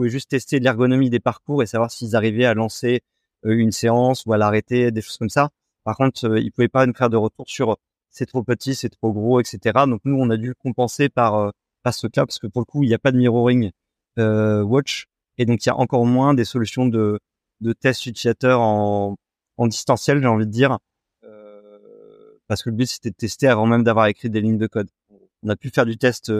pouvez 0.00 0.08
juste 0.08 0.30
tester 0.30 0.60
l'ergonomie 0.60 1.10
des 1.10 1.20
parcours 1.20 1.62
et 1.62 1.66
savoir 1.66 1.90
s'ils 1.90 2.16
arrivaient 2.16 2.46
à 2.46 2.54
lancer 2.54 3.02
euh, 3.44 3.50
une 3.50 3.70
séance 3.70 4.24
ou 4.24 4.32
à 4.32 4.38
l'arrêter, 4.38 4.90
des 4.90 5.02
choses 5.02 5.18
comme 5.18 5.28
ça. 5.28 5.50
Par 5.84 5.94
contre, 5.94 6.26
euh, 6.26 6.40
ils 6.40 6.50
pouvaient 6.50 6.68
pas 6.68 6.86
nous 6.86 6.94
faire 6.94 7.10
de 7.10 7.18
retour 7.18 7.44
sur 7.46 7.76
c'est 8.08 8.24
trop 8.24 8.42
petit, 8.42 8.74
c'est 8.74 8.88
trop 8.88 9.12
gros, 9.12 9.40
etc. 9.40 9.84
Donc 9.86 10.00
nous, 10.06 10.16
on 10.18 10.30
a 10.30 10.38
dû 10.38 10.54
compenser 10.54 11.10
par, 11.10 11.34
euh, 11.34 11.50
par 11.82 11.92
ce 11.92 12.06
cas 12.06 12.24
parce 12.24 12.38
que 12.38 12.46
pour 12.46 12.62
le 12.62 12.64
coup, 12.64 12.82
il 12.82 12.88
n'y 12.88 12.94
a 12.94 12.98
pas 12.98 13.12
de 13.12 13.18
mirroring 13.18 13.72
euh, 14.18 14.62
watch 14.62 15.04
et 15.36 15.44
donc 15.44 15.66
il 15.66 15.68
y 15.68 15.70
a 15.70 15.76
encore 15.76 16.06
moins 16.06 16.32
des 16.32 16.46
solutions 16.46 16.86
de, 16.86 17.20
de 17.60 17.72
test 17.72 18.06
utilisateur 18.06 18.60
en, 18.60 19.16
en 19.56 19.66
distanciel, 19.66 20.20
j'ai 20.20 20.26
envie 20.26 20.46
de 20.46 20.50
dire, 20.50 20.78
parce 22.48 22.62
que 22.62 22.70
le 22.70 22.76
but 22.76 22.86
c'était 22.86 23.10
de 23.10 23.14
tester 23.14 23.46
avant 23.46 23.66
même 23.66 23.84
d'avoir 23.84 24.06
écrit 24.06 24.28
des 24.28 24.40
lignes 24.40 24.58
de 24.58 24.66
code. 24.66 24.88
On 25.42 25.48
a 25.48 25.56
pu 25.56 25.70
faire 25.70 25.86
du 25.86 25.96
test 25.98 26.32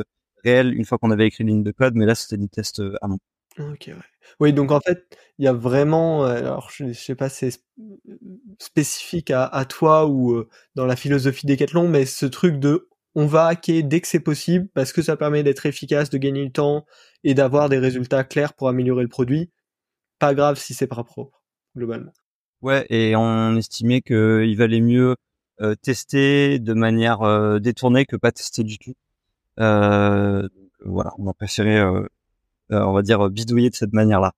réel 0.42 0.74
une 0.74 0.84
fois 0.84 0.98
qu'on 0.98 1.10
avait 1.10 1.26
écrit 1.26 1.42
une 1.42 1.50
ligne 1.50 1.62
de 1.62 1.70
code, 1.70 1.94
mais 1.94 2.06
là 2.06 2.14
c'était 2.14 2.36
du 2.36 2.48
test 2.48 2.82
avant. 3.00 3.18
Ok, 3.58 3.84
ouais. 3.88 3.94
Oui, 4.38 4.52
donc 4.52 4.70
en 4.70 4.80
fait, 4.80 5.04
il 5.38 5.44
y 5.44 5.48
a 5.48 5.52
vraiment, 5.52 6.24
alors 6.24 6.70
je, 6.70 6.92
sais 6.92 7.14
pas, 7.14 7.28
c'est 7.28 7.50
spécifique 8.58 9.30
à, 9.30 9.44
à, 9.44 9.64
toi 9.64 10.06
ou 10.06 10.44
dans 10.74 10.86
la 10.86 10.96
philosophie 10.96 11.46
Decathlon, 11.46 11.88
mais 11.88 12.06
ce 12.06 12.26
truc 12.26 12.58
de 12.58 12.88
on 13.14 13.26
va 13.26 13.46
hacker 13.46 13.82
dès 13.82 14.00
que 14.00 14.08
c'est 14.08 14.20
possible 14.20 14.68
parce 14.74 14.92
que 14.92 15.02
ça 15.02 15.16
permet 15.16 15.42
d'être 15.42 15.66
efficace, 15.66 16.10
de 16.10 16.18
gagner 16.18 16.44
du 16.44 16.52
temps 16.52 16.86
et 17.24 17.34
d'avoir 17.34 17.68
des 17.68 17.78
résultats 17.78 18.24
clairs 18.24 18.54
pour 18.54 18.68
améliorer 18.68 19.02
le 19.02 19.08
produit. 19.08 19.50
Pas 20.20 20.34
grave 20.34 20.58
si 20.58 20.74
c'est 20.74 20.86
pas 20.86 21.02
propre, 21.02 21.42
globalement. 21.74 22.12
Ouais, 22.62 22.86
et 22.90 23.16
on 23.16 23.56
estimait 23.56 24.02
qu'il 24.02 24.54
valait 24.56 24.82
mieux 24.82 25.16
euh, 25.62 25.74
tester 25.74 26.58
de 26.58 26.74
manière 26.74 27.22
euh, 27.22 27.58
détournée 27.58 28.04
que 28.04 28.16
pas 28.16 28.30
tester 28.30 28.62
du 28.62 28.78
tout. 28.78 28.94
Euh, 29.58 30.46
voilà, 30.84 31.12
on 31.18 31.26
a 31.26 31.32
préféré, 31.32 31.82
on 32.68 32.92
va 32.92 33.02
dire, 33.02 33.30
bidouiller 33.30 33.70
de 33.70 33.74
cette 33.74 33.94
manière-là. 33.94 34.32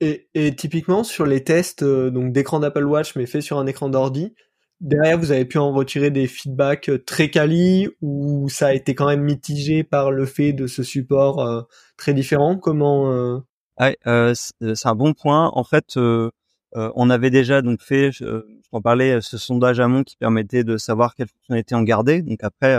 Et, 0.00 0.28
et, 0.34 0.54
typiquement 0.54 1.04
sur 1.04 1.26
les 1.26 1.42
tests 1.42 1.82
donc 1.82 2.32
d'écran 2.32 2.60
d'Apple 2.60 2.84
Watch 2.84 3.16
mais 3.16 3.26
fait 3.26 3.40
sur 3.40 3.58
un 3.58 3.66
écran 3.66 3.88
d'ordi, 3.88 4.34
derrière 4.80 5.18
vous 5.18 5.32
avez 5.32 5.44
pu 5.44 5.58
en 5.58 5.72
retirer 5.72 6.10
des 6.10 6.28
feedbacks 6.28 6.90
très 7.04 7.30
quali 7.30 7.88
ou 8.00 8.48
ça 8.48 8.68
a 8.68 8.74
été 8.74 8.94
quand 8.94 9.08
même 9.08 9.22
mitigé 9.22 9.82
par 9.82 10.12
le 10.12 10.24
fait 10.24 10.52
de 10.52 10.66
ce 10.66 10.82
support 10.82 11.66
très 11.96 12.14
différent? 12.14 12.56
Comment 12.56 13.42
euh... 13.80 13.94
euh, 14.06 14.34
c'est 14.74 14.86
un 14.88 14.94
bon 14.94 15.14
point 15.14 15.50
en 15.54 15.64
fait 15.64 15.96
euh, 15.96 16.30
on 16.72 17.10
avait 17.10 17.30
déjà 17.30 17.62
donc 17.62 17.80
fait 17.80 18.12
je, 18.12 18.44
t'en 18.70 18.80
parlais 18.80 19.20
ce 19.20 19.38
sondage 19.38 19.80
amont 19.80 20.04
qui 20.04 20.16
permettait 20.16 20.64
de 20.64 20.76
savoir 20.76 21.14
quelles 21.14 21.28
fonctionnalités 21.28 21.74
en 21.74 21.82
garder 21.82 22.22
donc 22.22 22.38
après 22.42 22.78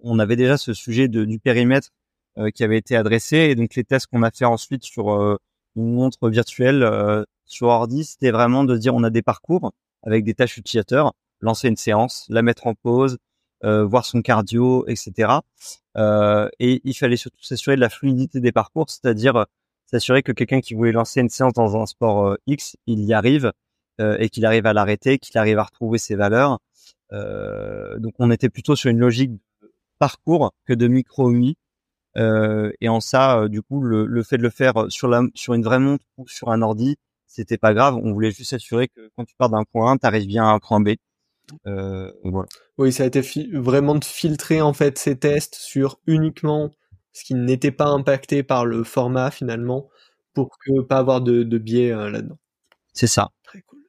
on 0.00 0.20
avait 0.20 0.36
déjà 0.36 0.56
ce 0.56 0.74
sujet 0.74 1.08
de, 1.08 1.24
du 1.24 1.40
périmètre 1.40 1.88
qui 2.54 2.62
avait 2.62 2.78
été 2.78 2.96
adressé 2.96 3.36
et 3.36 3.54
donc 3.56 3.74
les 3.74 3.82
tests 3.82 4.06
qu'on 4.06 4.22
a 4.22 4.30
fait 4.30 4.44
ensuite 4.44 4.84
sur 4.84 5.10
une 5.74 5.94
montre 5.94 6.28
virtuelle 6.28 7.24
sur 7.46 7.66
ordi 7.66 8.04
c'était 8.04 8.30
vraiment 8.30 8.62
de 8.62 8.76
dire 8.76 8.94
on 8.94 9.02
a 9.02 9.10
des 9.10 9.22
parcours 9.22 9.72
avec 10.02 10.24
des 10.24 10.34
tâches 10.34 10.56
utilisateurs, 10.56 11.12
lancer 11.40 11.68
une 11.68 11.76
séance, 11.76 12.26
la 12.28 12.42
mettre 12.42 12.66
en 12.66 12.74
pause, 12.74 13.18
euh, 13.64 13.84
voir 13.84 14.04
son 14.04 14.22
cardio, 14.22 14.86
etc. 14.86 15.32
Euh, 15.96 16.48
et 16.60 16.80
il 16.84 16.94
fallait 16.94 17.16
surtout 17.16 17.42
s'assurer 17.42 17.76
de 17.76 17.80
la 17.80 17.88
fluidité 17.88 18.40
des 18.40 18.52
parcours, 18.52 18.88
c'est-à-dire 18.88 19.36
euh, 19.36 19.44
s'assurer 19.90 20.22
que 20.22 20.32
quelqu'un 20.32 20.60
qui 20.60 20.74
voulait 20.74 20.92
lancer 20.92 21.20
une 21.20 21.28
séance 21.28 21.52
dans 21.54 21.76
un 21.76 21.86
sport 21.86 22.26
euh, 22.26 22.36
X, 22.46 22.76
il 22.86 23.00
y 23.04 23.12
arrive 23.12 23.52
euh, 24.00 24.16
et 24.18 24.28
qu'il 24.28 24.46
arrive 24.46 24.66
à 24.66 24.72
l'arrêter, 24.72 25.18
qu'il 25.18 25.38
arrive 25.38 25.58
à 25.58 25.64
retrouver 25.64 25.98
ses 25.98 26.14
valeurs. 26.14 26.58
donc 27.10 28.14
on 28.18 28.30
était 28.30 28.50
plutôt 28.50 28.76
sur 28.76 28.90
une 28.90 28.98
logique 28.98 29.32
de 29.32 29.72
parcours 29.98 30.52
que 30.66 30.74
de 30.74 30.88
micro-UI. 30.88 31.56
et 32.16 32.88
en 32.88 33.00
ça, 33.00 33.48
du 33.48 33.62
coup, 33.62 33.80
le, 33.82 34.06
le, 34.06 34.22
fait 34.22 34.38
de 34.38 34.42
le 34.42 34.50
faire 34.50 34.86
sur, 34.90 35.08
la, 35.08 35.22
sur 35.34 35.54
une 35.54 35.64
vraie 35.64 35.78
montre 35.78 36.04
ou 36.18 36.28
sur 36.28 36.50
un 36.50 36.62
ordi, 36.62 36.96
c'était 37.26 37.58
pas 37.58 37.74
grave. 37.74 37.96
On 38.02 38.12
voulait 38.12 38.32
juste 38.32 38.50
s'assurer 38.50 38.88
que 38.88 39.10
quand 39.16 39.24
tu 39.24 39.34
pars 39.36 39.50
d'un 39.50 39.64
point 39.64 39.92
A, 39.92 39.98
tu 39.98 40.06
arrives 40.06 40.26
bien 40.26 40.44
à 40.44 40.48
un 40.48 40.58
point 40.58 40.80
B. 40.80 40.90
Euh, 41.66 42.10
voilà. 42.24 42.48
Oui, 42.78 42.92
ça 42.92 43.04
a 43.04 43.06
été 43.06 43.20
vraiment 43.52 43.94
de 43.94 44.04
filtrer 44.04 44.60
en 44.60 44.72
fait 44.72 44.98
ces 44.98 45.16
tests 45.16 45.54
sur 45.54 46.00
uniquement 46.06 46.70
ce 47.18 47.24
qui 47.24 47.34
n'était 47.34 47.72
pas 47.72 47.86
impacté 47.86 48.42
par 48.42 48.64
le 48.64 48.84
format 48.84 49.30
finalement, 49.30 49.88
pour 50.34 50.50
que 50.58 50.82
pas 50.82 50.98
avoir 50.98 51.20
de, 51.20 51.42
de 51.42 51.58
biais 51.58 51.92
euh, 51.92 52.10
là-dedans. 52.10 52.38
C'est 52.94 53.06
ça. 53.08 53.30
Très 53.44 53.62
cool. 53.62 53.80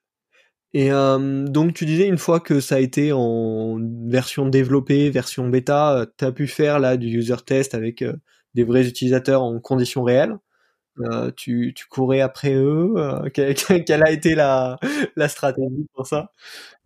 Et 0.74 0.92
euh, 0.92 1.46
donc 1.48 1.74
tu 1.74 1.86
disais 1.86 2.08
une 2.08 2.18
fois 2.18 2.40
que 2.40 2.60
ça 2.60 2.76
a 2.76 2.80
été 2.80 3.12
en 3.14 3.80
version 4.08 4.48
développée, 4.48 5.10
version 5.10 5.50
bêta, 5.50 5.98
euh, 6.02 6.06
tu 6.18 6.26
as 6.26 6.32
pu 6.32 6.48
faire 6.48 6.80
là 6.80 6.98
du 6.98 7.08
user 7.08 7.38
test 7.46 7.76
avec 7.76 8.04
des 8.56 8.64
vrais 8.64 8.88
utilisateurs 8.88 9.44
en 9.44 9.60
conditions 9.60 10.04
réelles. 10.04 10.38
Euh, 11.02 11.32
tu, 11.36 11.74
courais 11.90 12.20
après 12.20 12.54
eux 12.54 12.94
euh, 12.98 13.30
quelle, 13.34 14.04
a 14.04 14.12
été 14.12 14.36
la, 14.36 14.78
stratégie 15.28 15.88
pour 15.94 16.06
ça? 16.06 16.32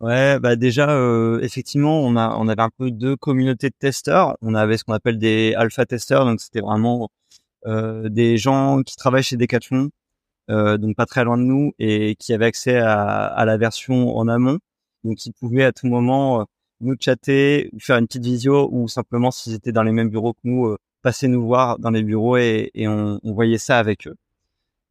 Ouais, 0.00 0.38
bah 0.38 0.54
déjà 0.54 0.90
euh, 0.90 1.40
effectivement 1.40 2.00
on 2.02 2.16
avait 2.48 2.62
un 2.62 2.70
peu 2.78 2.90
deux 2.90 3.16
communautés 3.16 3.70
de 3.70 3.74
testeurs. 3.78 4.36
On 4.40 4.54
avait 4.54 4.76
ce 4.76 4.84
qu'on 4.84 4.92
appelle 4.92 5.18
des 5.18 5.54
alpha 5.56 5.84
testeurs, 5.86 6.24
donc 6.26 6.40
c'était 6.40 6.60
vraiment 6.60 7.08
des 7.66 8.36
gens 8.36 8.82
qui 8.82 8.94
travaillent 8.96 9.22
chez 9.22 9.36
Decathlon, 9.36 9.90
donc 10.48 10.96
pas 10.96 11.06
très 11.06 11.24
loin 11.24 11.38
de 11.38 11.42
nous 11.44 11.72
et 11.78 12.14
qui 12.16 12.32
avaient 12.34 12.46
accès 12.46 12.78
à, 12.78 13.24
à 13.26 13.44
la 13.46 13.56
version 13.56 14.16
en 14.16 14.28
amont, 14.28 14.58
donc 15.04 15.24
ils 15.26 15.32
pouvaient 15.32 15.64
à 15.64 15.72
tout 15.72 15.86
moment 15.88 16.46
nous 16.80 16.94
chatter, 17.00 17.70
faire 17.80 17.96
une 17.98 18.06
petite 18.06 18.24
visio 18.24 18.68
ou 18.72 18.88
simplement 18.88 19.30
s'ils 19.30 19.54
étaient 19.54 19.72
dans 19.72 19.82
les 19.82 19.92
mêmes 19.92 20.10
bureaux 20.10 20.34
que 20.34 20.40
nous 20.44 20.76
passer 21.04 21.28
nous 21.28 21.44
voir 21.44 21.78
dans 21.78 21.90
les 21.90 22.02
bureaux 22.02 22.38
et, 22.38 22.70
et 22.74 22.88
on, 22.88 23.20
on, 23.22 23.32
voyait 23.34 23.58
ça 23.58 23.78
avec 23.78 24.06
eux. 24.08 24.16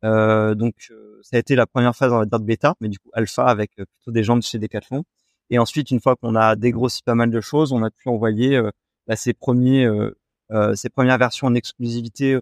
Euh, 0.05 0.53
donc 0.53 0.75
euh, 0.91 1.19
ça 1.23 1.37
a 1.37 1.39
été 1.39 1.55
la 1.55 1.65
première 1.65 1.95
phase 1.95 2.13
on 2.13 2.19
va 2.19 2.25
dire 2.25 2.39
de 2.39 2.45
bêta, 2.45 2.75
mais 2.81 2.87
du 2.89 2.99
coup 2.99 3.09
alpha 3.13 3.45
avec 3.45 3.71
euh, 3.79 3.85
plutôt 3.85 4.11
des 4.11 4.23
gens 4.23 4.37
de 4.37 4.43
chez 4.43 4.59
Decathlon. 4.59 5.03
Et 5.49 5.57
ensuite 5.59 5.89
une 5.91 5.99
fois 5.99 6.15
qu'on 6.15 6.35
a 6.35 6.55
dégrossi 6.55 7.01
pas 7.03 7.15
mal 7.15 7.31
de 7.31 7.41
choses, 7.41 7.71
on 7.71 7.83
a 7.83 7.89
pu 7.89 8.09
envoyer 8.09 8.57
euh, 8.57 8.69
bah, 9.07 9.15
ces 9.15 9.33
premiers 9.33 9.85
euh, 9.85 10.75
ces 10.75 10.89
premières 10.89 11.17
versions 11.17 11.47
en 11.47 11.55
exclusivité 11.55 12.37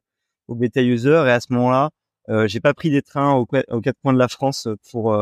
aux 0.47 0.55
bêta 0.55 0.81
users. 0.81 1.23
Et 1.27 1.31
à 1.31 1.39
ce 1.39 1.53
moment-là, 1.53 1.91
j'ai 2.47 2.59
pas 2.59 2.73
pris 2.73 2.89
des 2.91 3.01
trains 3.01 3.33
aux, 3.35 3.47
aux, 3.69 3.81
quatre 3.81 3.97
coins 4.03 4.13
de 4.13 4.19
la 4.19 4.27
France 4.27 4.67
pour 4.91 5.17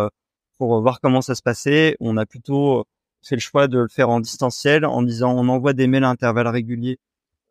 pour 0.57 0.81
voir 0.81 0.99
comment 1.01 1.21
ça 1.21 1.35
se 1.35 1.43
passait. 1.43 1.95
On 1.99 2.17
a 2.17 2.25
plutôt 2.25 2.85
fait 3.23 3.35
le 3.35 3.41
choix 3.41 3.67
de 3.67 3.79
le 3.79 3.87
faire 3.89 4.09
en 4.09 4.19
distanciel 4.19 4.85
en 4.85 5.03
disant 5.03 5.33
on 5.37 5.49
envoie 5.49 5.73
des 5.73 5.87
mails 5.87 6.05
à 6.05 6.09
intervalles 6.09 6.47
réguliers 6.47 6.97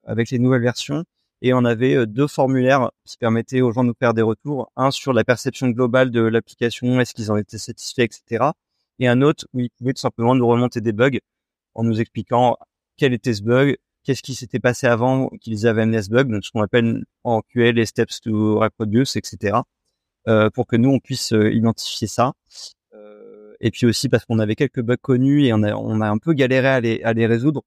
avec 0.08 0.30
les 0.30 0.38
nouvelles 0.38 0.62
versions. 0.62 1.04
Et 1.40 1.54
on 1.54 1.64
avait 1.64 1.94
euh, 1.94 2.06
deux 2.06 2.26
formulaires 2.26 2.90
qui 3.04 3.16
permettaient 3.16 3.60
aux 3.60 3.70
gens 3.70 3.84
de 3.84 3.88
nous 3.88 3.96
faire 3.98 4.14
des 4.14 4.22
retours. 4.22 4.72
Un 4.76 4.90
sur 4.90 5.12
la 5.12 5.22
perception 5.22 5.68
globale 5.68 6.10
de 6.10 6.20
l'application, 6.20 7.00
est-ce 7.00 7.14
qu'ils 7.14 7.30
en 7.30 7.36
étaient 7.36 7.58
satisfaits, 7.58 8.02
etc. 8.02 8.46
Et 8.98 9.06
un 9.06 9.22
autre 9.22 9.46
où 9.54 9.60
ils 9.60 9.70
pouvaient 9.70 9.92
tout 9.92 10.00
simplement 10.00 10.34
nous 10.34 10.46
remonter 10.46 10.80
des 10.80 10.92
bugs 10.92 11.18
en 11.74 11.84
nous 11.84 12.00
expliquant 12.00 12.56
quel 12.96 13.12
était 13.12 13.34
ce 13.34 13.42
bug, 13.42 13.76
qu'est-ce 14.02 14.22
qui 14.22 14.34
s'était 14.34 14.58
passé 14.58 14.86
avant 14.88 15.28
qu'ils 15.40 15.66
avaient 15.68 15.82
amené 15.82 16.02
ce 16.02 16.10
bug, 16.10 16.28
donc 16.28 16.44
ce 16.44 16.50
qu'on 16.50 16.62
appelle 16.62 17.04
en 17.22 17.42
QL 17.42 17.76
les 17.76 17.86
steps 17.86 18.20
to 18.20 18.58
reproduce, 18.58 19.14
etc. 19.14 19.58
Euh, 20.26 20.50
pour 20.50 20.66
que 20.66 20.76
nous 20.76 20.90
on 20.90 20.98
puisse 20.98 21.32
euh, 21.32 21.52
identifier 21.52 22.08
ça. 22.08 22.32
Euh, 22.94 23.54
et 23.60 23.70
puis 23.70 23.86
aussi 23.86 24.08
parce 24.08 24.24
qu'on 24.24 24.40
avait 24.40 24.56
quelques 24.56 24.82
bugs 24.82 24.96
connus 25.00 25.46
et 25.46 25.52
on 25.52 25.62
a, 25.62 25.74
on 25.74 26.00
a 26.00 26.08
un 26.08 26.18
peu 26.18 26.32
galéré 26.32 26.68
à 26.68 26.80
les, 26.80 27.02
à 27.02 27.12
les 27.12 27.26
résoudre 27.26 27.62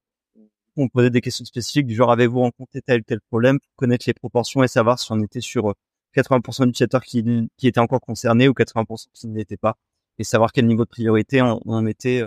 on 0.78 0.88
posait 0.88 1.10
des 1.10 1.22
questions 1.22 1.46
spécifiques 1.46 1.88
du 1.88 1.96
genre 1.96 2.12
avez-vous 2.12 2.40
rencontré 2.40 2.82
tel 2.82 3.02
ou 3.02 3.04
tel 3.04 3.20
problème 3.22 3.60
pour 3.60 3.70
connaître 3.76 4.06
les 4.08 4.14
proportions 4.14 4.64
et 4.64 4.68
savoir 4.68 5.00
si 5.00 5.12
on 5.12 5.22
était 5.22 5.42
sur 5.42 5.74
80% 6.16 6.66
d'utilisateurs 6.66 7.04
qui, 7.04 7.24
qui 7.58 7.68
étaient 7.68 7.80
encore 7.80 8.02
concernés 8.02 8.48
ou 8.48 8.54
80% 8.54 9.08
qui 9.14 9.28
ne 9.28 9.36
l'étaient 9.38 9.58
pas 9.58 9.78
et 10.20 10.24
savoir 10.24 10.52
quel 10.52 10.68
niveau 10.68 10.86
de 10.86 10.90
priorité 10.90 11.42
on, 11.42 11.82
mettait 11.82 12.24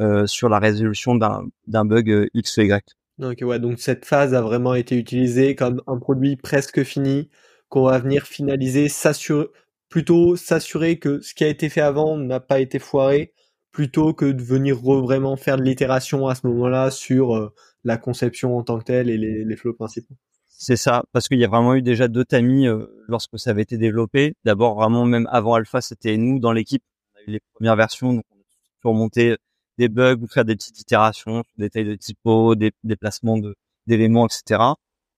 euh, 0.00 0.26
sur 0.26 0.48
la 0.48 0.58
résolution 0.58 1.14
d'un 1.14 1.84
bug 1.84 2.10
euh, 2.10 2.28
X 2.34 2.56
ou 2.56 2.62
Y. 2.62 2.94
Ok, 3.20 3.38
ouais, 3.42 3.58
donc 3.58 3.78
cette 3.78 4.04
phase 4.04 4.34
a 4.34 4.40
vraiment 4.40 4.74
été 4.74 4.96
utilisée 4.96 5.54
comme 5.54 5.82
un 5.86 5.98
produit 5.98 6.36
presque 6.36 6.82
fini 6.82 7.28
qu'on 7.68 7.84
va 7.84 7.98
venir 7.98 8.26
finaliser, 8.26 8.88
s'assurer, 8.88 9.46
plutôt 9.88 10.36
s'assurer 10.36 10.98
que 10.98 11.20
ce 11.20 11.34
qui 11.34 11.44
a 11.44 11.48
été 11.48 11.68
fait 11.68 11.80
avant 11.80 12.16
n'a 12.16 12.40
pas 12.40 12.60
été 12.60 12.78
foiré, 12.78 13.32
plutôt 13.72 14.12
que 14.12 14.26
de 14.26 14.42
venir 14.42 14.76
vraiment 14.76 15.36
faire 15.36 15.56
de 15.56 15.62
l'itération 15.62 16.28
à 16.28 16.34
ce 16.34 16.46
moment-là 16.46 16.90
sur 16.90 17.34
euh, 17.34 17.54
la 17.84 17.96
conception 17.96 18.56
en 18.56 18.62
tant 18.62 18.78
que 18.78 18.84
telle 18.84 19.08
et 19.10 19.16
les, 19.16 19.44
les 19.44 19.56
flows 19.56 19.72
principaux. 19.72 20.14
C'est 20.46 20.76
ça, 20.76 21.02
parce 21.12 21.26
qu'il 21.26 21.40
y 21.40 21.44
a 21.44 21.48
vraiment 21.48 21.74
eu 21.74 21.82
déjà 21.82 22.06
deux 22.06 22.24
tamis 22.24 22.68
euh, 22.68 22.86
lorsque 23.08 23.38
ça 23.38 23.50
avait 23.50 23.62
été 23.62 23.78
développé. 23.78 24.34
D'abord, 24.44 24.76
vraiment 24.76 25.04
même 25.06 25.26
avant 25.32 25.54
Alpha, 25.54 25.80
c'était 25.80 26.16
nous 26.16 26.38
dans 26.38 26.52
l'équipe. 26.52 26.84
On 27.14 27.18
a 27.18 27.22
eu 27.22 27.30
les 27.32 27.40
premières 27.54 27.76
versions, 27.76 28.12
donc 28.12 28.24
on 28.84 29.06
a 29.06 29.36
des 29.78 29.88
bugs 29.88 30.18
ou 30.20 30.28
faire 30.28 30.44
des 30.44 30.54
petites 30.54 30.78
itérations, 30.78 31.42
des 31.56 31.70
tailles 31.70 31.86
de 31.86 31.94
typo, 31.94 32.54
des 32.54 32.72
déplacements 32.84 33.38
d'éléments, 33.86 34.26
etc. 34.26 34.62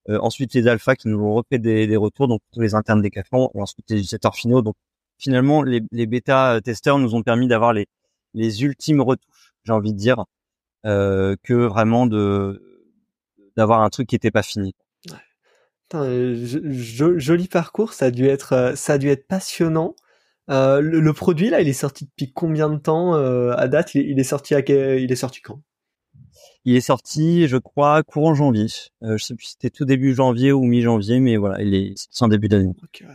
Euh, 0.08 0.18
ensuite, 0.20 0.54
les 0.54 0.68
alphas 0.68 0.96
qui 0.96 1.08
nous 1.08 1.18
ont 1.18 1.34
refait 1.34 1.58
des, 1.58 1.86
des 1.86 1.96
retours, 1.96 2.28
donc 2.28 2.40
tous 2.52 2.60
les 2.60 2.74
internes 2.74 3.02
des 3.02 3.10
cafons, 3.10 3.50
ensuite 3.54 3.84
les 3.90 3.96
utilisateurs 3.96 4.36
finaux. 4.36 4.62
Donc 4.62 4.76
finalement, 5.18 5.62
les, 5.62 5.82
les 5.90 6.06
bêta 6.06 6.60
testeurs 6.62 6.98
nous 6.98 7.14
ont 7.14 7.22
permis 7.22 7.48
d'avoir 7.48 7.72
les, 7.72 7.86
les 8.34 8.62
ultimes 8.62 9.00
retouches, 9.00 9.54
j'ai 9.64 9.72
envie 9.72 9.92
de 9.92 9.98
dire, 9.98 10.24
euh, 10.86 11.36
que 11.42 11.54
vraiment 11.54 12.06
de 12.06 12.62
d'avoir 13.56 13.82
un 13.82 13.90
truc 13.90 14.08
qui 14.08 14.16
était 14.16 14.30
pas 14.32 14.42
fini. 14.42 14.74
joli 15.92 17.48
parcours, 17.48 17.92
ça 17.92 18.06
a 18.06 18.10
dû 18.10 18.26
être 18.26 18.52
euh, 18.52 19.16
passionnant. 19.28 19.94
Euh, 20.50 20.80
le, 20.80 21.12
produit 21.12 21.50
là, 21.50 21.60
il 21.60 21.68
est 21.68 21.72
sorti 21.72 22.06
depuis 22.06 22.32
combien 22.32 22.68
de 22.68 22.78
temps 22.78 23.14
euh, 23.14 23.52
à 23.56 23.68
date? 23.68 23.94
Il 23.94 24.18
est, 24.18 24.24
sorti 24.24 24.54
il 24.54 25.10
est 25.12 25.16
sorti 25.16 25.40
quand? 25.40 25.60
Il 26.64 26.76
est 26.76 26.80
sorti, 26.80 27.46
je 27.46 27.56
crois, 27.56 28.02
courant 28.02 28.34
janvier. 28.34 28.66
Euh, 29.02 29.18
je 29.18 29.24
sais 29.24 29.34
plus 29.34 29.46
si 29.46 29.52
c'était 29.52 29.70
tout 29.70 29.84
début 29.84 30.14
janvier 30.14 30.52
ou 30.52 30.62
mi-janvier, 30.64 31.20
mais 31.20 31.36
voilà, 31.36 31.62
il 31.62 31.74
est 31.74 31.96
sorti 31.96 32.24
en 32.24 32.28
début 32.28 32.48
d'année. 32.48 32.72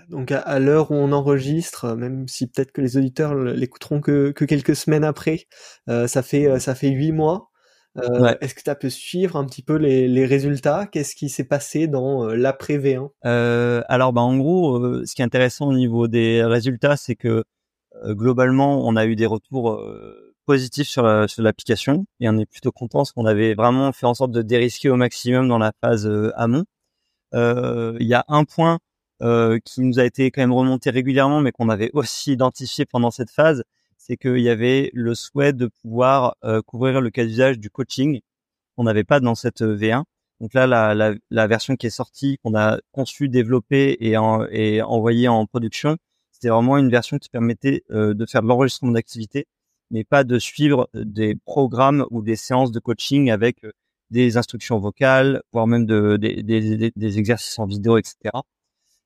Donc 0.10 0.32
à, 0.32 0.60
l'heure 0.60 0.91
où 0.91 0.95
on 0.95 1.12
enregistre, 1.12 1.95
même 1.95 2.28
si 2.28 2.47
peut-être 2.47 2.72
que 2.72 2.82
les 2.82 2.97
auditeurs 2.97 3.34
l'écouteront 3.36 4.02
que, 4.02 4.32
que 4.32 4.45
quelques 4.45 4.76
semaines 4.76 5.04
après, 5.04 5.47
ça 5.88 6.22
fait 6.22 6.60
ça 6.60 6.76
fait 6.76 6.89
huit 6.89 7.12
mois. 7.12 7.50
Euh, 7.97 8.36
est-ce 8.41 8.54
que 8.54 8.62
tu 8.64 8.76
peux 8.80 8.89
suivre 8.89 9.36
un 9.36 9.45
petit 9.45 9.62
peu 9.62 9.76
les, 9.76 10.08
les 10.08 10.26
résultats? 10.26 10.88
Qu'est-ce 10.88 11.16
qui 11.16 11.30
s'est 11.30 11.43
passé 11.43 11.88
dans 11.88 12.26
euh, 12.26 12.36
l'après 12.36 12.78
V1 12.78 13.10
euh, 13.26 13.82
Alors, 13.88 14.14
bah, 14.14 14.22
en 14.22 14.38
gros, 14.38 15.06
ce 15.06 15.16
qui 15.16 15.22
est 15.22 15.26
intéressant 15.26 15.68
au 15.68 15.74
niveau 15.74 16.08
des 16.08 16.43
résultats, 16.43 16.97
c'est 16.97 17.16
que 17.16 17.43
globalement, 18.06 18.88
on 18.88 18.95
a 18.95 19.06
eu 19.06 19.16
des 19.16 19.26
retours 19.26 19.84
positifs 20.50 20.89
sur 20.89 21.04
l'application 21.38 22.06
et 22.20 22.28
on 22.30 22.38
est 22.38 22.45
plutôt 22.45 22.72
content 22.72 23.00
parce 23.00 23.12
qu'on 23.12 23.26
avait 23.26 23.54
vraiment 23.54 23.91
fait 23.91 24.06
en 24.08 24.14
sorte 24.14 24.32
de 24.32 24.41
dérisquer 24.41 24.89
au 24.89 24.95
maximum 24.95 25.47
dans 25.47 25.60
la 25.60 25.72
phase 25.80 26.10
amont. 26.36 26.66
Il 27.34 28.08
y 28.08 28.14
a 28.14 28.26
un 28.28 28.43
point 28.45 28.80
qui 29.20 29.82
nous 29.82 30.00
a 30.00 30.06
été 30.06 30.32
quand 30.32 30.41
même 30.41 30.54
remonté 30.54 30.89
régulièrement, 30.89 31.41
mais 31.41 31.52
qu'on 31.52 31.70
avait 31.70 31.91
aussi 31.93 32.34
identifié 32.34 32.86
pendant 32.86 33.12
cette 33.12 33.32
phase, 33.32 33.64
c'est 34.10 34.18
qu'il 34.18 34.39
y 34.39 34.50
avait 34.50 34.89
le 34.93 35.14
souhait 35.14 35.54
de 35.54 35.68
pouvoir 35.68 36.36
euh, 36.43 36.64
couvrir 36.64 37.00
le 37.00 37.12
cas 37.12 37.24
d'usage 37.26 37.60
du 37.60 37.70
coaching 37.70 38.22
qu'on 38.76 38.86
n'avait 38.86 39.04
pas 39.04 39.20
dans 39.20 39.36
cette 39.36 39.62
euh, 39.62 39.78
V1. 39.78 40.04
Donc 40.39 40.56
là, 40.56 40.66
la, 40.95 41.47
version 41.47 41.76
qui 41.76 41.86
est 41.86 41.91
sortie, 41.91 42.39
qu'on 42.43 42.56
a 42.56 42.80
conçue, 42.91 43.30
développée 43.30 43.97
et, 44.00 44.18
en, 44.18 44.47
et 44.50 44.82
envoyée 44.82 45.28
en 45.28 45.45
production, 45.45 45.97
c'était 46.32 46.47
vraiment 46.47 46.78
une 46.78 46.89
version 46.89 47.20
qui 47.20 47.30
permettait 47.30 47.84
euh, 47.91 48.16
de 48.16 48.26
faire 48.26 48.41
de 48.41 48.47
l'enregistrement 48.47 48.93
d'activité, 48.93 49.45
mais 49.92 50.04
pas 50.04 50.24
de 50.24 50.40
suivre 50.40 50.90
des 50.94 51.36
programmes 51.36 52.06
ou 52.12 52.22
des 52.22 52.36
séances 52.36 52.72
de 52.72 52.80
coaching 52.80 53.32
avec 53.32 53.66
des 54.12 54.38
instructions 54.38 54.80
vocales, 54.80 55.42
voire 55.54 55.68
même 55.68 55.86
de, 55.86 56.18
des, 56.18 57.20
exercices 57.20 57.60
en 57.60 57.66
vidéo, 57.66 57.98
etc. 57.98 58.32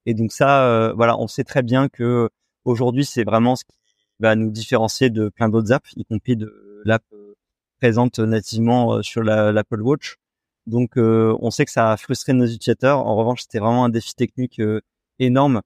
Et 0.06 0.14
donc 0.14 0.32
ça, 0.32 0.94
voilà, 0.96 1.18
on 1.20 1.28
sait 1.28 1.44
très 1.44 1.64
bien 1.64 1.90
que 1.90 2.30
aujourd'hui, 2.66 3.06
c'est 3.06 3.24
vraiment 3.24 3.56
ce 3.56 3.66
qui 3.66 3.76
va 4.20 4.36
nous 4.36 4.52
différencier 4.52 5.10
de 5.10 5.30
plein 5.30 5.50
d'autres 5.50 5.72
apps, 5.72 5.92
y 5.96 6.06
compris 6.06 6.36
de 6.36 6.82
l'app 6.86 7.04
euh, 7.14 7.36
présente 7.80 8.20
nativement 8.20 8.96
euh, 8.96 9.02
sur 9.02 9.24
l'Apple 9.24 9.82
Watch. 9.82 10.16
Donc, 10.66 10.98
euh, 10.98 11.36
on 11.42 11.52
sait 11.52 11.66
que 11.66 11.72
ça 11.72 11.92
a 11.92 11.98
frustré 11.98 12.34
nos 12.34 12.46
utilisateurs. 12.46 13.06
En 13.06 13.16
revanche, 13.16 13.42
c'était 13.42 13.60
vraiment 13.60 13.86
un 13.86 13.90
défi 13.90 14.16
technique 14.16 14.62
énorme, 15.20 15.62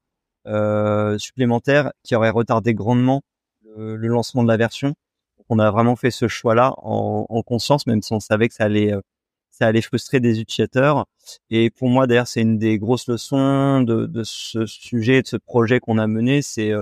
supplémentaire, 1.20 1.92
qui 2.04 2.16
aurait 2.16 2.30
retardé 2.30 2.74
grandement 2.74 3.22
le, 3.76 3.96
lancement 4.08 4.44
de 4.44 4.48
la 4.48 4.58
version. 4.58 4.96
On 5.50 5.60
a 5.60 5.72
vraiment 5.72 5.96
fait 5.96 6.12
ce 6.12 6.28
choix-là 6.28 6.74
en, 6.78 7.26
en, 7.30 7.42
conscience, 7.44 7.88
même 7.88 8.02
si 8.02 8.14
on 8.14 8.20
savait 8.20 8.50
que 8.50 8.56
ça 8.56 8.66
allait, 8.66 8.94
ça 9.52 9.68
allait 9.68 9.82
frustrer 9.82 10.20
des 10.20 10.40
utilisateurs. 10.42 11.06
Et 11.50 11.70
pour 11.70 11.90
moi, 11.90 12.08
d'ailleurs, 12.08 12.28
c'est 12.28 12.42
une 12.42 12.58
des 12.58 12.78
grosses 12.80 13.08
leçons 13.08 13.82
de, 13.82 14.06
de, 14.06 14.24
ce 14.24 14.66
sujet, 14.66 15.22
de 15.22 15.28
ce 15.28 15.38
projet 15.38 15.80
qu'on 15.80 15.98
a 15.98 16.08
mené. 16.08 16.42
C'est, 16.42 16.74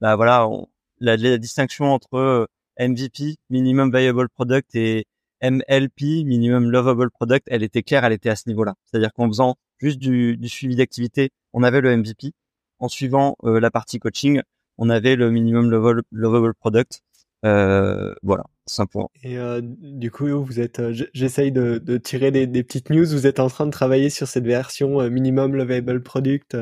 bah 0.00 0.16
voilà, 0.16 0.48
on, 0.48 0.66
la, 1.00 1.38
distinction 1.38 1.92
entre 1.92 2.14
euh, 2.14 2.46
MVP, 2.78 3.36
Minimum 3.50 3.90
Viable 3.94 4.28
Product, 4.28 4.74
et 4.74 5.06
MLP, 5.42 6.24
Minimum 6.24 6.70
Lovable 6.70 7.10
Product, 7.10 7.46
elle 7.50 7.62
était 7.62 7.82
claire, 7.82 8.04
elle 8.04 8.12
était 8.12 8.30
à 8.30 8.36
ce 8.36 8.48
niveau-là. 8.48 8.74
C'est-à-dire 8.84 9.12
qu'en 9.12 9.26
faisant 9.28 9.56
juste 9.78 9.98
du, 9.98 10.38
suivi 10.48 10.76
d'activité, 10.76 11.30
on 11.52 11.62
avait 11.62 11.80
le 11.80 11.96
MVP. 11.96 12.32
En 12.78 12.88
suivant 12.88 13.36
euh, 13.44 13.60
la 13.60 13.70
partie 13.70 13.98
coaching, 13.98 14.42
on 14.78 14.88
avait 14.88 15.16
le 15.16 15.30
Minimum 15.30 15.70
Lovable, 16.10 16.54
Product. 16.54 17.00
Euh, 17.44 18.14
voilà, 18.22 18.44
simplement. 18.66 19.10
Et 19.22 19.38
du 19.62 20.10
coup, 20.10 20.26
vous 20.44 20.60
êtes, 20.60 20.82
j'essaye 21.14 21.52
de, 21.52 21.96
tirer 21.98 22.30
des, 22.30 22.62
petites 22.62 22.90
news. 22.90 23.06
Vous 23.06 23.26
êtes 23.26 23.40
en 23.40 23.48
train 23.48 23.66
de 23.66 23.70
travailler 23.70 24.10
sur 24.10 24.28
cette 24.28 24.44
version 24.44 25.08
minimum 25.10 25.54
lovable 25.54 26.02
product 26.02 26.56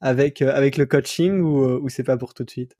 avec 0.00 0.42
avec 0.42 0.76
le 0.76 0.86
coaching 0.86 1.40
ou, 1.40 1.64
ou 1.64 1.88
c'est 1.88 2.04
pas 2.04 2.16
pour 2.16 2.34
tout 2.34 2.44
de 2.44 2.50
suite? 2.50 2.76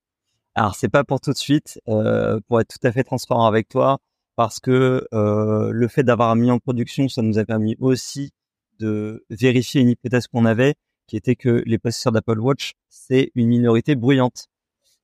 Alors 0.57 0.77
c'est 0.77 0.89
pas 0.89 1.03
pour 1.03 1.21
tout 1.21 1.33
de 1.33 1.37
suite, 1.37 1.81
euh, 1.89 2.39
pour 2.47 2.61
être 2.61 2.69
tout 2.69 2.87
à 2.87 2.93
fait 2.93 3.03
transparent 3.03 3.47
avec 3.47 3.69
toi, 3.69 3.99
parce 4.37 4.61
que 4.61 5.07
euh, 5.13 5.71
le 5.73 5.89
fait 5.89 6.05
d'avoir 6.05 6.37
mis 6.37 6.51
en 6.51 6.61
production, 6.61 7.09
ça 7.09 7.23
nous 7.23 7.39
a 7.39 7.45
permis 7.45 7.77
aussi 7.81 8.31
de 8.79 9.25
vérifier 9.31 9.81
une 9.81 9.89
hypothèse 9.89 10.29
qu'on 10.29 10.45
avait, 10.45 10.75
qui 11.09 11.17
était 11.17 11.35
que 11.35 11.63
les 11.67 11.79
possesseurs 11.79 12.13
d'Apple 12.13 12.39
Watch, 12.39 12.75
c'est 12.89 13.33
une 13.35 13.49
minorité 13.49 13.97
bruyante. 13.97 14.47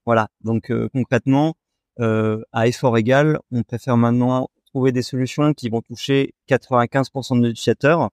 Voilà. 0.07 0.29
Donc 0.43 0.71
euh, 0.71 0.89
concrètement, 0.93 1.49
euh, 1.49 1.55
à 2.01 2.67
effort 2.67 2.97
égal, 2.99 3.39
on 3.53 3.63
préfère 3.63 3.97
maintenant 3.97 4.49
trouver 4.67 4.93
des 4.93 5.03
solutions 5.03 5.53
qui 5.53 5.69
vont 5.69 5.83
toucher 5.83 6.35
95% 6.49 7.41
de 7.41 7.49
utilisateurs 7.51 8.11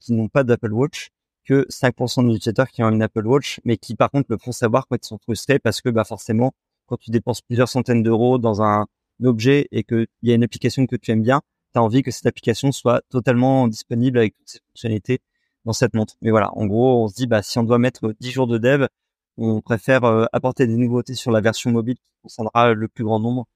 qui 0.00 0.12
n'ont 0.12 0.28
pas 0.28 0.44
d'Apple 0.44 0.72
Watch 0.72 1.10
que 1.44 1.66
5% 1.70 2.26
des 2.26 2.34
utilisateurs 2.34 2.68
qui 2.68 2.82
ont 2.82 2.90
une 2.90 3.02
Apple 3.02 3.26
Watch, 3.26 3.60
mais 3.64 3.76
qui 3.76 3.94
par 3.94 4.10
contre 4.10 4.26
le 4.30 4.38
font 4.38 4.52
savoir 4.52 4.86
quand 4.88 4.96
ils 5.02 5.06
sont 5.06 5.18
frustrés 5.18 5.58
parce 5.58 5.80
que 5.80 5.88
bah 5.88 6.04
forcément, 6.04 6.52
quand 6.86 6.96
tu 6.96 7.10
dépenses 7.10 7.40
plusieurs 7.40 7.68
centaines 7.68 8.02
d'euros 8.02 8.38
dans 8.38 8.62
un, 8.62 8.86
objet 9.24 9.66
et 9.72 9.82
qu'il 9.82 10.06
y 10.22 10.30
a 10.30 10.34
une 10.34 10.44
application 10.44 10.86
que 10.86 10.94
tu 10.94 11.10
aimes 11.10 11.22
bien, 11.22 11.40
tu 11.72 11.78
as 11.78 11.82
envie 11.82 12.02
que 12.02 12.10
cette 12.10 12.26
application 12.26 12.70
soit 12.70 13.00
totalement 13.08 13.66
disponible 13.66 14.18
avec 14.18 14.36
toutes 14.36 14.48
ses 14.50 14.58
fonctionnalités 14.68 15.20
dans 15.64 15.72
cette 15.72 15.94
montre. 15.94 16.16
Mais 16.20 16.30
voilà, 16.30 16.54
en 16.54 16.66
gros, 16.66 17.02
on 17.04 17.08
se 17.08 17.14
dit 17.14 17.26
bah 17.26 17.42
si 17.42 17.58
on 17.58 17.62
doit 17.62 17.78
mettre 17.78 18.14
10 18.20 18.30
jours 18.30 18.46
de 18.46 18.58
dev, 18.58 18.88
on 19.36 19.60
préfère 19.60 20.04
euh, 20.04 20.26
apporter 20.32 20.66
des 20.66 20.76
nouveautés 20.76 21.14
sur 21.14 21.30
la 21.30 21.40
version 21.40 21.70
mobile 21.70 21.96
qui 21.96 22.22
concernera 22.22 22.74
le 22.74 22.88
plus 22.88 23.04
grand 23.04 23.20
nombre. 23.20 23.46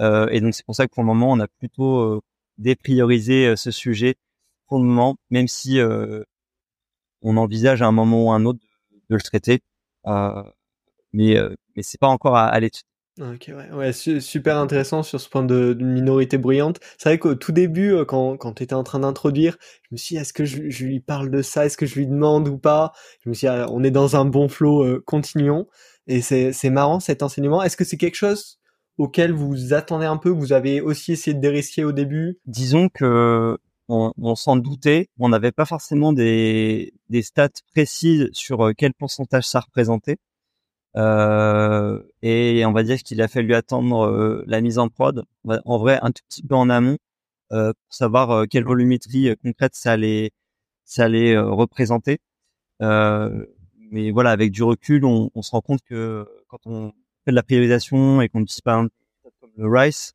Euh, 0.00 0.28
et 0.30 0.40
donc 0.40 0.54
c'est 0.54 0.64
pour 0.64 0.74
ça 0.74 0.86
que 0.86 0.92
pour 0.94 1.02
le 1.02 1.08
moment, 1.08 1.30
on 1.32 1.40
a 1.40 1.48
plutôt 1.48 2.00
euh, 2.00 2.20
dépriorisé 2.58 3.56
ce 3.56 3.70
sujet 3.70 4.16
pour 4.66 4.78
le 4.78 4.84
moment, 4.84 5.16
même 5.30 5.48
si 5.48 5.80
on 7.22 7.36
envisage 7.36 7.82
à 7.82 7.86
un 7.86 7.92
moment 7.92 8.26
ou 8.26 8.32
à 8.32 8.36
un 8.36 8.44
autre 8.44 8.60
de, 9.08 9.16
le 9.16 9.20
traiter. 9.20 9.60
Euh, 10.06 10.42
mais 11.12 11.36
euh, 11.36 11.54
mais 11.76 11.82
c'est 11.82 11.98
pas 11.98 12.08
encore 12.08 12.36
à, 12.36 12.46
à 12.46 12.60
l'étude. 12.60 12.84
Ok, 13.20 13.52
ouais, 13.74 13.92
super 13.92 14.56
intéressant 14.56 15.02
sur 15.02 15.20
ce 15.20 15.28
point 15.28 15.42
de, 15.44 15.76
minorité 15.78 16.38
bruyante. 16.38 16.80
C'est 16.96 17.10
vrai 17.10 17.18
qu'au 17.18 17.34
tout 17.34 17.52
début, 17.52 17.92
euh, 17.92 18.06
quand, 18.06 18.38
quand 18.38 18.54
tu 18.54 18.62
étais 18.62 18.74
en 18.74 18.82
train 18.82 19.00
d'introduire, 19.00 19.58
je 19.82 19.88
me 19.92 19.98
suis 19.98 20.14
dit, 20.14 20.22
est-ce 20.22 20.32
que 20.32 20.46
je, 20.46 20.84
lui 20.84 21.00
parle 21.00 21.30
de 21.30 21.42
ça? 21.42 21.66
Est-ce 21.66 21.76
que 21.76 21.84
je 21.84 21.96
lui 21.96 22.06
demande 22.06 22.48
ou 22.48 22.56
pas? 22.56 22.92
Je 23.22 23.28
me 23.28 23.34
suis 23.34 23.46
dit, 23.46 23.52
ah, 23.52 23.66
on 23.70 23.84
est 23.84 23.90
dans 23.90 24.16
un 24.16 24.24
bon 24.24 24.48
flow, 24.48 24.84
euh, 24.84 25.02
continuons. 25.04 25.66
Et 26.06 26.22
c'est, 26.22 26.70
marrant 26.70 26.98
cet 26.98 27.22
enseignement. 27.22 27.62
Est-ce 27.62 27.76
que 27.76 27.84
c'est 27.84 27.98
quelque 27.98 28.14
chose 28.14 28.58
auquel 28.96 29.32
vous 29.32 29.74
attendez 29.74 30.06
un 30.06 30.16
peu 30.16 30.30
Vous 30.30 30.54
avez 30.54 30.80
aussi 30.80 31.12
essayé 31.12 31.34
de 31.34 31.40
dérisquer 31.40 31.84
au 31.84 31.92
début? 31.92 32.38
Disons 32.46 32.88
que 32.88 33.58
on, 33.88 34.34
s'en 34.34 34.56
doutait. 34.56 35.08
On 35.18 35.28
n'avait 35.28 35.52
pas 35.52 35.66
forcément 35.66 36.12
des, 36.12 36.94
des 37.10 37.22
stats 37.22 37.48
précises 37.74 38.28
sur 38.32 38.68
euh, 38.68 38.72
quel 38.76 38.94
pourcentage 38.94 39.44
ça 39.44 39.60
représentait. 39.60 40.16
Euh, 40.96 42.02
et 42.22 42.64
on 42.66 42.72
va 42.72 42.82
dire 42.82 42.98
qu'il 42.98 43.22
a 43.22 43.28
fallu 43.28 43.54
attendre 43.54 44.06
euh, 44.06 44.44
la 44.46 44.60
mise 44.60 44.78
en 44.78 44.88
prod, 44.88 45.24
en 45.46 45.78
vrai 45.78 45.98
un 46.02 46.10
tout 46.10 46.22
petit 46.28 46.42
peu 46.42 46.54
en 46.54 46.68
amont, 46.70 46.98
pour 47.50 47.94
savoir 47.94 48.46
quelle 48.48 48.64
volumétrie 48.64 49.34
concrète 49.42 49.74
ça 49.74 49.92
allait, 49.92 50.30
ça 50.84 51.04
allait 51.04 51.36
représenter. 51.38 52.18
mais 52.80 54.10
voilà, 54.12 54.30
avec 54.30 54.52
du 54.52 54.62
recul, 54.62 55.04
on, 55.04 55.42
se 55.42 55.50
rend 55.50 55.60
compte 55.60 55.82
que 55.82 56.26
quand 56.48 56.66
on 56.66 56.92
fait 57.24 57.32
de 57.32 57.36
la 57.36 57.42
priorisation 57.42 58.20
et 58.20 58.28
qu'on 58.28 58.42
utilise 58.42 58.60
pas 58.60 58.74
un 58.74 58.88
comme 59.40 59.50
le 59.56 59.68
Rice, 59.68 60.14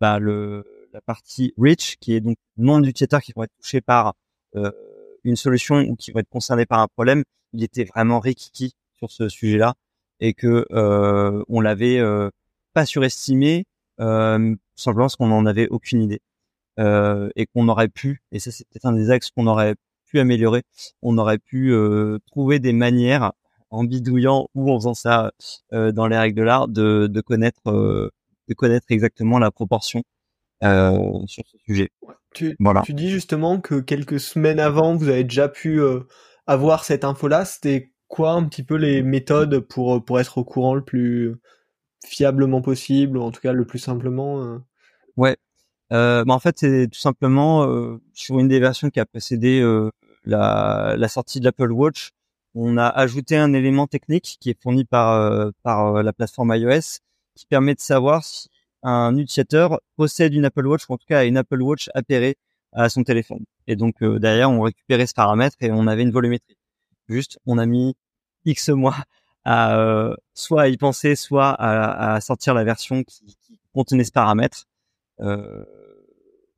bah 0.00 0.18
le 0.18 0.64
la 0.92 1.00
partie 1.00 1.54
rich, 1.58 1.96
qui 2.00 2.14
est 2.14 2.20
donc 2.20 2.36
nombre 2.56 2.82
d'utilisateurs 2.82 3.22
qui 3.22 3.32
vont 3.32 3.44
être 3.44 3.54
touchés 3.60 3.80
par 3.80 4.14
euh, 4.56 4.70
une 5.24 5.36
solution 5.36 5.76
ou 5.80 5.96
qui 5.96 6.12
vont 6.12 6.20
être 6.20 6.28
concernés 6.28 6.66
par 6.66 6.80
un 6.80 6.88
problème, 6.88 7.24
il 7.52 7.62
était 7.62 7.84
vraiment 7.84 8.20
rikiki 8.20 8.74
sur 8.96 9.10
ce 9.10 9.28
sujet-là 9.28 9.74
et 10.20 10.34
que 10.34 10.66
euh, 10.72 11.42
on 11.48 11.60
l'avait 11.60 11.98
euh, 11.98 12.30
pas 12.74 12.86
surestimé 12.86 13.64
euh, 14.00 14.54
simplement 14.76 15.04
parce 15.04 15.16
qu'on 15.16 15.28
n'en 15.28 15.46
avait 15.46 15.68
aucune 15.68 16.02
idée 16.02 16.20
euh, 16.78 17.28
et 17.36 17.46
qu'on 17.46 17.68
aurait 17.68 17.88
pu 17.88 18.22
et 18.32 18.38
ça 18.38 18.50
c'est 18.50 18.66
peut-être 18.68 18.86
un 18.86 18.92
des 18.92 19.10
axes 19.10 19.30
qu'on 19.30 19.46
aurait 19.46 19.74
pu 20.06 20.20
améliorer 20.20 20.62
on 21.02 21.18
aurait 21.18 21.38
pu 21.38 21.72
euh, 21.72 22.18
trouver 22.26 22.58
des 22.58 22.72
manières 22.72 23.32
en 23.70 23.84
bidouillant 23.84 24.48
ou 24.54 24.70
en 24.70 24.78
faisant 24.78 24.94
ça 24.94 25.32
euh, 25.72 25.92
dans 25.92 26.06
les 26.06 26.18
règles 26.18 26.36
de 26.36 26.42
l'art 26.42 26.68
de, 26.68 27.06
de 27.06 27.20
connaître 27.20 27.62
de 27.64 28.54
connaître 28.54 28.86
exactement 28.90 29.38
la 29.38 29.50
proportion 29.50 30.02
euh, 30.62 31.26
sur 31.26 31.44
ce 31.46 31.56
sujet. 31.64 31.90
Tu, 32.34 32.54
voilà. 32.60 32.82
tu 32.82 32.94
dis 32.94 33.10
justement 33.10 33.60
que 33.60 33.80
quelques 33.80 34.20
semaines 34.20 34.60
avant, 34.60 34.94
vous 34.94 35.08
avez 35.08 35.24
déjà 35.24 35.48
pu 35.48 35.80
euh, 35.80 36.00
avoir 36.46 36.84
cette 36.84 37.04
info-là. 37.04 37.44
C'était 37.44 37.92
quoi 38.10 38.32
un 38.32 38.44
petit 38.44 38.62
peu 38.62 38.74
les 38.76 39.02
méthodes 39.02 39.60
pour, 39.60 39.96
euh, 39.96 40.00
pour 40.00 40.20
être 40.20 40.36
au 40.36 40.44
courant 40.44 40.74
le 40.74 40.84
plus 40.84 41.36
fiablement 42.04 42.60
possible, 42.60 43.16
ou 43.16 43.22
en 43.22 43.30
tout 43.30 43.40
cas 43.40 43.52
le 43.52 43.64
plus 43.64 43.78
simplement 43.78 44.58
Ouais. 45.16 45.36
Euh, 45.92 46.24
bah 46.24 46.34
en 46.34 46.38
fait, 46.38 46.58
c'est 46.58 46.88
tout 46.88 46.98
simplement 46.98 47.66
sur 48.14 48.38
une 48.38 48.48
des 48.48 48.60
versions 48.60 48.90
qui 48.90 49.00
a 49.00 49.06
précédé 49.06 49.62
la, 50.24 50.94
la 50.96 51.08
sortie 51.08 51.40
de 51.40 51.44
l'Apple 51.44 51.72
Watch, 51.72 52.10
on 52.54 52.78
a 52.78 52.86
ajouté 52.86 53.36
un 53.36 53.52
élément 53.52 53.86
technique 53.86 54.38
qui 54.40 54.50
est 54.50 54.60
fourni 54.60 54.84
par, 54.84 55.52
par 55.62 56.02
la 56.02 56.12
plateforme 56.12 56.54
iOS 56.54 57.00
qui 57.34 57.46
permet 57.46 57.74
de 57.74 57.80
savoir 57.80 58.24
si 58.24 58.48
un 58.82 59.16
utilisateur 59.16 59.80
possède 59.96 60.34
une 60.34 60.44
Apple 60.44 60.66
Watch 60.66 60.88
ou 60.88 60.94
en 60.94 60.98
tout 60.98 61.06
cas 61.06 61.24
une 61.24 61.36
Apple 61.36 61.60
Watch 61.60 61.90
appairée 61.94 62.36
à 62.72 62.88
son 62.88 63.02
téléphone. 63.02 63.44
Et 63.66 63.76
donc 63.76 64.02
euh, 64.02 64.18
derrière, 64.18 64.50
on 64.50 64.60
récupérait 64.60 65.06
ce 65.06 65.14
paramètre 65.14 65.56
et 65.60 65.70
on 65.70 65.86
avait 65.86 66.02
une 66.02 66.10
volumétrie. 66.10 66.56
Juste, 67.10 67.38
on 67.44 67.58
a 67.58 67.66
mis 67.66 67.96
X 68.44 68.68
mois 68.68 68.96
à 69.44 69.76
euh, 69.78 70.14
soit 70.34 70.62
à 70.62 70.68
y 70.68 70.76
penser, 70.76 71.16
soit 71.16 71.50
à, 71.50 72.14
à 72.14 72.20
sortir 72.20 72.54
la 72.54 72.64
version 72.64 73.02
qui, 73.02 73.36
qui, 73.40 73.58
contenait 73.72 74.04
ce 74.04 74.12
paramètre. 74.12 74.66
Euh, 75.20 75.64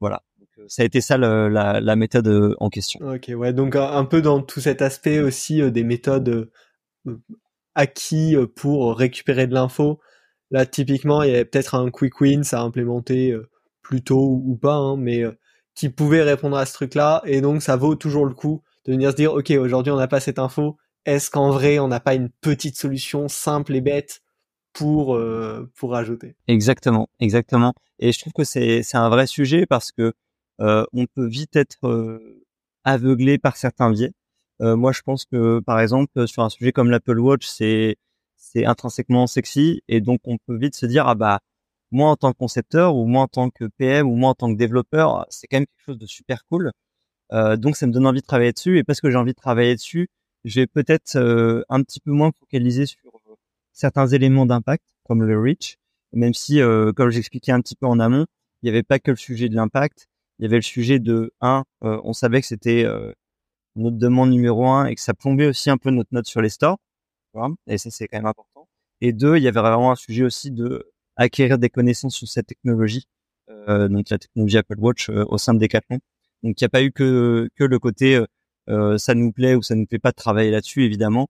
voilà. 0.00 0.22
Donc, 0.38 0.48
ça 0.68 0.82
a 0.82 0.84
été 0.84 1.00
ça 1.00 1.16
la, 1.16 1.80
la, 1.80 1.96
méthode 1.96 2.56
en 2.58 2.68
question. 2.70 3.00
Ok, 3.06 3.30
ouais, 3.34 3.52
donc 3.52 3.76
un, 3.76 4.04
peu 4.04 4.22
dans 4.22 4.42
tout 4.42 4.60
cet 4.60 4.82
aspect 4.82 5.20
aussi 5.20 5.70
des 5.70 5.84
méthodes 5.84 6.50
acquis 7.74 8.36
pour 8.56 8.96
récupérer 8.96 9.46
de 9.46 9.54
l'info. 9.54 10.00
Là, 10.50 10.66
typiquement, 10.66 11.22
il 11.22 11.30
y 11.30 11.34
avait 11.34 11.44
peut-être 11.44 11.74
un 11.74 11.90
quick 11.90 12.20
win 12.20 12.42
à 12.52 12.60
implémenter 12.60 13.36
plus 13.82 14.02
tôt 14.02 14.40
ou 14.44 14.56
pas, 14.56 14.74
hein, 14.74 14.96
mais 14.96 15.24
qui 15.74 15.88
pouvait 15.88 16.22
répondre 16.22 16.56
à 16.56 16.66
ce 16.66 16.74
truc-là. 16.74 17.22
Et 17.26 17.40
donc, 17.40 17.62
ça 17.62 17.76
vaut 17.76 17.94
toujours 17.94 18.26
le 18.26 18.34
coup 18.34 18.62
de 18.84 18.92
venir 18.92 19.10
se 19.10 19.16
dire, 19.16 19.32
OK, 19.32 19.50
aujourd'hui, 19.50 19.92
on 19.92 19.96
n'a 19.96 20.08
pas 20.08 20.20
cette 20.20 20.38
info. 20.38 20.76
Est-ce 21.04 21.30
qu'en 21.30 21.50
vrai, 21.50 21.78
on 21.78 21.88
n'a 21.88 22.00
pas 22.00 22.14
une 22.14 22.30
petite 22.40 22.76
solution 22.76 23.28
simple 23.28 23.74
et 23.74 23.80
bête 23.80 24.22
pour, 24.72 25.14
euh, 25.14 25.70
pour 25.76 25.94
ajouter? 25.94 26.36
Exactement, 26.48 27.08
exactement. 27.20 27.74
Et 27.98 28.12
je 28.12 28.20
trouve 28.20 28.32
que 28.32 28.44
c'est, 28.44 28.82
c'est 28.82 28.96
un 28.96 29.08
vrai 29.08 29.26
sujet 29.26 29.66
parce 29.66 29.92
que 29.92 30.12
euh, 30.60 30.84
on 30.92 31.06
peut 31.06 31.26
vite 31.26 31.56
être 31.56 31.86
euh, 31.86 32.44
aveuglé 32.84 33.38
par 33.38 33.56
certains 33.56 33.90
biais. 33.90 34.12
Euh, 34.60 34.76
moi, 34.76 34.92
je 34.92 35.02
pense 35.02 35.24
que, 35.24 35.60
par 35.60 35.80
exemple, 35.80 36.26
sur 36.28 36.42
un 36.42 36.50
sujet 36.50 36.72
comme 36.72 36.90
l'Apple 36.90 37.18
Watch, 37.18 37.46
c'est, 37.46 37.96
c'est 38.36 38.64
intrinsèquement 38.64 39.26
sexy 39.26 39.82
et 39.88 40.00
donc 40.00 40.20
on 40.24 40.38
peut 40.38 40.56
vite 40.56 40.76
se 40.76 40.86
dire, 40.86 41.06
ah 41.08 41.14
bah, 41.14 41.40
moi 41.90 42.10
en 42.10 42.16
tant 42.16 42.32
que 42.32 42.38
concepteur 42.38 42.96
ou 42.96 43.06
moi 43.06 43.22
en 43.22 43.28
tant 43.28 43.50
que 43.50 43.64
PM 43.78 44.08
ou 44.08 44.16
moi 44.16 44.30
en 44.30 44.34
tant 44.34 44.52
que 44.52 44.58
développeur, 44.58 45.26
c'est 45.30 45.46
quand 45.46 45.58
même 45.58 45.66
quelque 45.66 45.84
chose 45.84 45.98
de 45.98 46.06
super 46.06 46.44
cool. 46.46 46.70
Euh, 47.32 47.56
donc 47.56 47.76
ça 47.76 47.86
me 47.86 47.92
donne 47.92 48.06
envie 48.06 48.20
de 48.20 48.26
travailler 48.26 48.52
dessus 48.52 48.78
et 48.78 48.84
parce 48.84 49.00
que 49.00 49.10
j'ai 49.10 49.16
envie 49.16 49.32
de 49.32 49.40
travailler 49.40 49.74
dessus, 49.74 50.08
je 50.44 50.60
vais 50.60 50.66
peut-être 50.66 51.16
euh, 51.16 51.62
un 51.68 51.82
petit 51.82 52.00
peu 52.00 52.10
moins 52.10 52.30
focaliser 52.38 52.86
sur 52.86 53.20
euh, 53.28 53.34
certains 53.72 54.06
éléments 54.08 54.46
d'impact 54.46 54.84
comme 55.04 55.22
le 55.22 55.40
reach, 55.40 55.76
même 56.12 56.34
si 56.34 56.60
comme 56.96 57.10
j'expliquais 57.10 57.52
un 57.52 57.60
petit 57.60 57.74
peu 57.74 57.86
en 57.86 57.98
amont, 57.98 58.26
il 58.62 58.66
n'y 58.66 58.70
avait 58.70 58.82
pas 58.82 58.98
que 58.98 59.10
le 59.10 59.16
sujet 59.16 59.48
de 59.48 59.56
l'impact, 59.56 60.08
il 60.38 60.44
y 60.44 60.46
avait 60.46 60.56
le 60.56 60.62
sujet 60.62 60.98
de 61.00 61.32
un, 61.40 61.64
on 61.80 62.12
savait 62.12 62.40
que 62.40 62.46
c'était 62.46 62.86
notre 63.74 63.96
demande 63.96 64.30
numéro 64.30 64.68
un 64.68 64.86
et 64.86 64.94
que 64.94 65.00
ça 65.00 65.12
plombait 65.12 65.48
aussi 65.48 65.70
un 65.70 65.76
peu 65.76 65.90
notre 65.90 66.10
note 66.12 66.26
sur 66.26 66.40
les 66.40 66.50
stores, 66.50 66.78
et 67.66 67.78
ça 67.78 67.90
c'est 67.90 68.06
quand 68.06 68.18
même 68.18 68.26
important. 68.26 68.68
Et 69.00 69.12
deux, 69.12 69.36
il 69.36 69.42
y 69.42 69.48
avait 69.48 69.60
vraiment 69.60 69.90
un 69.90 69.96
sujet 69.96 70.22
aussi 70.22 70.52
de 70.52 70.92
acquérir 71.16 71.58
des 71.58 71.68
connaissances 71.68 72.14
sur 72.14 72.28
cette 72.28 72.46
technologie, 72.46 73.06
euh, 73.50 73.88
donc 73.88 74.08
la 74.10 74.18
technologie 74.18 74.58
Apple 74.58 74.78
Watch 74.78 75.10
euh, 75.10 75.24
au 75.28 75.38
sein 75.38 75.54
de 75.54 75.58
Decathlon. 75.58 75.98
Donc 76.42 76.60
il 76.60 76.64
n'y 76.64 76.66
a 76.66 76.68
pas 76.68 76.82
eu 76.82 76.92
que 76.92 77.48
que 77.56 77.64
le 77.64 77.78
côté 77.78 78.16
euh, 78.16 78.26
euh, 78.68 78.98
ça 78.98 79.14
nous 79.14 79.32
plaît 79.32 79.54
ou 79.54 79.62
ça 79.62 79.74
nous 79.74 79.86
plaît 79.86 79.98
pas 79.98 80.10
de 80.10 80.16
travailler 80.16 80.50
là-dessus 80.50 80.84
évidemment. 80.84 81.28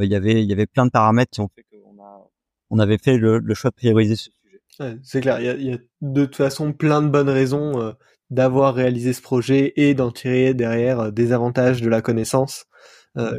Il 0.00 0.06
y 0.10 0.14
avait 0.14 0.42
il 0.42 0.48
y 0.48 0.52
avait 0.52 0.66
plein 0.66 0.84
de 0.84 0.90
paramètres 0.90 1.30
qui 1.30 1.40
ont 1.40 1.48
fait 1.54 1.64
qu'on 1.70 2.02
a 2.02 2.30
on 2.70 2.78
avait 2.78 2.98
fait 2.98 3.16
le, 3.16 3.38
le 3.38 3.54
choix 3.54 3.70
de 3.70 3.76
prioriser 3.76 4.16
ce 4.16 4.30
sujet. 4.30 4.60
Ouais, 4.80 4.96
c'est 5.02 5.20
clair, 5.20 5.40
il 5.40 5.46
y 5.46 5.48
a, 5.48 5.54
y 5.54 5.72
a, 5.72 5.78
de 6.00 6.24
toute 6.24 6.36
façon 6.36 6.72
plein 6.72 7.02
de 7.02 7.08
bonnes 7.08 7.28
raisons 7.28 7.94
d'avoir 8.30 8.74
réalisé 8.74 9.12
ce 9.12 9.22
projet 9.22 9.72
et 9.76 9.94
d'en 9.94 10.10
tirer 10.10 10.54
derrière 10.54 11.12
des 11.12 11.32
avantages 11.32 11.82
de 11.82 11.88
la 11.88 12.02
connaissance. 12.02 12.66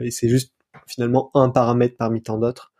et 0.02 0.12
c'est 0.12 0.30
juste 0.30 0.54
finalement 0.88 1.32
un 1.34 1.50
paramètre 1.50 1.96
parmi 1.98 2.22
tant 2.22 2.38
d'autres. 2.38 2.74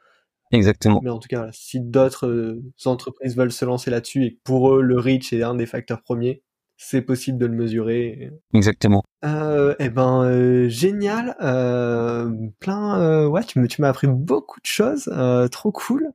Exactement. 0.54 1.02
Mais 1.04 1.10
en 1.10 1.20
tout 1.20 1.28
cas, 1.28 1.50
si 1.52 1.80
d'autres 1.80 2.28
euh, 2.28 2.64
entreprises 2.86 3.36
veulent 3.36 3.52
se 3.52 3.66
lancer 3.66 3.90
là-dessus 3.90 4.26
et 4.26 4.36
que 4.36 4.40
pour 4.44 4.74
eux 4.74 4.82
le 4.82 5.00
reach 5.00 5.34
est 5.34 5.42
un 5.42 5.56
des 5.56 5.66
facteurs 5.66 6.04
premiers, 6.04 6.44
c'est 6.84 7.02
possible 7.02 7.38
de 7.38 7.46
le 7.46 7.56
mesurer. 7.56 8.32
Exactement. 8.54 9.04
Euh, 9.24 9.74
eh 9.80 9.90
ben 9.90 10.24
euh, 10.24 10.68
génial, 10.68 11.36
euh, 11.42 12.30
plein. 12.60 13.26
Ouais, 13.28 13.44
tu 13.44 13.82
m'as 13.82 13.90
appris 13.90 14.08
beaucoup 14.08 14.60
de 14.60 14.66
choses, 14.66 15.10
trop 15.52 15.72
cool. 15.72 16.12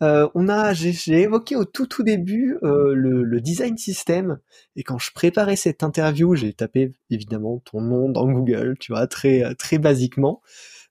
on 0.00 0.48
a, 0.48 0.74
j'ai 0.74 1.22
évoqué 1.22 1.56
au 1.56 1.64
tout 1.64 1.86
tout 1.86 2.02
début 2.02 2.58
le, 2.62 3.22
le, 3.22 3.40
design 3.40 3.78
system 3.78 4.38
et 4.76 4.82
quand 4.82 4.98
je 4.98 5.10
préparais 5.12 5.56
cette 5.56 5.82
interview, 5.82 6.34
j'ai 6.34 6.52
tapé 6.52 6.92
évidemment 7.10 7.62
ton 7.64 7.80
nom 7.80 8.10
dans 8.10 8.30
Google, 8.30 8.76
tu 8.78 8.92
vois, 8.92 9.06
très 9.06 9.54
très 9.54 9.78
basiquement. 9.78 10.42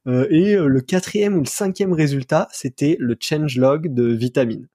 Et 0.08 0.56
le 0.56 0.82
quatrième 0.82 1.36
ou 1.36 1.40
le 1.40 1.46
cinquième 1.46 1.94
résultat, 1.94 2.48
c'était 2.52 2.98
le 3.00 3.16
changelog 3.20 3.94
de 3.94 4.06
Vitamine, 4.06 4.68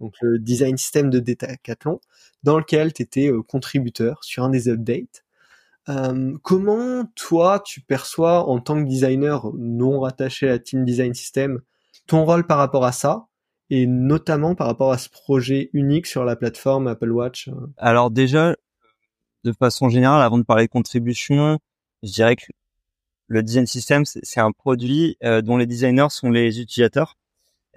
donc 0.00 0.14
le 0.20 0.38
design 0.38 0.76
system 0.76 1.10
de 1.10 1.20
Decathlon, 1.20 2.00
dans 2.42 2.58
lequel 2.58 2.92
tu 2.92 3.02
étais 3.02 3.28
euh, 3.28 3.42
contributeur 3.42 4.22
sur 4.24 4.44
un 4.44 4.50
des 4.50 4.68
updates. 4.68 5.24
comment 6.42 7.04
toi 7.14 7.60
tu 7.64 7.80
perçois 7.80 8.48
en 8.48 8.60
tant 8.60 8.82
que 8.82 8.88
designer 8.88 9.50
non 9.56 10.00
rattaché 10.00 10.48
à 10.48 10.58
Team 10.58 10.84
Design 10.84 11.14
System 11.14 11.60
ton 12.06 12.24
rôle 12.24 12.46
par 12.46 12.58
rapport 12.58 12.84
à 12.84 12.92
ça 12.92 13.26
et 13.70 13.86
notamment 13.86 14.54
par 14.54 14.66
rapport 14.66 14.92
à 14.92 14.98
ce 14.98 15.08
projet 15.08 15.70
unique 15.72 16.06
sur 16.06 16.24
la 16.24 16.36
plateforme 16.36 16.86
Apple 16.86 17.10
Watch 17.10 17.50
Alors 17.76 18.10
déjà, 18.10 18.56
de 19.44 19.52
façon 19.52 19.88
générale, 19.88 20.22
avant 20.22 20.38
de 20.38 20.44
parler 20.44 20.66
de 20.66 20.70
contribution, 20.70 21.58
je 22.02 22.12
dirais 22.12 22.36
que 22.36 22.46
le 23.28 23.42
design 23.42 23.66
system, 23.66 24.04
c'est 24.04 24.40
un 24.40 24.52
produit 24.52 25.16
euh, 25.24 25.42
dont 25.42 25.56
les 25.56 25.66
designers 25.66 26.10
sont 26.10 26.30
les 26.30 26.60
utilisateurs. 26.60 27.16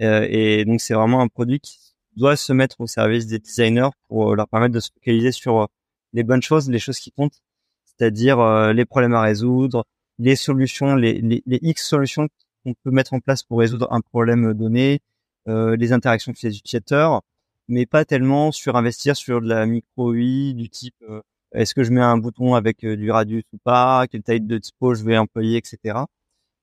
Euh, 0.00 0.26
et 0.30 0.64
donc, 0.64 0.80
c'est 0.80 0.94
vraiment 0.94 1.20
un 1.20 1.28
produit 1.28 1.60
qui 1.60 1.89
doit 2.20 2.36
se 2.36 2.52
mettre 2.52 2.80
au 2.80 2.86
service 2.86 3.26
des 3.26 3.38
designers 3.38 3.90
pour 4.08 4.32
euh, 4.32 4.36
leur 4.36 4.48
permettre 4.48 4.74
de 4.74 4.80
se 4.80 4.90
focaliser 4.92 5.32
sur 5.32 5.68
les 6.12 6.22
bonnes 6.22 6.42
choses, 6.42 6.70
les 6.70 6.78
choses 6.78 6.98
qui 6.98 7.12
comptent, 7.12 7.40
c'est-à-dire 7.84 8.72
les 8.72 8.84
problèmes 8.84 9.14
à 9.14 9.22
résoudre, 9.22 9.84
les 10.18 10.34
solutions, 10.34 10.96
les, 10.96 11.42
X 11.46 11.86
solutions 11.86 12.28
qu'on 12.64 12.74
peut 12.74 12.90
mettre 12.90 13.14
en 13.14 13.20
place 13.20 13.42
pour 13.42 13.60
résoudre 13.60 13.86
un 13.92 14.00
problème 14.00 14.54
donné, 14.54 15.00
les 15.46 15.92
interactions 15.92 16.30
avec 16.30 16.42
les 16.42 16.56
utilisateurs, 16.56 17.22
mais 17.68 17.86
pas 17.86 18.04
tellement 18.04 18.50
sur 18.50 18.74
investir 18.76 19.16
sur 19.16 19.40
de 19.40 19.48
la 19.48 19.66
micro 19.66 20.14
UI 20.14 20.54
du 20.54 20.68
type 20.68 21.04
est-ce 21.52 21.74
que 21.74 21.82
je 21.82 21.90
mets 21.90 22.00
un 22.00 22.16
bouton 22.16 22.54
avec 22.54 22.84
euh, 22.84 22.96
du 22.96 23.10
radius 23.10 23.44
ou 23.52 23.58
pas, 23.58 24.06
quelle 24.08 24.22
taille 24.22 24.40
de 24.40 24.58
typo 24.58 24.94
je 24.94 25.04
vais 25.04 25.18
employer, 25.18 25.56
etc. 25.56 25.98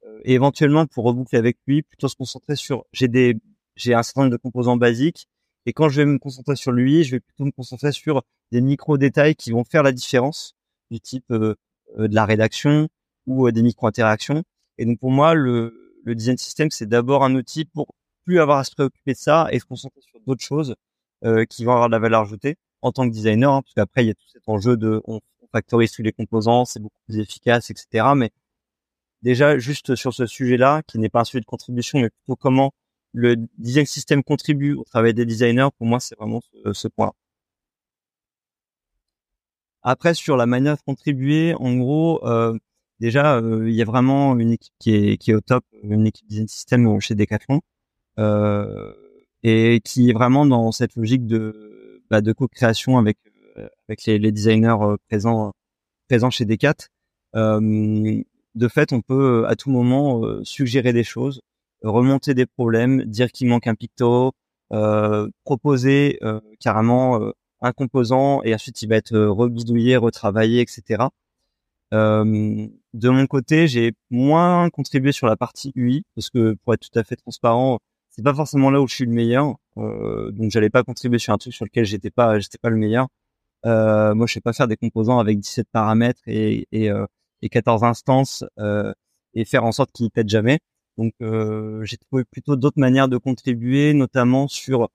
Euh, 0.05 0.19
et 0.23 0.33
éventuellement, 0.33 0.85
pour 0.85 1.05
reboucler 1.05 1.37
avec 1.37 1.57
lui, 1.67 1.81
plutôt 1.83 2.07
se 2.07 2.15
concentrer 2.15 2.55
sur, 2.55 2.85
j'ai 2.93 3.07
des, 3.09 3.35
j'ai 3.75 3.93
un 3.93 4.03
certain 4.03 4.21
nombre 4.21 4.31
de 4.31 4.37
composants 4.37 4.77
basiques, 4.77 5.27
et 5.68 5.74
quand 5.74 5.89
je 5.89 6.01
vais 6.01 6.05
me 6.05 6.18
concentrer 6.18 6.55
sur 6.55 6.72
lui, 6.72 7.03
je 7.03 7.11
vais 7.11 7.20
plutôt 7.20 7.45
me 7.45 7.51
concentrer 7.51 7.91
sur 7.91 8.24
des 8.51 8.61
micro 8.61 8.97
détails 8.97 9.36
qui 9.36 9.51
vont 9.51 9.63
faire 9.63 9.84
la 9.84 9.91
différence, 9.91 10.55
du 10.89 10.99
type 10.99 11.30
euh, 11.32 11.55
de 11.97 12.15
la 12.15 12.26
rédaction 12.26 12.88
ou 13.26 13.51
des 13.51 13.61
micro 13.61 13.86
interactions. 13.86 14.43
Et 14.78 14.86
donc 14.86 14.99
pour 14.99 15.11
moi, 15.11 15.34
le, 15.34 15.93
design 16.05 16.38
system, 16.38 16.72
c'est 16.72 16.88
d'abord 16.88 17.24
un 17.26 17.36
outil 17.36 17.65
pour 17.65 17.88
plus 18.26 18.39
avoir 18.39 18.59
à 18.59 18.63
se 18.63 18.72
préoccuper 18.72 19.11
de 19.11 19.18
ça 19.18 19.49
et 19.51 19.59
se 19.59 19.65
concentrer 19.65 19.99
sur 20.01 20.20
d'autres 20.26 20.43
choses 20.43 20.76
qui 21.49 21.65
vont 21.65 21.74
avoir 21.74 21.89
de 21.89 21.91
la 21.91 21.99
valeur 21.99 22.22
ajoutée 22.22 22.57
en 22.82 22.91
tant 22.91 23.07
que 23.07 23.13
designer, 23.13 23.51
hein, 23.51 23.61
parce 23.61 23.74
qu'après 23.74 24.05
il 24.05 24.07
y 24.07 24.11
a 24.11 24.13
tout 24.13 24.28
cet 24.32 24.43
enjeu 24.47 24.78
de 24.78 25.01
on, 25.05 25.20
factorise 25.51 25.91
tous 25.91 26.03
les 26.03 26.11
composants, 26.11 26.65
c'est 26.65 26.82
beaucoup 26.82 26.99
plus 27.07 27.20
efficace, 27.20 27.70
etc. 27.70 28.05
Mais 28.15 28.32
déjà 29.22 29.57
juste 29.57 29.95
sur 29.95 30.13
ce 30.13 30.26
sujet-là, 30.26 30.82
qui 30.88 30.99
n'est 30.99 31.09
pas 31.09 31.22
un 31.22 31.24
sujet 31.24 31.39
de 31.39 31.45
contribution, 31.45 31.99
mais 31.99 32.09
plutôt 32.09 32.36
comment 32.36 32.74
le 33.13 33.35
design 33.57 33.85
system 33.85 34.23
contribue 34.23 34.73
au 34.73 34.83
travail 34.83 35.13
des 35.13 35.25
designers, 35.25 35.69
pour 35.77 35.87
moi 35.87 35.99
c'est 35.99 36.17
vraiment 36.17 36.41
ce, 36.73 36.87
point. 36.87 37.13
Après 39.83 40.13
sur 40.13 40.37
la 40.37 40.45
manière 40.45 40.77
de 40.77 40.81
contribuer, 40.81 41.53
en 41.55 41.75
gros, 41.75 42.25
euh, 42.27 42.57
déjà 42.99 43.37
euh, 43.37 43.69
il 43.69 43.75
y 43.75 43.81
a 43.81 43.85
vraiment 43.85 44.37
une 44.37 44.51
équipe 44.53 44.73
qui 44.79 44.93
est 44.95 45.33
au 45.33 45.41
top, 45.41 45.63
une 45.83 46.07
équipe 46.07 46.27
design 46.27 46.47
system 46.47 46.99
chez 46.99 47.15
Decathlon, 47.15 47.61
euh, 48.19 48.93
et 49.43 49.81
qui 49.83 50.09
est 50.09 50.13
vraiment 50.13 50.45
dans 50.45 50.71
cette 50.71 50.95
logique 50.95 51.25
de 51.27 52.01
bah, 52.09 52.21
co-création 52.21 52.97
avec 52.97 53.17
euh, 53.57 53.67
les, 54.07 54.31
designers 54.31 54.75
euh, 54.81 54.97
présents 55.07 55.53
présents 56.07 56.29
chez 56.29 56.45
Decat. 56.45 56.75
Euh, 57.35 58.23
de 58.55 58.67
fait, 58.67 58.93
on 58.93 59.01
peut 59.01 59.45
à 59.47 59.55
tout 59.55 59.69
moment 59.69 60.23
suggérer 60.43 60.93
des 60.93 61.03
choses, 61.03 61.41
remonter 61.84 62.34
des 62.34 62.45
problèmes, 62.45 63.03
dire 63.03 63.32
qu'il 63.32 63.47
manque 63.47 63.67
un 63.67 63.75
picto, 63.75 64.34
proposer 65.43 66.19
carrément 66.59 67.32
un 67.61 67.71
composant 67.71 68.41
et 68.43 68.53
ensuite 68.53 68.82
il 68.82 68.89
va 68.89 68.95
être 68.95 69.17
rebidouillé, 69.17 69.97
retravaillé, 69.97 70.61
etc. 70.61 71.07
Euh, 71.93 72.67
de 72.93 73.09
mon 73.09 73.28
côté, 73.28 73.67
j'ai 73.67 73.93
moins 74.09 74.69
contribué 74.69 75.11
sur 75.11 75.28
la 75.28 75.38
partie 75.38 75.71
UI 75.75 76.03
parce 76.15 76.30
que 76.30 76.55
pour 76.63 76.73
être 76.73 76.89
tout 76.89 76.99
à 76.99 77.03
fait 77.03 77.15
transparent, 77.15 77.80
c'est 78.09 78.23
pas 78.23 78.34
forcément 78.34 78.71
là 78.71 78.82
où 78.82 78.88
je 78.88 78.95
suis 78.95 79.05
le 79.05 79.11
meilleur. 79.11 79.55
Euh, 79.78 80.32
donc 80.32 80.51
j'allais 80.51 80.69
pas 80.69 80.84
contribuer 80.84 81.19
sur 81.19 81.34
un 81.34 81.38
truc 81.38 81.53
sur 81.53 81.65
lequel 81.65 81.86
j'étais 81.86 82.09
pas 82.09 82.39
j'étais 82.39 82.57
pas 82.57 82.69
le 82.69 82.78
meilleur. 82.78 83.07
Euh, 83.65 84.15
moi 84.15 84.28
je 84.28 84.34
sais 84.34 84.41
pas 84.41 84.53
faire 84.53 84.67
des 84.67 84.78
composants 84.78 85.19
avec 85.19 85.39
17 85.39 85.67
paramètres 85.71 86.21
et 86.28 86.67
et, 86.71 86.89
euh, 86.91 87.05
et 87.41 87.49
14 87.49 87.84
instances 87.84 88.43
euh, 88.59 88.93
et 89.34 89.45
faire 89.45 89.63
en 89.65 89.71
sorte 89.71 89.91
qu'ils 89.91 90.11
pètent 90.11 90.30
jamais. 90.30 90.59
Donc 90.97 91.13
euh, 91.21 91.83
j'ai 91.83 91.97
trouvé 91.97 92.23
plutôt 92.25 92.55
d'autres 92.55 92.79
manières 92.79 93.07
de 93.07 93.17
contribuer, 93.17 93.93
notamment 93.93 94.47
sur 94.47 94.89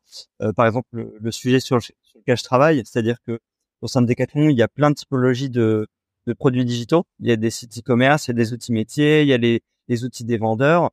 par 0.56 0.66
exemple 0.66 0.88
le, 1.20 1.30
sujet 1.30 1.60
sur, 1.60 1.78
lequel 2.16 2.36
je 2.36 2.42
travaille, 2.42 2.82
c'est-à-dire 2.84 3.18
que 3.26 3.38
au 3.82 3.88
sein 3.88 4.02
de 4.02 4.06
Decathlon, 4.06 4.48
il 4.48 4.56
y 4.56 4.62
a 4.62 4.68
plein 4.68 4.90
de 4.90 4.94
typologies 4.94 5.50
de, 5.50 5.88
de 6.26 6.32
produits 6.32 6.64
digitaux. 6.64 7.04
Il 7.20 7.28
y 7.28 7.32
a 7.32 7.36
des 7.36 7.50
sites 7.50 7.76
e-commerce, 7.78 8.26
il 8.26 8.30
y 8.30 8.32
a 8.32 8.34
des 8.34 8.52
outils 8.52 8.72
métiers, 8.72 9.22
il 9.22 9.28
y 9.28 9.32
a 9.32 9.38
les, 9.38 9.62
les 9.88 10.04
outils 10.04 10.24
des 10.24 10.38
vendeurs. 10.38 10.90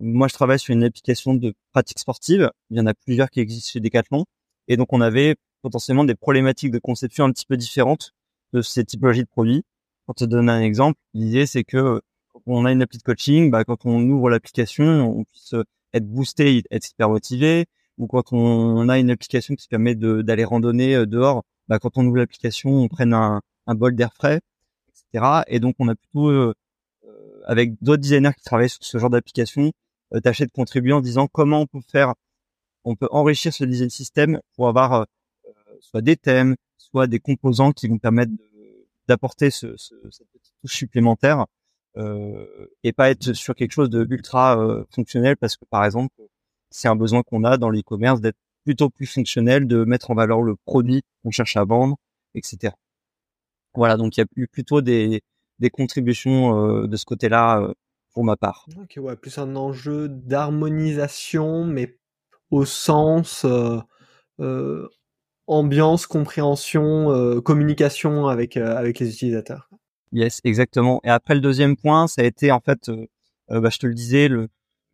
Moi, 0.00 0.28
je 0.28 0.34
travaille 0.34 0.58
sur 0.58 0.72
une 0.72 0.84
application 0.84 1.34
de 1.34 1.54
pratique 1.72 1.98
sportive. 1.98 2.50
Il 2.70 2.78
y 2.78 2.80
en 2.80 2.86
a 2.86 2.94
plusieurs 2.94 3.30
qui 3.30 3.40
existent 3.40 3.70
chez 3.72 3.80
Decathlon. 3.80 4.24
Et 4.68 4.76
donc, 4.76 4.92
on 4.92 5.00
avait 5.00 5.36
potentiellement 5.62 6.04
des 6.04 6.14
problématiques 6.14 6.70
de 6.70 6.78
conception 6.78 7.24
un 7.24 7.32
petit 7.32 7.46
peu 7.46 7.56
différentes 7.56 8.12
de 8.52 8.62
ces 8.62 8.84
typologies 8.84 9.22
de 9.22 9.28
produits. 9.28 9.62
Pour 10.06 10.14
te 10.14 10.24
donner 10.24 10.52
un 10.52 10.60
exemple, 10.60 10.98
l'idée 11.14 11.46
c'est 11.46 11.64
que 11.64 12.00
on 12.46 12.64
a 12.64 12.72
une 12.72 12.82
appli 12.82 12.98
de 12.98 13.02
coaching, 13.02 13.50
bah, 13.50 13.64
quand 13.64 13.86
on 13.86 14.00
ouvre 14.08 14.30
l'application, 14.30 15.18
on 15.18 15.24
puisse 15.24 15.54
être 15.92 16.06
boosté, 16.06 16.62
être 16.70 16.84
super 16.84 17.08
motivé, 17.08 17.66
ou 17.98 18.06
quand 18.06 18.32
on 18.32 18.88
a 18.88 18.98
une 18.98 19.10
application 19.10 19.54
qui 19.54 19.68
permet 19.68 19.94
d'aller 19.94 20.44
randonner 20.44 20.94
euh, 20.94 21.06
dehors, 21.06 21.44
bah, 21.68 21.78
quand 21.78 21.98
on 21.98 22.06
ouvre 22.06 22.16
l'application, 22.16 22.70
on 22.70 22.88
prenne 22.88 23.14
un, 23.14 23.40
un 23.66 23.74
bol 23.74 23.94
d'air 23.94 24.12
frais, 24.14 24.40
etc. 24.88 25.42
Et 25.48 25.60
donc 25.60 25.76
on 25.78 25.88
a 25.88 25.94
plutôt 25.94 26.28
euh, 26.28 26.54
euh, 27.04 27.40
avec 27.46 27.74
d'autres 27.82 28.02
designers 28.02 28.32
qui 28.36 28.44
travaillent 28.44 28.70
sur 28.70 28.84
ce 28.84 28.98
genre 28.98 29.10
d'application, 29.10 29.72
tâché 30.24 30.44
de 30.44 30.50
contribuer 30.50 30.92
en 30.92 31.00
disant 31.00 31.28
comment 31.28 31.60
on 31.60 31.66
peut 31.66 31.80
faire, 31.88 32.14
on 32.84 32.96
peut 32.96 33.06
enrichir 33.12 33.52
ce 33.52 33.62
design 33.64 33.90
système 33.90 34.40
pour 34.56 34.66
avoir 34.66 35.06
soit 35.80 36.02
des 36.02 36.16
thèmes, 36.16 36.56
soit 36.78 37.06
des 37.06 37.20
composants 37.20 37.70
qui 37.70 37.86
vont 37.86 37.98
permettre 37.98 38.32
d'apporter 39.06 39.50
ce, 39.50 39.76
ce, 39.76 39.94
cette 40.10 40.28
petite 40.32 40.54
touche 40.60 40.74
supplémentaire 40.74 41.40
euh, 41.40 41.44
et 41.96 42.92
pas 42.92 43.10
être 43.10 43.32
sur 43.32 43.54
quelque 43.54 43.72
chose 43.72 43.90
de 43.90 44.06
ultra 44.08 44.58
euh, 44.58 44.84
fonctionnel 44.90 45.36
parce 45.36 45.56
que 45.56 45.64
par 45.64 45.84
exemple 45.84 46.14
c'est 46.70 46.88
un 46.88 46.96
besoin 46.96 47.22
qu'on 47.22 47.42
a 47.44 47.56
dans 47.56 47.70
l'e-commerce 47.70 48.20
d'être 48.20 48.38
plutôt 48.64 48.90
plus 48.90 49.06
fonctionnel, 49.06 49.66
de 49.66 49.84
mettre 49.84 50.10
en 50.10 50.14
valeur 50.14 50.42
le 50.42 50.54
produit 50.54 51.02
qu'on 51.22 51.30
cherche 51.30 51.56
à 51.56 51.64
vendre, 51.64 51.96
etc. 52.34 52.74
Voilà, 53.74 53.96
donc 53.96 54.16
il 54.16 54.20
y 54.20 54.22
a 54.22 54.26
eu 54.36 54.46
plutôt 54.46 54.80
des, 54.80 55.22
des 55.58 55.70
contributions 55.70 56.82
euh, 56.82 56.86
de 56.86 56.96
ce 56.96 57.04
côté-là 57.04 57.72
pour 58.12 58.22
ma 58.22 58.36
part. 58.36 58.66
Ok, 58.80 58.98
ouais, 58.98 59.16
plus 59.16 59.38
un 59.38 59.56
enjeu 59.56 60.08
d'harmonisation, 60.08 61.64
mais 61.64 61.96
au 62.50 62.64
sens 62.64 63.44
euh, 64.38 64.88
ambiance, 65.48 66.06
compréhension, 66.06 67.40
communication 67.42 68.28
avec 68.28 68.56
avec 68.56 69.00
les 69.00 69.08
utilisateurs. 69.08 69.69
Yes, 70.12 70.40
exactement. 70.44 71.00
Et 71.04 71.08
après 71.08 71.34
le 71.34 71.40
deuxième 71.40 71.76
point, 71.76 72.08
ça 72.08 72.22
a 72.22 72.24
été 72.24 72.50
en 72.50 72.60
fait, 72.60 72.88
euh, 72.88 73.06
euh, 73.52 73.60
bah, 73.60 73.70
je 73.70 73.78
te 73.78 73.86
le 73.86 73.94
disais, 73.94 74.28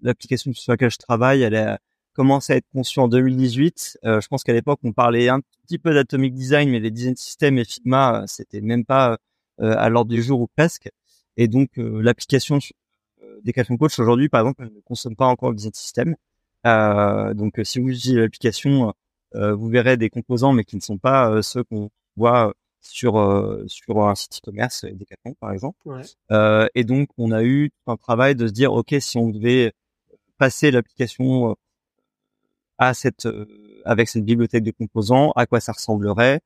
l'application 0.02 0.52
sur 0.52 0.72
laquelle 0.72 0.90
je 0.90 0.98
travaille, 0.98 1.42
elle 1.42 1.56
a 1.56 1.78
commencé 2.12 2.52
à 2.52 2.56
être 2.56 2.68
conçue 2.72 3.00
en 3.00 3.08
2018. 3.08 3.98
Euh, 4.04 4.20
je 4.20 4.28
pense 4.28 4.44
qu'à 4.44 4.52
l'époque, 4.52 4.80
on 4.82 4.92
parlait 4.92 5.28
un 5.28 5.40
petit 5.64 5.78
peu 5.78 5.94
d'atomic 5.94 6.34
design, 6.34 6.70
mais 6.70 6.80
les 6.80 6.90
design 6.90 7.16
systems 7.16 7.58
et 7.58 7.64
Figma, 7.64 8.24
c'était 8.26 8.60
même 8.60 8.84
pas 8.84 9.18
à 9.58 9.88
l'ordre 9.88 10.10
du 10.10 10.22
jour 10.22 10.40
ou 10.42 10.48
presque. 10.54 10.90
Et 11.38 11.48
donc 11.48 11.70
l'application 11.76 12.58
des 12.58 12.72
Decathlon 13.44 13.78
Coach 13.78 13.98
aujourd'hui, 13.98 14.28
par 14.28 14.42
exemple, 14.42 14.64
ne 14.64 14.80
consomme 14.80 15.16
pas 15.16 15.26
encore 15.26 15.50
le 15.50 15.56
design 15.56 15.72
system. 15.74 16.16
donc 17.34 17.60
si 17.64 17.80
vous 17.80 17.88
utilisez 17.88 18.20
l'application, 18.20 18.92
vous 19.32 19.68
verrez 19.68 19.96
des 19.96 20.10
composants, 20.10 20.52
mais 20.52 20.64
qui 20.64 20.76
ne 20.76 20.82
sont 20.82 20.98
pas 20.98 21.42
ceux 21.42 21.64
qu'on 21.64 21.90
voit 22.16 22.54
sur 22.80 23.18
euh, 23.18 23.64
sur 23.66 24.06
un 24.06 24.14
site 24.14 24.38
e-commerce 24.38 24.84
Decathlon 24.84 25.34
par 25.40 25.52
exemple. 25.52 25.78
Euh, 26.30 26.66
et 26.74 26.84
donc 26.84 27.08
on 27.18 27.32
a 27.32 27.42
eu 27.42 27.70
un 27.86 27.96
travail 27.96 28.34
de 28.34 28.46
se 28.46 28.52
dire 28.52 28.72
ok 28.72 28.94
si 29.00 29.18
on 29.18 29.30
devait 29.30 29.72
passer 30.38 30.70
l'application 30.70 31.50
euh, 31.50 31.54
à 32.78 32.94
cette 32.94 33.28
avec 33.84 34.08
cette 34.08 34.24
bibliothèque 34.24 34.64
de 34.64 34.70
composants, 34.70 35.32
à 35.32 35.46
quoi 35.46 35.60
ça 35.60 35.72
ressemblerait? 35.72 36.40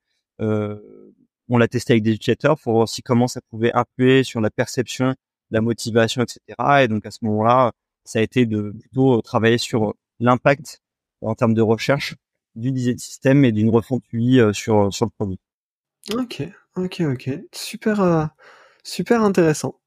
on 1.53 1.59
l'a 1.59 1.69
testé 1.69 1.95
avec 1.95 2.05
des 2.05 2.13
utilisateurs 2.13 2.59
pour 2.59 2.75
voir 2.75 2.85
aussi 2.85 3.03
comment 3.03 3.27
ça 3.27 3.41
pouvait 3.51 3.73
influer 3.75 4.23
sur 4.23 4.41
la 4.41 4.51
perception, 4.51 5.15
la 5.51 5.61
motivation, 5.61 6.23
etc. 6.23 6.41
Et 6.83 6.89
donc 6.89 7.05
à 7.05 7.11
ce 7.11 7.19
moment-là, 7.23 7.73
ça 8.05 8.21
a 8.21 8.23
été 8.23 8.47
de 8.47 8.71
plutôt 8.71 9.21
travailler 9.23 9.59
sur 9.59 9.95
l'impact 10.21 10.81
en 11.23 11.35
termes 11.35 11.55
de 11.55 11.63
recherche 11.63 12.15
du 12.55 12.71
design 12.73 12.99
système 12.99 13.45
et 13.45 13.53
d'une 13.53 13.71
refonte 13.71 14.05
UI 14.13 14.41
sur 14.55 14.93
sur 14.95 15.07
le 15.07 15.11
produit. 15.11 15.41
OK, 16.15 16.43
OK, 16.77 17.01
OK. 17.01 17.31
Super, 17.53 18.01
euh, 18.01 18.25
super 18.85 19.23
intéressant. 19.23 19.81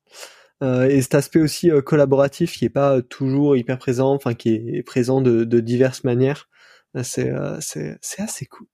Euh, 0.63 0.87
et 0.87 1.01
cet 1.01 1.15
aspect 1.15 1.41
aussi, 1.41 1.71
euh, 1.71 1.81
collaboratif 1.81 2.53
qui 2.57 2.65
est 2.65 2.69
pas, 2.69 3.01
toujours 3.01 3.57
hyper 3.57 3.77
présent, 3.79 4.13
enfin 4.13 4.33
qui 4.33 4.49
est 4.49 4.83
présent 4.83 5.21
de 5.21 5.43
de 5.43 5.59
diverses 5.59 6.03
manières, 6.03 6.49
c'est, 7.03 7.31
c'est 7.59 7.97
c'est 8.01 8.21
assez 8.21 8.45
cool. 8.45 8.67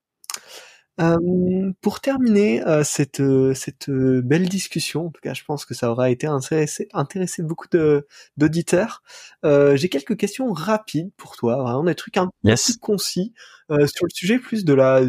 pour 1.82 2.02
terminer, 2.02 2.62
cette, 2.84 3.22
cette, 3.56 3.90
belle 3.90 4.50
discussion, 4.50 5.08
en 5.08 5.10
tout 5.12 5.22
cas 5.22 5.34
je 5.34 5.44
pense 5.46 5.66
que 5.66 5.74
ça 5.74 5.90
aura 5.92 6.10
été 6.12 6.28
intéressé 6.28 6.90
intéressé 6.94 7.44
beaucoup 7.44 7.68
de 7.72 8.06
d'auditeurs, 8.38 9.02
j'ai 9.44 9.90
quelques 9.90 10.18
questions 10.18 10.52
rapides 10.52 11.12
pour 11.18 11.38
toi, 11.38 11.62
vraiment 11.64 11.84
des 11.86 11.96
trucs 11.96 12.18
un 12.18 12.28
peu 12.28 12.32
plus 12.56 12.78
concis, 12.78 13.34
sur 13.70 14.06
le 14.06 14.12
sujet 14.14 14.40
plus 14.40 14.66
de 14.66 14.74
la 14.74 15.02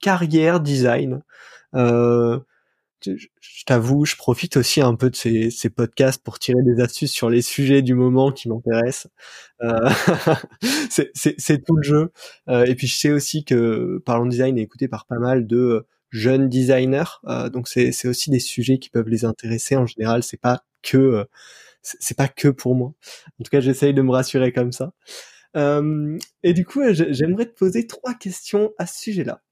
carrière 0.00 0.60
design. 0.60 1.22
Euh, 1.74 2.38
je, 3.04 3.64
t'avoue, 3.66 4.04
je 4.04 4.16
profite 4.16 4.56
aussi 4.56 4.80
un 4.80 4.94
peu 4.94 5.10
de 5.10 5.16
ces, 5.16 5.50
ces, 5.50 5.70
podcasts 5.70 6.22
pour 6.22 6.38
tirer 6.38 6.62
des 6.62 6.82
astuces 6.82 7.12
sur 7.12 7.30
les 7.30 7.42
sujets 7.42 7.82
du 7.82 7.94
moment 7.94 8.32
qui 8.32 8.48
m'intéressent. 8.48 9.08
Euh, 9.62 9.88
c'est 10.90 11.64
tout 11.64 11.76
le 11.76 11.82
jeu. 11.82 12.12
Euh, 12.48 12.64
et 12.64 12.74
puis 12.74 12.86
je 12.86 12.96
sais 12.96 13.12
aussi 13.12 13.44
que 13.44 14.02
Parlons 14.04 14.26
Design 14.26 14.58
est 14.58 14.62
écouté 14.62 14.88
par 14.88 15.06
pas 15.06 15.18
mal 15.18 15.46
de 15.46 15.86
jeunes 16.10 16.48
designers, 16.48 17.20
euh, 17.26 17.48
donc 17.48 17.68
c'est 17.68 18.08
aussi 18.08 18.30
des 18.30 18.38
sujets 18.40 18.78
qui 18.78 18.90
peuvent 18.90 19.08
les 19.08 19.24
intéresser. 19.24 19.76
En 19.76 19.86
général, 19.86 20.22
c'est 20.22 20.40
pas 20.40 20.64
que 20.82 20.96
euh, 20.96 21.24
c'est 21.82 22.16
pas 22.16 22.28
que 22.28 22.48
pour 22.48 22.74
moi. 22.74 22.92
En 23.40 23.44
tout 23.44 23.50
cas, 23.50 23.60
j'essaye 23.60 23.94
de 23.94 24.02
me 24.02 24.10
rassurer 24.10 24.52
comme 24.52 24.72
ça. 24.72 24.92
Euh, 25.56 26.18
et 26.42 26.52
du 26.52 26.66
coup, 26.66 26.82
j'aimerais 26.92 27.46
te 27.46 27.56
poser 27.56 27.86
trois 27.86 28.14
questions 28.14 28.72
à 28.78 28.86
ce 28.86 29.00
sujet-là. 29.00 29.42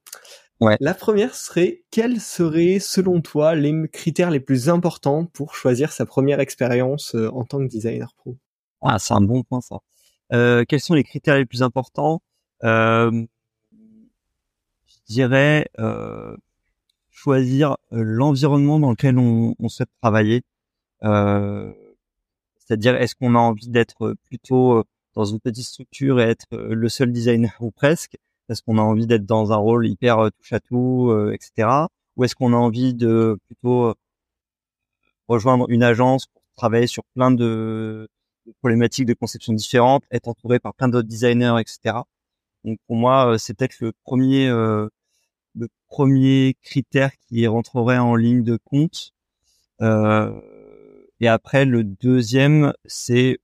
La 0.81 0.95
première 0.95 1.35
serait, 1.35 1.83
quels 1.91 2.21
seraient 2.21 2.79
selon 2.79 3.21
toi 3.21 3.55
les 3.55 3.75
critères 3.93 4.31
les 4.31 4.41
plus 4.41 4.69
importants 4.69 5.27
pour 5.27 5.55
choisir 5.55 5.93
sa 5.93 6.07
première 6.07 6.41
expérience 6.41 7.15
euh, 7.15 7.29
en 7.33 7.45
tant 7.45 7.59
que 7.59 7.67
designer 7.67 8.15
pro? 8.17 8.37
Ah, 8.81 8.99
c'est 8.99 9.15
un 9.15 9.21
bon 9.21 9.43
point 9.43 9.61
ça. 9.61 9.77
Euh, 10.33 10.65
quels 10.67 10.81
sont 10.81 10.95
les 10.95 11.05
critères 11.05 11.37
les 11.37 11.45
plus 11.45 11.63
importants? 11.63 12.23
Euh, 12.63 13.27
Je 14.87 15.13
dirais 15.13 15.67
euh, 15.79 16.37
choisir 17.11 17.77
l'environnement 17.91 18.79
dans 18.79 18.91
lequel 18.91 19.19
on, 19.19 19.55
on 19.59 19.69
souhaite 19.69 19.91
travailler. 20.01 20.43
C'est-à-dire, 22.59 22.97
est-ce 22.97 23.15
qu'on 23.15 23.35
a 23.35 23.39
envie 23.39 23.69
d'être 23.69 24.15
plutôt 24.25 24.85
dans 25.15 25.27
une 25.27 25.41
petite 25.41 25.67
structure 25.67 26.21
et 26.21 26.25
être 26.25 26.47
le 26.51 26.89
seul 26.89 27.13
designer 27.13 27.55
ou 27.61 27.71
presque? 27.71 28.17
Est-ce 28.49 28.63
qu'on 28.63 28.79
a 28.79 28.83
envie 28.83 29.07
d'être 29.07 29.27
dans 29.27 29.53
un 29.53 29.57
rôle 29.57 29.87
hyper 29.87 30.19
euh, 30.19 30.31
touche 30.31 30.53
à 30.53 30.61
tout, 30.61 31.09
euh, 31.11 31.33
etc. 31.33 31.69
Ou 32.17 32.25
est-ce 32.25 32.35
qu'on 32.35 32.53
a 32.53 32.57
envie 32.57 32.95
de 32.95 33.39
plutôt 33.47 33.87
euh, 33.87 33.95
rejoindre 35.29 35.67
une 35.71 35.83
agence 35.83 36.27
pour 36.27 36.43
travailler 36.57 36.87
sur 36.87 37.05
plein 37.15 37.31
de, 37.31 38.09
problématiques 38.61 39.07
de 39.07 39.15
conception 39.15 39.53
différentes, 39.53 40.05
être 40.11 40.29
entouré 40.29 40.59
par 40.59 40.75
plein 40.75 40.89
d'autres 40.89 41.09
designers, 41.09 41.57
etc. 41.61 41.97
Donc 42.65 42.79
pour 42.87 42.97
moi, 42.97 43.37
c'est 43.39 43.55
peut-être 43.55 43.81
le 43.81 43.93
premier 44.05 44.49
le 44.49 45.69
premier 45.89 46.57
critère 46.63 47.13
qui 47.29 47.47
rentrerait 47.47 47.99
en 47.99 48.17
ligne 48.17 48.43
de 48.43 48.59
compte. 48.65 49.13
et 49.81 51.29
après, 51.29 51.65
le 51.65 51.85
deuxième, 51.85 52.73
c'est 52.87 53.39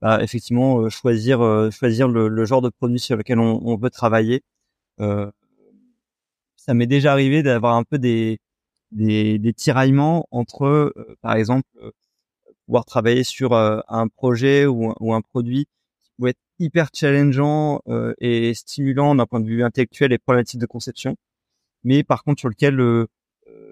bah, 0.00 0.22
effectivement 0.22 0.80
euh, 0.80 0.90
choisir 0.90 1.40
euh, 1.42 1.70
choisir 1.70 2.08
le, 2.08 2.28
le, 2.28 2.44
genre 2.44 2.62
de 2.62 2.68
produit 2.70 3.00
sur 3.00 3.16
lequel 3.16 3.38
on, 3.40 3.60
on 3.64 3.76
veut 3.76 3.90
travailler. 3.90 4.42
Euh, 5.00 5.30
ça 6.56 6.74
m'est 6.74 6.86
déjà 6.86 7.12
arrivé 7.12 7.42
d'avoir 7.42 7.74
un 7.76 7.84
peu 7.84 7.98
des, 7.98 8.38
des, 8.92 9.38
des 9.38 9.52
tiraillements 9.54 10.26
entre, 10.30 10.92
par 11.22 11.34
exemple, 11.34 11.68
pouvoir 12.66 12.84
travailler 12.84 13.24
sur 13.24 13.54
un 13.54 14.08
projet 14.08 14.66
ou, 14.66 14.92
ou, 15.00 15.14
un 15.14 15.22
produit 15.22 15.66
qui 16.02 16.10
pouvait 16.16 16.30
être 16.30 16.40
hyper 16.58 16.88
challengeant 16.94 17.80
et 18.20 18.52
stimulant 18.54 19.14
d'un 19.14 19.26
point 19.26 19.40
de 19.40 19.46
vue 19.46 19.64
intellectuel 19.64 20.12
et 20.12 20.18
problématique 20.18 20.60
de 20.60 20.66
conception, 20.66 21.16
mais 21.84 22.04
par 22.04 22.24
contre 22.24 22.40
sur 22.40 22.48
lequel 22.50 23.06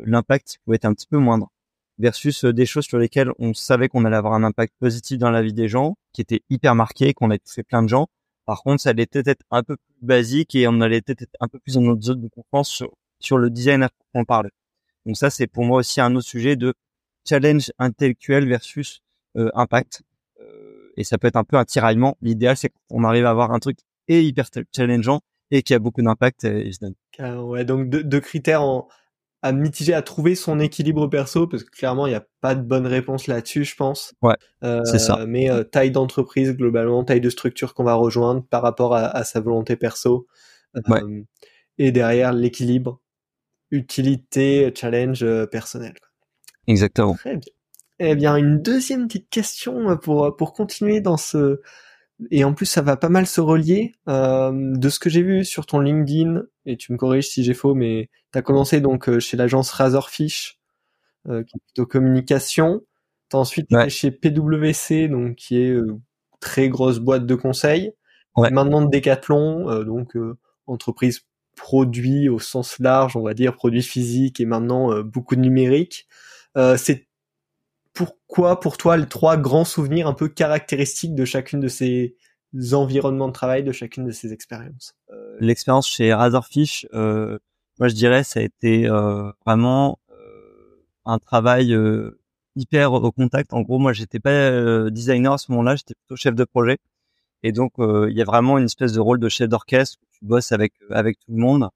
l'impact 0.05 0.59
pouvait 0.65 0.77
être 0.77 0.87
un 0.87 0.95
petit 0.95 1.09
peu 1.09 1.19
moindre 1.19 1.51
versus 1.99 2.45
euh, 2.45 2.53
des 2.53 2.67
choses 2.67 2.85
sur 2.85 2.99
lesquelles 2.99 3.31
on 3.39 3.55
savait 3.55 3.89
qu'on 3.89 4.05
allait 4.05 4.17
avoir 4.17 4.35
un 4.35 4.45
impact 4.45 4.75
positif 4.79 5.19
dans 5.19 5.31
la 5.31 5.43
vie 5.43 5.53
des 5.53 5.69
gens, 5.69 5.97
qui 6.13 6.21
était 6.21 6.43
hyper 6.51 6.75
marqué, 6.75 7.15
qu'on 7.15 7.31
a 7.31 7.37
fait 7.45 7.63
plein 7.63 7.83
de 7.83 7.89
gens. 7.89 8.09
Par 8.45 8.63
contre, 8.63 8.83
ça 8.83 8.91
allait 8.91 9.07
peut-être 9.07 9.29
être 9.29 9.45
un 9.51 9.63
peu 9.63 9.77
plus 9.77 10.07
basique 10.07 10.55
et 10.55 10.69
on 10.69 10.81
allait 10.81 11.03
peut-être 11.03 11.23
être 11.23 11.37
un 11.41 11.49
peu 11.49 11.59
plus 11.59 11.75
dans 11.75 11.81
notre 11.81 12.03
zone 12.03 12.21
de 12.21 12.29
confiance 12.29 12.69
sur, 12.69 12.93
sur 13.19 13.39
le 13.39 13.51
design 13.51 13.89
qu'on 14.13 14.25
parle. 14.25 14.51
Donc 15.05 15.17
ça, 15.17 15.31
c'est 15.31 15.47
pour 15.47 15.65
moi 15.65 15.79
aussi 15.79 16.01
un 16.01 16.15
autre 16.15 16.27
sujet 16.27 16.57
de 16.57 16.75
challenge 17.29 17.73
intellectuel 17.79 18.47
versus 18.47 19.03
euh, 19.37 19.51
impact. 19.55 20.03
Euh, 20.41 20.93
et 20.97 21.05
ça 21.05 21.19
peut 21.19 21.27
être 21.27 21.37
un 21.37 21.45
peu 21.45 21.57
un 21.57 21.65
tiraillement. 21.65 22.17
L'idéal, 22.23 22.57
c'est 22.57 22.73
qu'on 22.89 23.05
arrive 23.05 23.27
à 23.27 23.31
avoir 23.31 23.53
un 23.53 23.59
truc 23.59 23.79
et 24.09 24.23
hyper 24.23 24.47
challengeant 24.75 25.21
et 25.51 25.63
qui 25.63 25.75
a 25.75 25.79
beaucoup 25.79 26.03
d'impact. 26.03 26.47
Ouais, 27.19 27.65
donc 27.65 27.89
deux 27.89 28.21
critères 28.21 28.63
en 28.63 28.89
à 29.47 29.53
mitiger, 29.53 29.95
à 29.95 30.03
trouver 30.03 30.35
son 30.35 30.59
équilibre 30.59 31.07
perso, 31.07 31.47
parce 31.47 31.63
que 31.63 31.71
clairement, 31.71 32.07
il 32.07 32.11
n'y 32.11 32.17
a 32.17 32.27
pas 32.41 32.57
de 32.57 32.63
bonne 32.63 32.87
réponse 32.87 33.29
là-dessus, 33.29 33.65
je 33.65 33.77
pense. 33.77 34.13
Ouais, 34.21 34.35
euh, 34.65 34.85
c'est 34.85 34.99
ça. 34.99 35.25
Mais 35.27 35.49
euh, 35.51 35.63
taille 35.63 35.93
d'entreprise, 35.93 36.53
globalement, 36.53 37.05
taille 37.05 37.21
de 37.21 37.31
structure 37.31 37.73
qu'on 37.73 37.85
va 37.85 37.95
rejoindre 37.95 38.45
par 38.45 38.63
rapport 38.63 38.95
à, 38.95 39.23
sa 39.23 39.41
volonté 39.41 39.77
perso. 39.77 40.27
Euh, 40.77 41.23
et 41.79 41.93
derrière, 41.93 42.33
l'équilibre 42.33 43.01
utilité, 43.71 44.73
challenge 44.75 45.25
personnel. 45.47 45.95
Exactement. 46.67 47.15
Très 47.15 47.37
bien. 47.37 47.53
Eh 47.99 48.15
bien, 48.15 48.37
une 48.37 48.61
deuxième 48.61 49.07
petite 49.07 49.31
question 49.31 49.97
pour 49.97 50.37
pour 50.37 50.53
continuer 50.53 51.01
dans 51.01 51.17
ce 51.17 51.61
et 52.31 52.45
en 52.45 52.53
plus 52.53 52.67
ça 52.67 52.83
va 52.83 52.97
pas 52.97 53.09
mal 53.09 53.27
se 53.27 53.41
relier 53.41 53.95
de 54.07 54.89
ce 54.89 54.99
que 54.99 55.09
j'ai 55.09 55.23
vu 55.23 55.47
sur 55.47 55.65
ton 55.65 55.81
LinkedIn 55.81 56.43
et 56.67 56.77
tu 56.77 56.93
me 56.93 56.99
corriges 56.99 57.29
si 57.29 57.45
j'ai 57.45 57.55
faux 57.55 57.75
mais 57.75 58.11
tu 58.33 58.39
as 58.39 58.43
commencé 58.43 58.81
donc 58.81 59.19
chez 59.19 59.37
l'agence 59.37 59.71
Razorfish 59.71 60.59
euh, 61.29 61.43
qui 61.43 61.57
est 61.57 61.61
plutôt 61.67 61.87
communication. 61.87 62.83
T'as 63.29 63.39
ensuite 63.39 63.73
été 63.73 63.89
chez 63.89 64.11
PwC 64.11 65.09
donc 65.09 65.37
qui 65.37 65.59
est 65.59 65.77
très 66.41 66.69
grosse 66.69 66.99
boîte 66.99 67.27
de 67.27 67.35
conseil 67.35 67.93
ouais. 68.37 68.51
maintenant 68.51 68.83
de 68.83 68.91
Decathlon 68.91 69.83
donc 69.85 70.17
entreprise 70.67 71.23
produit 71.57 72.29
au 72.29 72.39
sens 72.39 72.79
large 72.79 73.17
on 73.17 73.23
va 73.23 73.35
dire 73.35 73.55
produit 73.55 73.83
physique 73.83 74.41
et 74.41 74.45
maintenant 74.45 75.03
beaucoup 75.03 75.35
de 75.35 75.41
numérique. 75.41 76.07
C'est 76.55 77.07
pourquoi 77.97 78.61
pour 78.61 78.77
toi 78.77 78.97
les 78.97 79.09
trois 79.09 79.37
grands 79.37 79.65
souvenirs 79.65 80.07
un 80.07 80.13
peu 80.13 80.29
caractéristiques 80.29 81.15
de 81.15 81.25
chacune 81.25 81.61
de 81.61 81.69
ces 81.69 82.15
environnements 82.73 83.29
de 83.29 83.33
travail, 83.33 83.65
de 83.65 83.73
chacune 83.73 84.05
de 84.05 84.11
ces 84.11 84.33
expériences 84.33 84.95
euh, 85.11 85.37
L'expérience 85.41 85.89
chez 85.89 86.13
Razorfish, 86.15 86.87
euh, 86.95 87.39
moi 87.79 87.89
je 87.89 87.95
dirais 87.95 88.25
ça 88.25 88.41
a 88.41 88.43
été 88.43 88.87
euh, 88.89 89.31
vraiment 89.45 89.99
euh, 90.11 90.85
un 91.05 91.19
travail 91.19 91.75
euh, 91.75 92.19
hyper 92.55 92.93
au 92.93 93.13
contact. 93.13 93.53
En 93.53 93.61
gros, 93.61 93.79
moi 93.79 93.93
j'étais 93.93 94.21
pas 94.21 94.91
designer 94.91 95.35
à 95.35 95.39
ce 95.39 95.51
moment-là, 95.53 95.77
j'étais 95.77 95.95
plutôt 95.95 96.17
chef 96.17 96.35
de 96.35 96.45
projet. 96.45 96.79
Et 97.43 97.53
donc 97.53 97.73
il 97.79 98.17
y 98.17 98.23
a 98.23 98.25
vraiment 98.25 98.59
une 98.59 98.65
espèce 98.65 98.93
de 98.93 99.01
rôle 99.01 99.21
de 99.21 99.29
chef 99.29 99.49
d'orchestre 99.49 99.99
où 100.03 100.07
tu 100.13 100.25
bosses 100.25 100.53
avec 100.53 100.73
avec 100.91 101.19
tout 101.19 101.33
le 101.33 101.39
monde. 101.39 101.69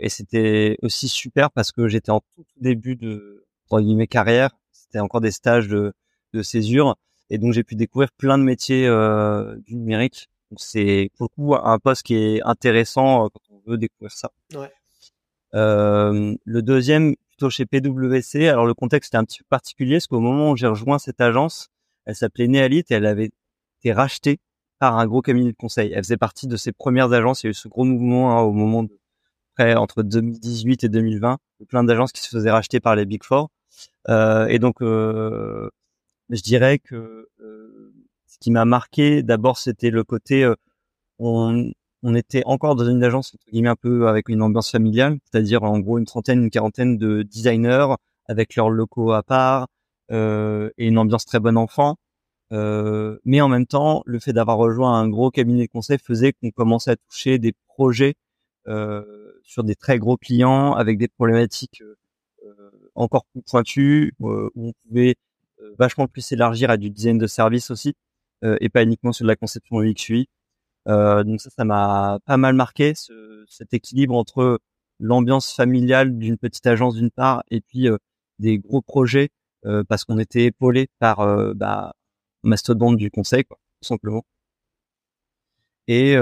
et 0.00 0.08
c'était 0.10 0.76
aussi 0.82 1.08
super 1.08 1.50
parce 1.50 1.72
que 1.72 1.88
j'étais 1.88 2.10
en 2.10 2.20
tout 2.34 2.44
début 2.60 2.96
de 2.96 3.46
entre 3.70 3.80
guillemets 3.82 4.06
carrière 4.06 4.50
c'était 4.72 5.00
encore 5.00 5.20
des 5.20 5.30
stages 5.30 5.68
de, 5.68 5.92
de 6.32 6.42
césure. 6.42 6.96
Et 7.30 7.38
donc 7.38 7.52
j'ai 7.52 7.64
pu 7.64 7.74
découvrir 7.74 8.10
plein 8.12 8.38
de 8.38 8.42
métiers 8.42 8.86
euh, 8.86 9.56
du 9.66 9.76
numérique. 9.76 10.28
Donc 10.50 10.60
c'est 10.60 11.10
pour 11.16 11.28
le 11.30 11.34
coup 11.34 11.54
un 11.54 11.78
poste 11.78 12.02
qui 12.02 12.14
est 12.16 12.42
intéressant 12.42 13.26
euh, 13.26 13.28
quand 13.28 13.40
on 13.50 13.70
veut 13.70 13.78
découvrir 13.78 14.12
ça. 14.12 14.30
Ouais. 14.54 14.72
Euh, 15.54 16.34
le 16.44 16.62
deuxième, 16.62 17.14
plutôt 17.28 17.50
chez 17.50 17.66
PwC. 17.66 18.48
Alors 18.48 18.66
le 18.66 18.74
contexte 18.74 19.10
était 19.10 19.18
un 19.18 19.24
petit 19.24 19.38
peu 19.38 19.46
particulier 19.48 19.96
parce 19.96 20.06
qu'au 20.06 20.20
moment 20.20 20.52
où 20.52 20.56
j'ai 20.56 20.66
rejoint 20.66 20.98
cette 20.98 21.20
agence, 21.20 21.68
elle 22.06 22.16
s'appelait 22.16 22.48
Nealit 22.48 22.84
et 22.90 22.94
elle 22.94 23.06
avait 23.06 23.30
été 23.80 23.92
rachetée 23.92 24.38
par 24.78 24.98
un 24.98 25.06
gros 25.06 25.22
cabinet 25.22 25.52
de 25.52 25.56
conseil. 25.56 25.92
Elle 25.92 26.04
faisait 26.04 26.16
partie 26.16 26.46
de 26.46 26.56
ses 26.56 26.72
premières 26.72 27.12
agences. 27.12 27.42
Il 27.42 27.46
y 27.46 27.48
a 27.48 27.50
eu 27.50 27.54
ce 27.54 27.68
gros 27.68 27.84
mouvement 27.84 28.38
hein, 28.38 28.42
au 28.42 28.52
moment 28.52 28.84
de 28.84 28.90
près 29.56 29.74
entre 29.74 30.02
2018 30.02 30.84
et 30.84 30.88
2020, 30.88 31.38
plein 31.68 31.84
d'agences 31.84 32.12
qui 32.12 32.22
se 32.22 32.28
faisaient 32.28 32.50
racheter 32.50 32.80
par 32.80 32.94
les 32.94 33.04
Big 33.04 33.22
Four. 33.24 33.50
Euh, 34.08 34.46
et 34.46 34.58
donc, 34.58 34.80
euh, 34.82 35.68
je 36.30 36.42
dirais 36.42 36.78
que 36.78 37.28
euh, 37.40 37.92
ce 38.26 38.38
qui 38.38 38.50
m'a 38.50 38.64
marqué, 38.64 39.22
d'abord, 39.22 39.58
c'était 39.58 39.90
le 39.90 40.04
côté 40.04 40.50
on, 41.18 41.72
on 42.02 42.14
était 42.14 42.42
encore 42.46 42.76
dans 42.76 42.88
une 42.88 43.02
agence 43.02 43.34
entre 43.34 43.44
guillemets 43.50 43.68
un 43.70 43.76
peu 43.76 44.08
avec 44.08 44.28
une 44.28 44.42
ambiance 44.42 44.70
familiale, 44.70 45.18
c'est-à-dire 45.24 45.62
en 45.64 45.78
gros 45.80 45.98
une 45.98 46.04
trentaine, 46.04 46.44
une 46.44 46.50
quarantaine 46.50 46.96
de 46.96 47.22
designers 47.22 47.94
avec 48.26 48.56
leurs 48.56 48.70
locaux 48.70 49.12
à 49.12 49.22
part 49.22 49.68
euh, 50.12 50.70
et 50.78 50.86
une 50.86 50.98
ambiance 50.98 51.24
très 51.24 51.40
bonne 51.40 51.56
enfant. 51.56 51.96
Euh, 52.52 53.18
mais 53.24 53.40
en 53.40 53.48
même 53.48 53.66
temps, 53.66 54.02
le 54.06 54.18
fait 54.20 54.32
d'avoir 54.32 54.58
rejoint 54.58 54.98
un 54.98 55.08
gros 55.08 55.30
cabinet 55.30 55.66
de 55.66 55.70
conseil 55.70 55.98
faisait 55.98 56.32
qu'on 56.32 56.50
commençait 56.50 56.92
à 56.92 56.96
toucher 56.96 57.38
des 57.38 57.54
projets 57.66 58.14
euh, 58.68 59.04
sur 59.42 59.64
des 59.64 59.74
très 59.74 59.98
gros 59.98 60.16
clients 60.16 60.74
avec 60.74 60.98
des 60.98 61.08
problématiques 61.08 61.82
encore 62.98 63.24
plus 63.32 63.42
pointu, 63.42 64.14
euh, 64.22 64.50
où 64.54 64.68
on 64.68 64.72
pouvait 64.86 65.10
euh, 65.10 65.14
vachement 65.78 66.06
plus 66.06 66.22
s'élargir 66.22 66.70
à 66.70 66.76
du 66.76 66.90
design 66.90 67.18
de 67.18 67.26
service 67.26 67.70
aussi, 67.70 67.94
euh, 68.44 68.56
et 68.60 68.68
pas 68.68 68.82
uniquement 68.82 69.12
sur 69.12 69.24
de 69.24 69.28
la 69.28 69.36
conception 69.36 69.80
UX 69.82 70.08
UI. 70.08 70.28
donc 70.86 71.40
ça, 71.40 71.50
ça 71.50 71.64
m'a 71.64 72.18
pas 72.24 72.36
mal 72.36 72.54
marqué, 72.54 72.94
ce, 72.94 73.44
cet 73.48 73.74
équilibre 73.74 74.14
entre 74.14 74.60
l'ambiance 75.00 75.54
familiale 75.54 76.18
d'une 76.18 76.38
petite 76.38 76.66
agence 76.66 76.94
d'une 76.94 77.10
part, 77.10 77.42
et 77.50 77.60
puis 77.60 77.88
des 78.38 78.58
gros 78.58 78.82
projets, 78.82 79.30
parce 79.88 80.04
qu'on 80.04 80.18
était 80.18 80.44
épaulé 80.44 80.88
par 80.98 81.18
bah, 81.54 81.94
mastodonte 82.42 82.96
du 82.96 83.10
conseil, 83.10 83.44
quoi, 83.44 83.58
tout 83.80 83.86
simplement. 83.88 84.24
Et 85.88 86.16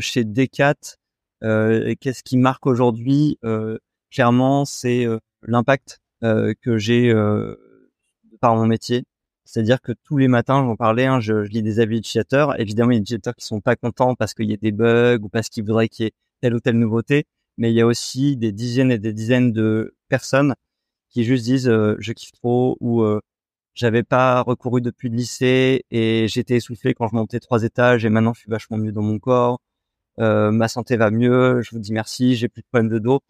chez 0.00 0.24
Decat, 0.24 0.96
qu'est-ce 1.40 2.22
qui 2.22 2.36
marque 2.36 2.66
aujourd'hui? 2.66 3.38
Clairement, 4.10 4.64
c'est 4.64 5.06
l'impact 5.42 6.00
euh, 6.24 6.52
que 6.62 6.78
j'ai 6.78 7.10
euh, 7.10 7.54
par 8.38 8.56
mon 8.56 8.66
métier. 8.66 9.04
C'est-à-dire 9.44 9.80
que 9.80 9.92
tous 10.04 10.18
les 10.18 10.28
matins, 10.28 10.62
j'en 10.64 10.76
parlais, 10.76 11.06
hein, 11.06 11.20
je, 11.20 11.44
je, 11.44 11.50
lis 11.50 11.62
des 11.62 11.80
avis 11.80 11.98
utilisateurs. 11.98 12.60
Évidemment, 12.60 12.90
il 12.92 12.94
y 12.94 12.98
a 12.98 13.00
des 13.00 13.04
utilisateurs 13.04 13.34
qui 13.36 13.46
sont 13.46 13.60
pas 13.60 13.76
contents 13.76 14.14
parce 14.14 14.34
qu'il 14.34 14.50
y 14.50 14.54
a 14.54 14.58
des 14.58 14.72
bugs 14.72 15.18
ou 15.22 15.28
parce 15.28 15.48
qu'ils 15.48 15.64
voudraient 15.64 15.88
qu'il 15.88 16.04
y 16.06 16.08
ait 16.08 16.12
telle 16.40 16.54
ou 16.54 16.60
telle 16.60 16.78
nouveauté. 16.78 17.24
Mais 17.56 17.72
il 17.72 17.74
y 17.74 17.80
a 17.80 17.86
aussi 17.86 18.36
des 18.36 18.52
dizaines 18.52 18.92
et 18.92 18.98
des 18.98 19.12
dizaines 19.12 19.52
de 19.52 19.96
personnes 20.08 20.54
qui 21.10 21.24
juste 21.24 21.44
disent 21.44 21.68
euh, 21.68 21.96
je 21.98 22.12
kiffe 22.12 22.32
trop 22.32 22.76
ou 22.80 23.02
euh, 23.02 23.20
j'avais 23.74 24.02
pas 24.02 24.42
recouru 24.42 24.80
depuis 24.80 25.08
le 25.08 25.16
lycée 25.16 25.84
et 25.90 26.26
j'étais 26.28 26.56
essoufflé 26.56 26.94
quand 26.94 27.08
je 27.08 27.16
montais 27.16 27.40
trois 27.40 27.62
étages 27.64 28.04
et 28.04 28.10
maintenant 28.10 28.34
je 28.34 28.40
suis 28.40 28.50
vachement 28.50 28.78
mieux 28.78 28.92
dans 28.92 29.02
mon 29.02 29.18
corps. 29.18 29.60
Euh, 30.20 30.50
ma 30.50 30.68
santé 30.68 30.96
va 30.96 31.10
mieux, 31.10 31.62
je 31.62 31.70
vous 31.70 31.78
dis 31.78 31.92
merci, 31.92 32.34
j'ai 32.36 32.48
plus 32.48 32.62
de 32.62 32.66
problèmes 32.66 32.90
de 32.90 32.98
dos. 32.98 33.20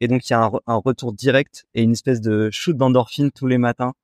Et 0.00 0.08
donc, 0.08 0.28
il 0.28 0.32
y 0.32 0.34
a 0.34 0.50
un, 0.66 0.76
retour 0.76 1.12
direct 1.12 1.66
et 1.74 1.82
une 1.82 1.92
espèce 1.92 2.20
de 2.20 2.50
shoot 2.52 2.76
d'endorphine 2.76 3.30
tous 3.32 3.46
les 3.46 3.58
matins 3.58 3.94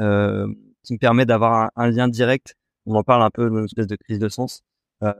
euh, 0.00 0.46
qui 0.82 0.94
me 0.94 0.98
permet 0.98 1.26
d'avoir 1.26 1.70
un, 1.76 1.90
lien 1.90 2.08
direct. 2.08 2.56
On 2.86 2.94
en 2.94 3.02
parle 3.02 3.22
un 3.22 3.30
peu 3.30 3.48
d'une 3.48 3.64
espèce 3.64 3.86
de 3.86 3.96
crise 3.96 4.18
de 4.18 4.28
sens. 4.28 4.62
Euh, 5.02 5.12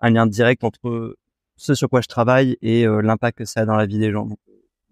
un 0.00 0.10
lien 0.10 0.26
direct 0.26 0.64
entre 0.64 1.16
ce 1.56 1.74
sur 1.74 1.88
quoi 1.88 2.00
je 2.00 2.08
travaille 2.08 2.56
et 2.60 2.86
euh, 2.86 3.00
l'impact 3.00 3.38
que 3.38 3.44
ça 3.44 3.60
a 3.60 3.64
dans 3.64 3.76
la 3.76 3.86
vie 3.86 3.98
des 3.98 4.10
gens. 4.10 4.26
Donc, 4.26 4.38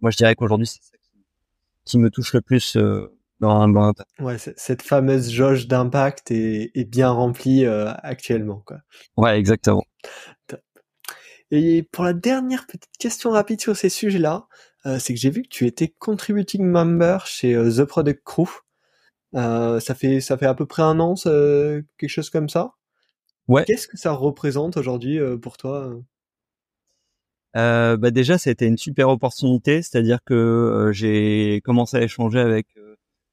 moi, 0.01 0.11
je 0.11 0.17
dirais 0.17 0.35
qu'aujourd'hui, 0.35 0.67
c'est 0.67 0.83
ça 0.83 0.97
qui, 1.85 1.99
me 1.99 2.09
touche 2.09 2.33
le 2.35 2.41
plus 2.41 2.77
dans, 3.41 3.69
dans 3.69 3.93
Ouais, 4.21 4.39
cette 4.39 4.83
fameuse 4.83 5.31
jauge 5.31 5.67
d'impact 5.67 6.31
est, 6.31 6.71
est, 6.75 6.85
bien 6.85 7.11
remplie 7.11 7.67
actuellement. 7.67 8.63
Quoi. 8.65 8.79
Ouais, 9.17 9.37
exactement. 9.37 9.85
Et 11.51 11.83
pour 11.91 12.05
la 12.05 12.13
dernière 12.13 12.67
petite 12.67 12.97
question 12.99 13.31
rapide 13.31 13.61
sur 13.61 13.77
ces 13.77 13.89
sujets-là, 13.89 14.47
euh, 14.87 14.99
c'est 14.99 15.15
que 15.15 15.21
j'ai 15.21 15.31
vu 15.31 15.43
que 15.43 15.49
tu 15.49 15.67
étais 15.67 15.89
contributing 15.89 16.65
member 16.65 17.19
chez 17.27 17.55
euh, 17.55 17.71
The 17.71 17.85
Product 17.85 18.23
Crew. 18.25 18.49
Euh, 19.35 19.79
ça 19.81 19.95
fait 19.95 20.21
ça 20.21 20.37
fait 20.37 20.47
à 20.47 20.55
peu 20.55 20.67
près 20.67 20.83
un 20.83 20.99
an, 21.01 21.15
quelque 21.15 22.09
chose 22.09 22.31
comme 22.31 22.49
ça. 22.49 22.73
Ouais. 23.49 23.65
Qu'est-ce 23.65 23.89
que 23.89 23.97
ça 23.97 24.13
représente 24.13 24.77
aujourd'hui 24.77 25.19
pour 25.41 25.57
toi 25.57 25.93
euh, 27.57 27.97
bah 27.97 28.13
déjà, 28.13 28.39
ça 28.39 28.49
a 28.49 28.53
été 28.53 28.67
une 28.67 28.79
super 28.79 29.09
opportunité, 29.09 29.83
c'est-à-dire 29.83 30.23
que 30.25 30.91
j'ai 30.93 31.61
commencé 31.65 31.97
à 31.97 32.03
échanger 32.03 32.39
avec 32.39 32.69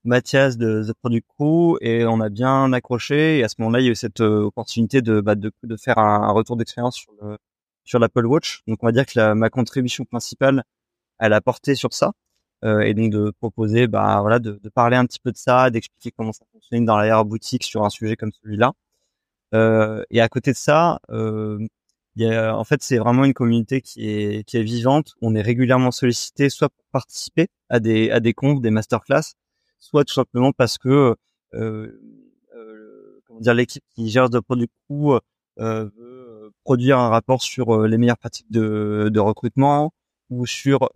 Mathias 0.03 0.57
de 0.57 0.83
The 0.87 0.93
Product 0.93 1.27
Crew 1.37 1.77
et 1.81 2.05
on 2.05 2.19
a 2.21 2.29
bien 2.29 2.73
accroché. 2.73 3.37
Et 3.39 3.43
à 3.43 3.49
ce 3.49 3.55
moment-là, 3.59 3.79
il 3.81 3.85
y 3.85 3.89
a 3.89 3.91
eu 3.91 3.95
cette 3.95 4.21
opportunité 4.21 5.01
de, 5.03 5.21
bah, 5.21 5.35
de, 5.35 5.51
de 5.61 5.77
faire 5.77 5.99
un, 5.99 6.23
un 6.23 6.31
retour 6.31 6.57
d'expérience 6.57 6.95
sur 6.95 7.11
le, 7.21 7.37
sur 7.83 7.99
l'Apple 7.99 8.25
Watch. 8.25 8.63
Donc 8.67 8.79
on 8.83 8.85
va 8.87 8.91
dire 8.91 9.05
que 9.05 9.13
la, 9.15 9.35
ma 9.35 9.49
contribution 9.49 10.05
principale, 10.05 10.63
elle 11.19 11.33
a 11.33 11.41
porté 11.41 11.75
sur 11.75 11.93
ça. 11.93 12.13
Euh, 12.65 12.81
et 12.81 12.93
donc 12.95 13.11
de 13.11 13.31
proposer, 13.39 13.87
bah 13.87 14.19
voilà, 14.21 14.39
de, 14.39 14.59
de, 14.63 14.69
parler 14.69 14.97
un 14.97 15.05
petit 15.05 15.19
peu 15.19 15.31
de 15.31 15.37
ça, 15.37 15.69
d'expliquer 15.69 16.11
comment 16.11 16.33
ça 16.33 16.43
fonctionne 16.51 16.85
dans 16.85 16.97
la 16.97 17.23
boutique 17.23 17.63
sur 17.63 17.85
un 17.85 17.89
sujet 17.89 18.15
comme 18.15 18.31
celui-là. 18.31 18.73
Euh, 19.53 20.03
et 20.11 20.21
à 20.21 20.29
côté 20.29 20.51
de 20.51 20.57
ça, 20.57 20.99
euh, 21.11 21.59
y 22.15 22.25
a, 22.25 22.57
en 22.57 22.63
fait, 22.63 22.83
c'est 22.83 22.97
vraiment 22.97 23.25
une 23.25 23.33
communauté 23.33 23.81
qui 23.81 24.09
est 24.09 24.43
qui 24.45 24.57
est 24.57 24.63
vivante. 24.63 25.13
On 25.21 25.35
est 25.35 25.41
régulièrement 25.41 25.91
sollicité, 25.91 26.49
soit 26.49 26.69
pour 26.69 26.85
participer 26.91 27.47
à 27.69 27.79
des 27.79 28.11
à 28.11 28.19
des 28.19 28.33
confs, 28.33 28.61
des 28.61 28.71
masterclass, 28.71 29.33
soit 29.79 30.03
tout 30.05 30.13
simplement 30.13 30.51
parce 30.53 30.77
que 30.77 31.15
euh, 31.53 31.91
comment 33.27 33.39
dire 33.39 33.53
l'équipe 33.53 33.83
qui 33.95 34.09
gère 34.09 34.29
de 34.29 34.39
produits 34.39 34.69
euh, 35.59 35.89
veut 35.97 36.51
produire 36.63 36.99
un 36.99 37.09
rapport 37.09 37.41
sur 37.43 37.87
les 37.87 37.97
meilleures 37.97 38.17
pratiques 38.17 38.51
de, 38.51 39.09
de 39.11 39.19
recrutement 39.19 39.93
ou 40.29 40.45
sur 40.45 40.89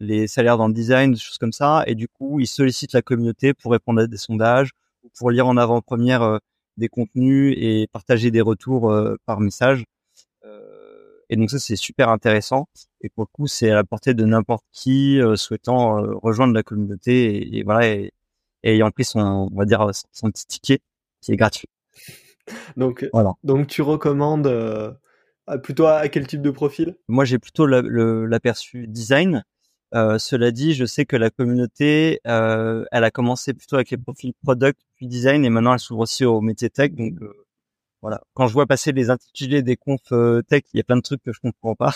les 0.00 0.26
salaires 0.26 0.58
dans 0.58 0.68
le 0.68 0.74
design, 0.74 1.12
des 1.12 1.18
choses 1.18 1.38
comme 1.38 1.52
ça. 1.52 1.84
Et 1.86 1.94
du 1.94 2.08
coup, 2.08 2.40
ils 2.40 2.46
sollicitent 2.46 2.92
la 2.92 3.02
communauté 3.02 3.54
pour 3.54 3.72
répondre 3.72 4.00
à 4.00 4.06
des 4.06 4.16
sondages 4.16 4.70
ou 5.02 5.10
pour 5.16 5.30
lire 5.30 5.46
en 5.46 5.56
avant-première 5.56 6.22
euh, 6.22 6.38
des 6.76 6.88
contenus 6.88 7.54
et 7.58 7.86
partager 7.92 8.30
des 8.30 8.40
retours 8.40 8.92
par 9.26 9.38
message. 9.38 9.84
et 11.30 11.36
donc 11.36 11.50
ça, 11.50 11.60
c'est 11.60 11.76
super 11.76 12.08
intéressant. 12.08 12.66
Et 13.00 13.08
pour 13.08 13.22
le 13.24 13.28
coup, 13.32 13.46
c'est 13.46 13.70
à 13.70 13.76
la 13.76 13.84
portée 13.84 14.12
de 14.12 14.24
n'importe 14.24 14.64
qui 14.72 15.20
souhaitant 15.36 16.02
rejoindre 16.20 16.52
la 16.52 16.64
communauté 16.64 17.56
et, 17.56 17.62
voilà, 17.62 17.86
et, 17.86 18.12
ayant 18.64 18.90
pris 18.90 19.04
son, 19.04 19.20
on 19.20 19.56
va 19.56 19.66
dire, 19.66 19.88
son 20.10 20.32
petit 20.32 20.46
ticket 20.46 20.80
qui 21.20 21.32
est 21.32 21.36
gratuit. 21.36 21.68
donc, 22.76 23.08
voilà. 23.12 23.32
donc 23.42 23.66
tu 23.68 23.82
recommandes 23.82 24.46
euh, 24.46 24.92
plutôt 25.58 25.86
à 25.86 26.08
quel 26.08 26.26
type 26.26 26.42
de 26.42 26.50
profil? 26.50 26.96
Moi, 27.08 27.24
j'ai 27.24 27.38
plutôt 27.38 27.66
l'aperçu 27.66 28.86
design, 28.86 29.44
Euh, 29.94 30.18
cela 30.18 30.50
dit, 30.50 30.74
je 30.74 30.84
sais 30.86 31.04
que 31.06 31.16
la 31.16 31.30
communauté, 31.30 32.20
euh, 32.26 32.84
elle 32.90 33.04
a 33.04 33.10
commencé 33.12 33.54
plutôt 33.54 33.76
avec 33.76 33.90
les 33.90 33.96
profils 33.96 34.34
product 34.42 34.80
puis 34.96 35.06
design 35.06 35.44
et 35.44 35.50
maintenant 35.50 35.72
elle 35.72 35.78
s'ouvre 35.78 36.00
aussi 36.00 36.24
au 36.24 36.40
métier 36.40 36.68
tech. 36.68 36.92
Donc 36.92 37.14
euh, 37.22 37.32
voilà, 38.02 38.20
quand 38.34 38.48
je 38.48 38.54
vois 38.54 38.66
passer 38.66 38.92
les 38.92 39.10
intitulés 39.10 39.62
des 39.62 39.76
confs 39.76 40.12
tech, 40.48 40.64
il 40.74 40.78
y 40.78 40.80
a 40.80 40.84
plein 40.84 40.96
de 40.96 41.02
trucs 41.02 41.22
que 41.22 41.32
je 41.32 41.40
comprends 41.40 41.76
pas, 41.76 41.94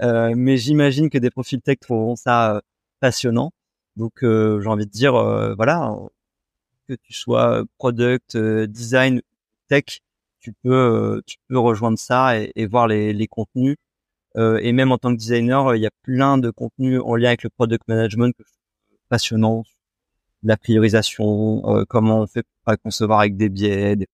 mais 0.36 0.56
j'imagine 0.56 1.10
que 1.10 1.18
des 1.18 1.30
profils 1.30 1.60
tech 1.62 1.78
trouveront 1.80 2.16
ça 2.16 2.62
passionnant. 3.00 3.52
Donc 3.96 4.14
j'ai 4.22 4.68
envie 4.68 4.86
de 4.86 4.90
dire, 4.90 5.12
voilà, 5.56 5.96
que 6.88 6.94
tu 6.94 7.12
sois 7.12 7.64
product, 7.78 8.36
design, 8.36 9.22
tech, 9.68 10.00
tu 10.40 10.52
peux 10.52 11.22
tu 11.26 11.38
peux 11.48 11.58
rejoindre 11.58 11.98
ça 11.98 12.40
et, 12.40 12.52
et 12.56 12.66
voir 12.66 12.88
les, 12.88 13.12
les 13.12 13.28
contenus 13.28 13.76
euh, 14.36 14.58
et 14.62 14.72
même 14.72 14.92
en 14.92 14.98
tant 14.98 15.12
que 15.12 15.18
designer, 15.18 15.74
il 15.74 15.82
y 15.82 15.86
a 15.86 15.90
plein 16.02 16.38
de 16.38 16.50
contenus 16.50 17.00
en 17.04 17.16
lien 17.16 17.28
avec 17.28 17.42
le 17.42 17.50
product 17.50 17.82
management 17.88 18.32
que 18.36 18.44
je 18.46 18.52
trouve 18.52 18.98
passionnant. 19.08 19.64
La 20.42 20.56
priorisation, 20.56 21.62
euh, 21.76 21.84
comment 21.88 22.20
on 22.20 22.26
fait 22.26 22.44
pour 22.64 22.74
concevoir 22.84 23.20
avec 23.20 23.36
des 23.36 23.48
biais. 23.48 23.96
Des... 23.96 24.06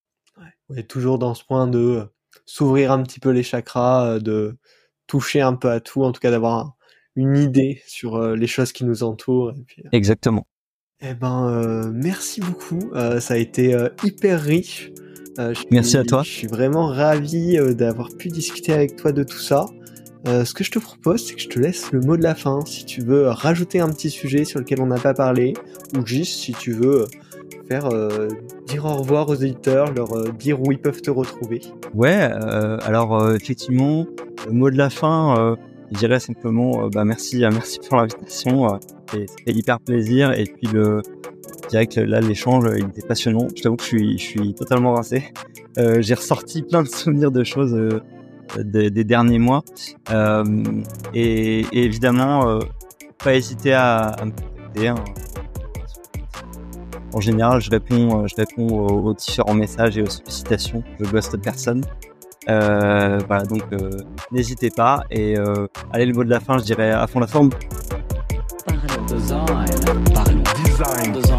Ouais. 0.71 0.83
toujours 0.85 1.19
dans 1.19 1.35
ce 1.35 1.45
point 1.45 1.67
de 1.67 1.79
euh, 1.79 2.05
s'ouvrir 2.47 2.93
un 2.93 3.03
petit 3.03 3.21
peu 3.21 3.31
les 3.31 3.43
chakras, 3.43 4.21
de 4.21 4.57
toucher 5.07 5.43
un 5.43 5.55
peu 5.55 5.71
à 5.71 5.81
tout, 5.81 6.03
en 6.03 6.13
tout 6.13 6.21
cas 6.21 6.31
d'avoir 6.31 6.77
une 7.17 7.37
idée 7.37 7.83
sur 7.87 8.35
les 8.35 8.47
choses 8.47 8.73
qui 8.73 8.85
nous 8.85 9.03
entourent. 9.03 9.51
Et 9.51 9.63
puis, 9.67 9.83
Exactement. 9.93 10.47
Eh 11.01 11.15
ben, 11.15 11.93
merci 11.93 12.41
beaucoup. 12.41 12.91
ça 12.95 13.35
a 13.35 13.37
été 13.37 13.77
hyper 14.03 14.41
riche. 14.41 14.91
Merci 15.71 15.97
à 15.97 16.05
toi. 16.05 16.23
Je 16.25 16.31
suis 16.31 16.47
vraiment 16.49 16.87
ravi 16.87 17.57
d'avoir 17.77 18.09
pu 18.17 18.29
discuter 18.29 18.73
avec 18.73 18.97
toi 18.97 19.13
de 19.13 19.23
tout 19.23 19.39
ça. 19.39 19.67
Euh, 20.27 20.45
ce 20.45 20.55
que 20.55 20.65
je 20.65 20.71
te 20.71 20.79
propose, 20.79 21.27
c'est 21.27 21.35
que 21.35 21.41
je 21.41 21.49
te 21.49 21.59
laisse 21.59 21.93
le 21.93 22.01
mot 22.01 22.17
de 22.17 22.23
la 22.23 22.35
fin. 22.35 22.61
Si 22.65 22.87
tu 22.87 23.03
veux 23.03 23.29
rajouter 23.29 23.81
un 23.81 23.91
petit 23.91 24.09
sujet 24.09 24.45
sur 24.45 24.59
lequel 24.59 24.81
on 24.81 24.87
n'a 24.87 24.99
pas 24.99 25.13
parlé, 25.13 25.55
ou 25.97 26.07
juste 26.07 26.41
si 26.41 26.53
tu 26.53 26.73
veux 26.73 27.07
faire 27.69 27.93
euh, 27.93 28.29
dire 28.67 28.87
au 28.87 28.95
revoir 28.95 29.29
aux 29.29 29.35
éditeurs, 29.35 29.93
leur 29.93 30.17
euh, 30.17 30.31
dire 30.31 30.63
où 30.63 30.73
ils 30.73 30.79
peuvent 30.79 31.03
te 31.03 31.11
retrouver. 31.11 31.61
Ouais, 31.93 32.23
alors 32.23 33.35
effectivement, 33.35 34.07
le 34.47 34.53
mot 34.53 34.71
de 34.71 34.79
la 34.79 34.89
fin, 34.89 35.57
je 35.93 35.99
dirais 35.99 36.21
simplement 36.21 36.89
bah, 36.89 37.05
merci, 37.05 37.41
merci 37.41 37.79
pour 37.87 37.99
l'invitation. 37.99 38.81
C'était 39.11 39.53
hyper 39.53 39.79
plaisir. 39.79 40.33
Et 40.33 40.45
puis 40.45 40.67
le, 40.73 41.03
je 41.65 41.69
dirais 41.69 41.87
que 41.87 42.01
là 42.01 42.21
l'échange 42.21 42.65
il 42.77 42.87
était 42.87 43.07
passionnant. 43.07 43.47
Je 43.55 43.63
t'avoue 43.63 43.77
que 43.77 43.83
je 43.83 43.89
suis, 43.89 44.19
je 44.19 44.25
suis 44.25 44.55
totalement 44.55 44.95
rincé. 44.95 45.33
J'ai 45.77 46.15
ressorti 46.15 46.63
plein 46.63 46.83
de 46.83 46.89
souvenirs 46.89 47.31
de 47.31 47.45
choses 47.45 48.01
des, 48.59 49.05
derniers 49.05 49.39
mois. 49.39 49.63
Euh, 50.11 50.45
et, 51.15 51.67
évidemment, 51.73 52.49
euh, 52.49 52.59
pas 53.23 53.35
hésiter 53.35 53.73
à, 53.75 54.17
me 54.25 54.31
contacter. 54.31 54.89
Hein. 54.89 54.97
En 57.13 57.21
général, 57.21 57.61
je 57.61 57.71
réponds, 57.71 58.23
euh, 58.23 58.27
je 58.27 58.35
réponds 58.37 58.69
aux, 58.69 59.15
différents 59.15 59.55
messages 59.55 59.97
et 59.99 60.03
aux 60.03 60.11
sollicitations. 60.11 60.83
Je 61.01 61.05
ghost 61.07 61.37
personne. 61.39 61.83
voilà, 62.47 63.45
donc 63.49 63.63
n'hésitez 64.33 64.71
pas. 64.71 65.05
Et 65.11 65.37
allez, 65.93 66.07
le 66.07 66.15
mot 66.15 66.25
de 66.25 66.31
la 66.31 66.41
fin, 66.41 66.59
je 66.59 66.65
dirais 66.65 66.91
à 66.91 67.07
fond 67.07 67.21
la 67.21 67.27
forme. 67.27 67.51
design. 70.65 71.13
design. 71.13 71.34